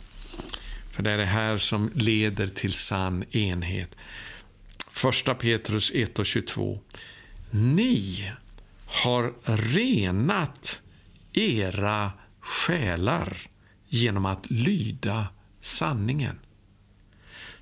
För 0.93 1.03
det 1.03 1.11
är 1.11 1.19
det 1.19 1.25
här 1.25 1.59
som 1.59 1.91
leder 1.95 2.47
till 2.47 2.73
sann 2.73 3.25
enhet. 3.31 3.91
Första 4.91 5.35
Petrus 5.35 5.91
1 5.95 6.19
och 6.19 6.27
22. 6.27 6.81
Ni 7.51 8.31
har 8.87 9.34
renat 9.45 10.80
era 11.32 12.12
själar 12.41 13.37
genom 13.89 14.26
att 14.26 14.51
lyda 14.51 15.26
sanningen 15.61 16.39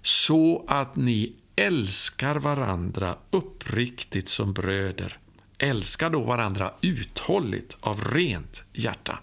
så 0.02 0.64
att 0.68 0.96
ni 0.96 1.32
älskar 1.56 2.34
varandra 2.34 3.16
uppriktigt 3.30 4.28
som 4.28 4.52
bröder 4.52 5.18
Älska 5.58 6.08
då 6.08 6.20
varandra 6.20 6.72
uthålligt 6.80 7.76
av 7.80 8.04
rent 8.04 8.64
hjärta. 8.72 9.18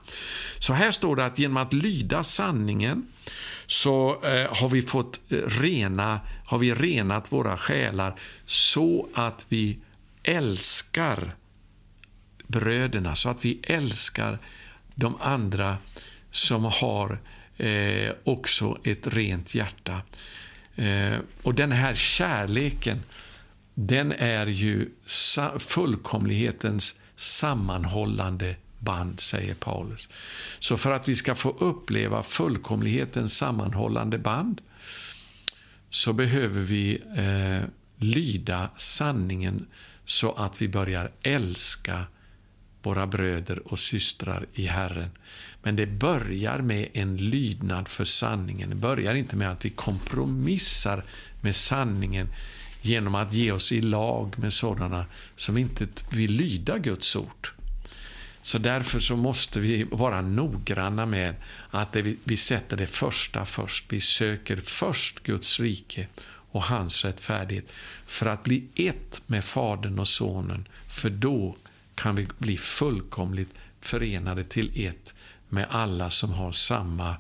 Så 0.60 0.74
här 0.74 0.92
står 0.92 1.16
det 1.16 1.26
att 1.26 1.40
genom 1.40 1.58
att 1.58 1.74
lyda 1.74 2.24
sanningen 2.24 3.08
så 3.66 4.24
eh, 4.24 4.56
har 4.62 4.70
vi 4.70 4.82
fått 4.82 5.20
eh, 5.30 5.38
rena, 5.38 6.20
har 6.46 6.58
vi 6.58 6.74
renat 6.74 7.32
våra 7.32 7.58
själar 7.58 8.16
så 8.46 9.08
att 9.14 9.46
vi 9.50 9.80
älskar 10.24 11.36
bröderna, 12.52 13.16
så 13.16 13.30
att 13.30 13.46
vi 13.46 13.60
älskar 13.64 14.40
de 14.96 15.18
andra 15.22 15.78
som 16.32 16.64
har 16.64 17.20
eh, 17.58 18.12
också 18.24 18.78
ett 18.84 19.08
rent 19.08 19.56
hjärta. 19.56 20.02
Eh, 20.76 21.18
och 21.42 21.56
den 21.56 21.72
här 21.72 21.96
kärleken 21.96 23.04
den 23.74 24.12
är 24.12 24.48
ju 24.48 24.90
fullkomlighetens 25.60 26.96
sammanhållande 27.16 28.56
band, 28.80 29.20
säger 29.20 29.54
Paulus. 29.54 30.10
Så 30.60 30.78
för 30.78 30.92
att 30.92 31.08
vi 31.08 31.16
ska 31.16 31.36
få 31.36 31.50
uppleva 31.50 32.24
fullkomlighetens 32.24 33.38
sammanhållande 33.38 34.18
band 34.18 34.62
så 35.90 36.14
behöver 36.14 36.62
vi 36.62 37.02
eh, 37.16 37.70
lyda 37.98 38.70
sanningen 38.78 39.68
så 40.06 40.32
att 40.32 40.62
vi 40.62 40.68
börjar 40.68 41.12
älska 41.24 42.06
våra 42.84 43.08
bröder 43.08 43.68
och 43.68 43.80
systrar 43.80 44.46
i 44.54 44.66
Herren. 44.66 45.10
Men 45.64 45.76
det 45.76 45.86
börjar 45.86 46.60
med 46.60 46.90
en 46.94 47.18
lydnad 47.18 47.88
för 47.88 48.06
sanningen. 48.06 48.70
Det 48.70 48.76
börjar 48.76 49.16
inte 49.16 49.36
med 49.36 49.52
att 49.52 49.66
vi 49.66 49.70
kompromissar 49.70 51.04
med 51.42 51.56
sanningen 51.56 52.28
genom 52.82 53.16
att 53.16 53.34
ge 53.34 53.52
oss 53.52 53.72
i 53.72 53.82
lag 53.82 54.40
med 54.40 54.54
sådana 54.54 55.06
som 55.36 55.58
inte 55.58 55.88
vill 56.12 56.32
lyda 56.32 56.78
Guds 56.78 57.16
ord. 57.16 57.50
Så 58.42 58.58
därför 58.58 59.00
så 59.00 59.16
måste 59.16 59.60
vi 59.60 59.84
vara 59.84 60.22
noggranna 60.22 61.06
med 61.06 61.36
att 61.70 61.96
vi 62.24 62.38
sätter 62.38 62.78
det 62.78 62.88
första 62.88 63.46
först. 63.46 63.86
Vi 63.90 64.02
söker 64.02 64.58
först 64.58 65.24
Guds 65.24 65.60
rike 65.60 66.08
och 66.52 66.64
hans 66.64 67.06
rättfärdighet 67.06 67.74
för 68.06 68.26
att 68.26 68.44
bli 68.44 68.64
ett 68.76 69.22
med 69.28 69.46
Fadern 69.46 70.00
och 70.00 70.08
Sonen. 70.08 70.68
För 70.88 71.10
då 71.10 71.56
kan 72.02 72.16
vi 72.16 72.28
bli 72.38 72.58
fullkomligt 72.58 73.60
förenade 73.82 74.44
till 74.44 74.86
ett 74.88 75.14
med 75.50 75.66
alla 75.70 76.10
som 76.10 76.34
har 76.34 76.52
samma 76.52 77.16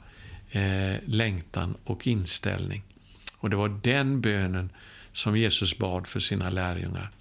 eh, 0.51 0.95
längtan 1.05 1.75
och 1.84 2.07
inställning. 2.07 2.84
Och 3.38 3.49
det 3.49 3.55
var 3.55 3.79
den 3.84 4.21
bönen 4.21 4.69
som 5.11 5.38
Jesus 5.38 5.77
bad 5.77 6.07
för 6.07 6.19
sina 6.19 6.49
lärjungar. 6.49 7.11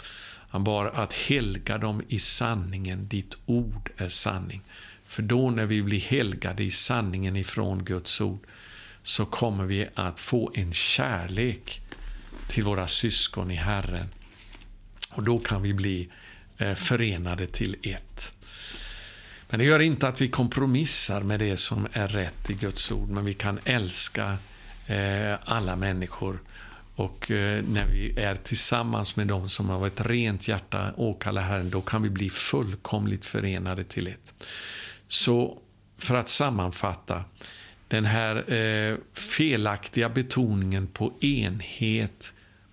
Han 0.48 0.64
bad 0.64 0.90
att 0.94 1.12
helga 1.12 1.78
dem 1.78 2.02
i 2.08 2.18
sanningen, 2.18 3.08
ditt 3.08 3.36
ord 3.46 3.90
är 3.96 4.08
sanning. 4.08 4.62
För 5.06 5.22
då 5.22 5.50
när 5.50 5.66
vi 5.66 5.82
blir 5.82 6.00
helgade 6.00 6.64
i 6.64 6.70
sanningen 6.70 7.36
ifrån 7.36 7.84
Guds 7.84 8.20
ord 8.20 8.46
så 9.02 9.26
kommer 9.26 9.64
vi 9.64 9.88
att 9.94 10.18
få 10.18 10.52
en 10.54 10.72
kärlek 10.72 11.80
till 12.48 12.64
våra 12.64 12.88
syskon 12.88 13.50
i 13.50 13.54
Herren. 13.54 14.06
Och 15.11 15.22
då 15.22 15.38
kan 15.38 15.62
vi 15.62 15.74
bli 15.74 16.00
eh, 16.00 16.08
Eh, 16.61 16.74
förenade 16.74 17.46
till 17.46 17.76
ett. 17.82 18.32
Men 19.48 19.61
det 19.61 19.66
gör 19.66 19.80
inte 19.80 20.08
att 20.08 20.20
vi 20.20 20.28
kompromissar 20.28 21.22
med 21.22 21.40
det 21.40 21.56
som 21.56 21.88
är 21.92 22.08
rätt 22.08 22.50
i 22.50 22.54
Guds 22.54 22.92
ord, 22.92 23.08
men 23.08 23.24
vi 23.24 23.34
kan 23.34 23.61
älska 23.64 24.38
eh, 24.86 25.34
alla 25.44 25.76
människor. 25.76 26.38
Och 26.94 27.30
eh, 27.30 27.64
när 27.64 27.86
vi 27.86 28.20
är 28.20 28.34
tillsammans 28.34 29.16
med 29.16 29.26
dem 29.26 29.48
som 29.48 29.68
har 29.68 29.86
ett 29.86 30.06
rent 30.06 30.48
hjärta 30.48 30.92
åkallar 30.96 31.42
Herren, 31.42 31.70
då 31.70 31.80
kan 31.80 32.02
vi 32.02 32.11
bli 32.11 32.30
fullkomligt 32.30 33.24
förenade 33.24 33.84
till 33.84 34.06
ett. 34.06 34.44
Så 35.08 35.58
för 35.98 36.14
att 36.14 36.28
sammanfatta, 36.28 37.24
den 37.88 38.04
här 38.04 38.52
eh, 38.54 38.96
felaktiga 39.12 40.08
betoningen 40.08 40.86
på 40.86 41.12
enhet 41.20 42.32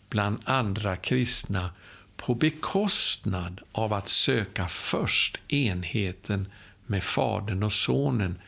bland 0.09 0.39
andra 0.45 0.95
kristna 0.95 1.69
på 2.17 2.35
bekostnad 2.35 3.61
av 3.71 3.93
att 3.93 4.07
söka 4.07 4.67
först 4.67 5.37
enheten 5.47 6.47
med 6.85 7.03
Fadern 7.03 7.63
och 7.63 7.73
Sonen 7.73 8.39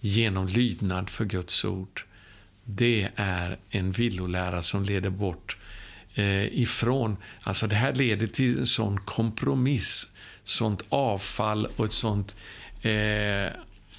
genom 0.00 0.48
lydnad 0.48 1.10
för 1.10 1.24
Guds 1.24 1.64
ord. 1.64 2.04
Det 2.64 3.08
är 3.16 3.58
en 3.70 3.92
villolära 3.92 4.62
som 4.62 4.84
leder 4.84 5.10
bort 5.10 5.56
eh, 6.14 6.60
ifrån... 6.60 7.16
Alltså 7.42 7.66
det 7.66 7.74
här 7.74 7.94
leder 7.94 8.26
till 8.26 8.58
en 8.58 8.66
sån 8.66 9.00
kompromiss, 9.00 10.06
sånt 10.44 10.84
avfall 10.88 11.66
och 11.76 11.84
ett 11.84 11.92
sånt... 11.92 12.36
Eh, 12.82 13.52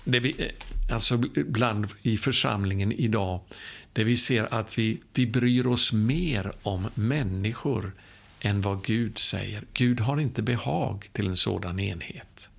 det 0.05 0.19
vi, 0.19 0.35
eh, 0.37 0.93
alltså 0.93 1.17
bland 1.35 1.87
i 2.01 2.17
församlingen 2.17 2.91
idag, 2.91 3.39
där 3.93 4.03
vi 4.03 4.17
ser 4.17 4.53
att 4.53 4.77
vi, 4.77 5.01
vi 5.13 5.27
bryr 5.27 5.67
oss 5.67 5.93
mer 5.93 6.51
om 6.63 6.87
människor 6.95 7.91
än 8.45 8.61
vad 8.61 8.85
Gud 8.85 9.17
säger. 9.17 9.63
Gud 9.73 9.99
har 9.99 10.19
inte 10.19 10.41
behag 10.41 11.09
till 11.11 11.27
en 11.27 11.37
sådan 11.37 11.79
enhet. 11.79 12.49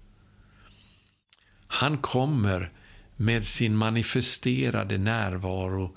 Han 1.67 1.99
kommer 1.99 2.73
med 3.17 3.45
sin 3.45 3.77
manifesterade 3.77 4.99
närvaro 4.99 5.97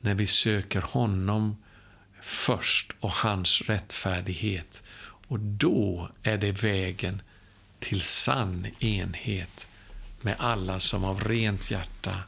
när 0.00 0.14
vi 0.14 0.26
söker 0.26 0.80
honom 0.80 1.56
först 2.20 2.92
och 3.00 3.12
hans 3.12 3.60
rättfärdighet. 3.60 4.82
Och 5.28 5.40
då 5.40 6.10
är 6.22 6.38
det 6.38 6.52
vägen 6.52 7.22
till 7.78 8.00
sann 8.00 8.66
enhet 8.80 9.68
med 10.20 10.36
alla 10.38 10.80
som 10.80 11.04
av 11.04 11.24
rent 11.24 11.70
hjärta 11.70 12.18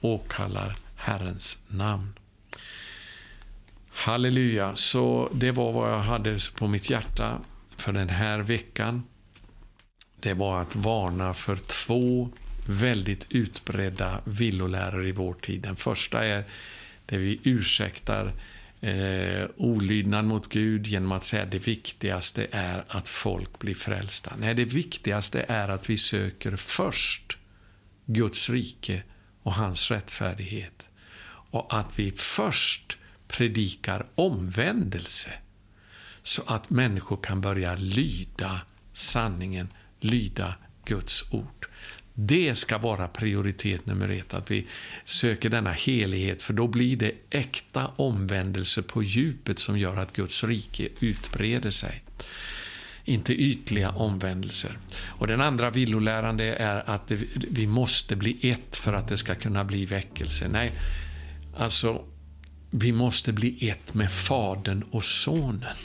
åkallar 0.00 0.76
Herrens 0.96 1.58
namn. 1.68 2.18
Halleluja, 3.98 4.76
så 4.76 5.30
det 5.34 5.50
var 5.50 5.72
vad 5.72 5.90
jag 5.90 5.98
hade 5.98 6.38
på 6.54 6.68
mitt 6.68 6.90
hjärta 6.90 7.40
för 7.76 7.92
den 7.92 8.08
här 8.08 8.38
veckan. 8.38 9.02
Det 10.20 10.34
var 10.34 10.60
att 10.60 10.76
varna 10.76 11.34
för 11.34 11.56
två 11.56 12.28
väldigt 12.68 13.26
utbredda 13.30 14.20
villoläror 14.24 15.06
i 15.06 15.12
vår 15.12 15.34
tid. 15.34 15.60
Den 15.60 15.76
första 15.76 16.24
är 16.24 16.44
där 17.06 17.18
vi 17.18 17.40
ursäktar 17.42 18.32
eh, 18.80 19.48
olydnad 19.56 20.24
mot 20.24 20.48
Gud 20.48 20.86
genom 20.86 21.12
att 21.12 21.24
säga 21.24 21.42
att 21.42 21.50
det 21.50 21.66
viktigaste 21.66 22.46
är 22.50 22.84
att 22.88 23.08
folk 23.08 23.58
blir 23.58 23.74
frälsta. 23.74 24.32
Nej, 24.38 24.54
det 24.54 24.64
viktigaste 24.64 25.44
är 25.48 25.68
att 25.68 25.90
vi 25.90 25.96
söker 25.96 26.56
först 26.56 27.38
Guds 28.06 28.50
rike 28.50 29.02
och 29.42 29.54
hans 29.54 29.90
rättfärdighet. 29.90 30.88
Och 31.50 31.78
att 31.78 31.98
vi 31.98 32.10
först 32.10 32.95
predikar 33.28 34.06
omvändelse 34.14 35.30
så 36.22 36.42
att 36.46 36.70
människor 36.70 37.18
kan 37.22 37.40
börja 37.40 37.74
lyda 37.74 38.60
sanningen, 38.92 39.68
lyda 40.00 40.54
Guds 40.84 41.32
ord. 41.32 41.66
Det 42.14 42.54
ska 42.54 42.78
vara 42.78 43.08
prioritet 43.08 43.86
nummer 43.86 44.08
ett, 44.08 44.34
att 44.34 44.50
vi 44.50 44.66
söker 45.04 45.50
denna 45.50 45.72
helighet, 45.72 46.42
för 46.42 46.52
då 46.52 46.66
blir 46.66 46.96
det 46.96 47.12
äkta 47.30 47.86
omvändelse 47.96 48.82
på 48.82 49.02
djupet 49.02 49.58
som 49.58 49.78
gör 49.78 49.96
att 49.96 50.12
Guds 50.12 50.44
rike 50.44 50.88
utbreder 51.00 51.70
sig. 51.70 52.02
Inte 53.04 53.34
ytliga 53.34 53.90
omvändelser. 53.90 54.78
Och 55.04 55.26
Den 55.26 55.40
andra 55.40 55.70
villolärande 55.70 56.44
är 56.44 56.90
att 56.90 57.12
vi 57.50 57.66
måste 57.66 58.16
bli 58.16 58.50
ett 58.50 58.76
för 58.76 58.92
att 58.92 59.08
det 59.08 59.18
ska 59.18 59.34
kunna 59.34 59.64
bli 59.64 59.86
väckelse. 59.86 60.48
Nej, 60.48 60.72
alltså, 61.56 62.04
vi 62.70 62.92
måste 62.92 63.32
bli 63.32 63.68
ett 63.68 63.94
med 63.94 64.10
Fadern 64.10 64.84
och 64.90 65.04
Sonen 65.04 65.76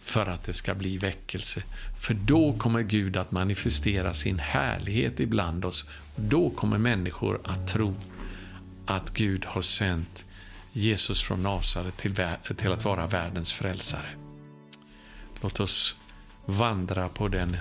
för 0.00 0.26
att 0.26 0.44
det 0.44 0.52
ska 0.52 0.74
bli 0.74 0.98
väckelse. 0.98 1.62
För 2.00 2.14
då 2.14 2.52
kommer 2.52 2.82
Gud 2.82 3.16
att 3.16 3.32
manifestera 3.32 4.14
sin 4.14 4.38
härlighet 4.38 5.20
ibland 5.20 5.64
oss. 5.64 5.84
Då 6.16 6.50
kommer 6.50 6.78
människor 6.78 7.40
att 7.44 7.68
tro 7.68 7.94
att 8.86 9.14
Gud 9.14 9.44
har 9.44 9.62
sänt 9.62 10.24
Jesus 10.72 11.22
från 11.22 11.42
Nasaret 11.42 11.96
till, 11.96 12.14
till 12.56 12.72
att 12.72 12.84
vara 12.84 13.06
världens 13.06 13.52
frälsare. 13.52 14.08
Låt 15.40 15.60
oss 15.60 15.94
vandra 16.46 17.08
på 17.08 17.28
den 17.28 17.56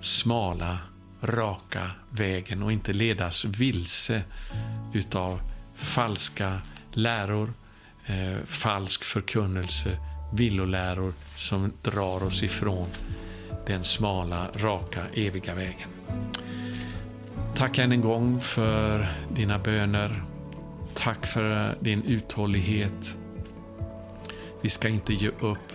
smala, 0.00 0.78
raka 1.22 1.90
vägen 2.10 2.62
och 2.62 2.72
inte 2.72 2.92
ledas 2.92 3.44
vilse 3.44 4.22
utav 4.92 5.40
falska 5.74 6.60
läror, 6.92 7.52
eh, 8.06 8.44
falsk 8.46 9.04
förkunnelse, 9.04 9.98
villoläror 10.32 11.12
som 11.36 11.72
drar 11.82 12.22
oss 12.22 12.42
ifrån 12.42 12.88
den 13.66 13.84
smala, 13.84 14.50
raka, 14.54 15.04
eviga 15.14 15.54
vägen. 15.54 15.88
Tack 17.54 17.78
än 17.78 17.92
en 17.92 18.00
gång 18.00 18.40
för 18.40 19.08
dina 19.34 19.58
böner. 19.58 20.22
Tack 20.94 21.26
för 21.26 21.76
din 21.80 22.02
uthållighet. 22.02 23.16
Vi 24.62 24.70
ska 24.70 24.88
inte 24.88 25.12
ge 25.12 25.28
upp. 25.28 25.72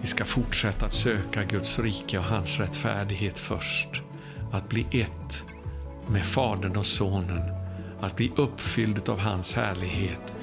Vi 0.00 0.06
ska 0.06 0.24
fortsätta 0.24 0.86
att 0.86 0.92
söka 0.92 1.44
Guds 1.44 1.78
rike 1.78 2.18
och 2.18 2.24
hans 2.24 2.58
rättfärdighet 2.58 3.38
först. 3.38 3.88
Att 4.52 4.68
bli 4.68 4.86
ett 4.90 5.44
med 6.08 6.24
Fadern 6.24 6.76
och 6.76 6.86
Sonen. 6.86 7.55
Att 8.00 8.16
bli 8.16 8.32
uppfylld 8.36 9.08
av 9.08 9.18
hans 9.18 9.54
härlighet 9.54 10.34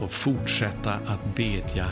och 0.00 0.12
fortsätta 0.12 0.92
att 0.94 1.34
bedja 1.36 1.86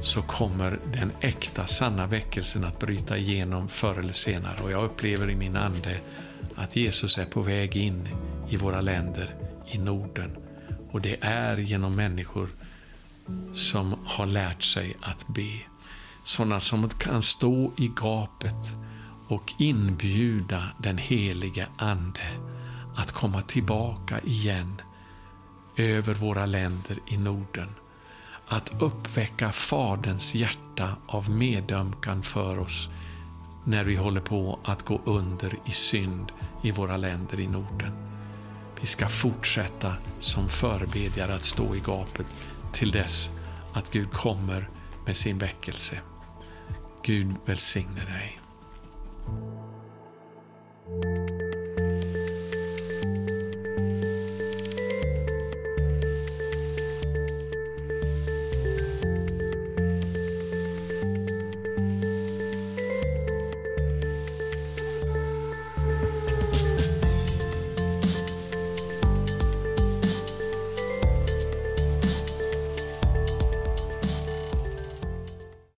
så 0.00 0.22
kommer 0.22 0.78
den 0.92 1.12
äkta, 1.20 1.66
sanna 1.66 2.06
väckelsen 2.06 2.64
att 2.64 2.78
bryta 2.78 3.16
igenom 3.16 3.68
förr 3.68 3.98
eller 3.98 4.12
senare. 4.12 4.62
Och 4.62 4.70
jag 4.70 4.84
upplever 4.84 5.30
i 5.30 5.36
min 5.36 5.56
ande 5.56 6.00
att 6.54 6.76
Jesus 6.76 7.18
är 7.18 7.24
på 7.24 7.42
väg 7.42 7.76
in 7.76 8.08
i 8.48 8.56
våra 8.56 8.80
länder 8.80 9.34
i 9.66 9.78
Norden. 9.78 10.36
Och 10.90 11.00
det 11.00 11.16
är 11.20 11.56
genom 11.56 11.96
människor 11.96 12.48
som 13.54 13.94
har 14.04 14.26
lärt 14.26 14.62
sig 14.62 14.96
att 15.02 15.26
be. 15.28 15.52
Sådana 16.24 16.60
som 16.60 16.88
kan 16.88 17.22
stå 17.22 17.72
i 17.78 17.90
gapet 17.96 18.68
och 19.28 19.52
inbjuda 19.58 20.62
den 20.82 20.98
helige 20.98 21.66
Ande 21.78 22.57
att 22.98 23.12
komma 23.12 23.42
tillbaka 23.42 24.20
igen 24.20 24.82
över 25.76 26.14
våra 26.14 26.46
länder 26.46 26.98
i 27.06 27.16
Norden 27.16 27.68
att 28.48 28.82
uppväcka 28.82 29.52
Faderns 29.52 30.34
hjärta 30.34 30.96
av 31.06 31.30
medömkan 31.30 32.22
för 32.22 32.58
oss 32.58 32.90
när 33.64 33.84
vi 33.84 33.96
håller 33.96 34.20
på 34.20 34.58
att 34.64 34.84
gå 34.84 35.00
under 35.04 35.54
i 35.64 35.70
synd 35.70 36.32
i 36.62 36.70
våra 36.70 36.96
länder 36.96 37.40
i 37.40 37.46
Norden. 37.46 37.92
Vi 38.80 38.86
ska 38.86 39.08
fortsätta 39.08 39.94
som 40.20 40.48
förebedjare 40.48 41.34
att 41.34 41.44
stå 41.44 41.74
i 41.74 41.80
gapet 41.80 42.26
till 42.72 42.90
dess 42.90 43.30
att 43.72 43.90
Gud 43.90 44.10
kommer 44.10 44.70
med 45.06 45.16
sin 45.16 45.38
väckelse. 45.38 46.00
Gud 47.02 47.34
välsigne 47.46 48.00
dig. 48.04 48.40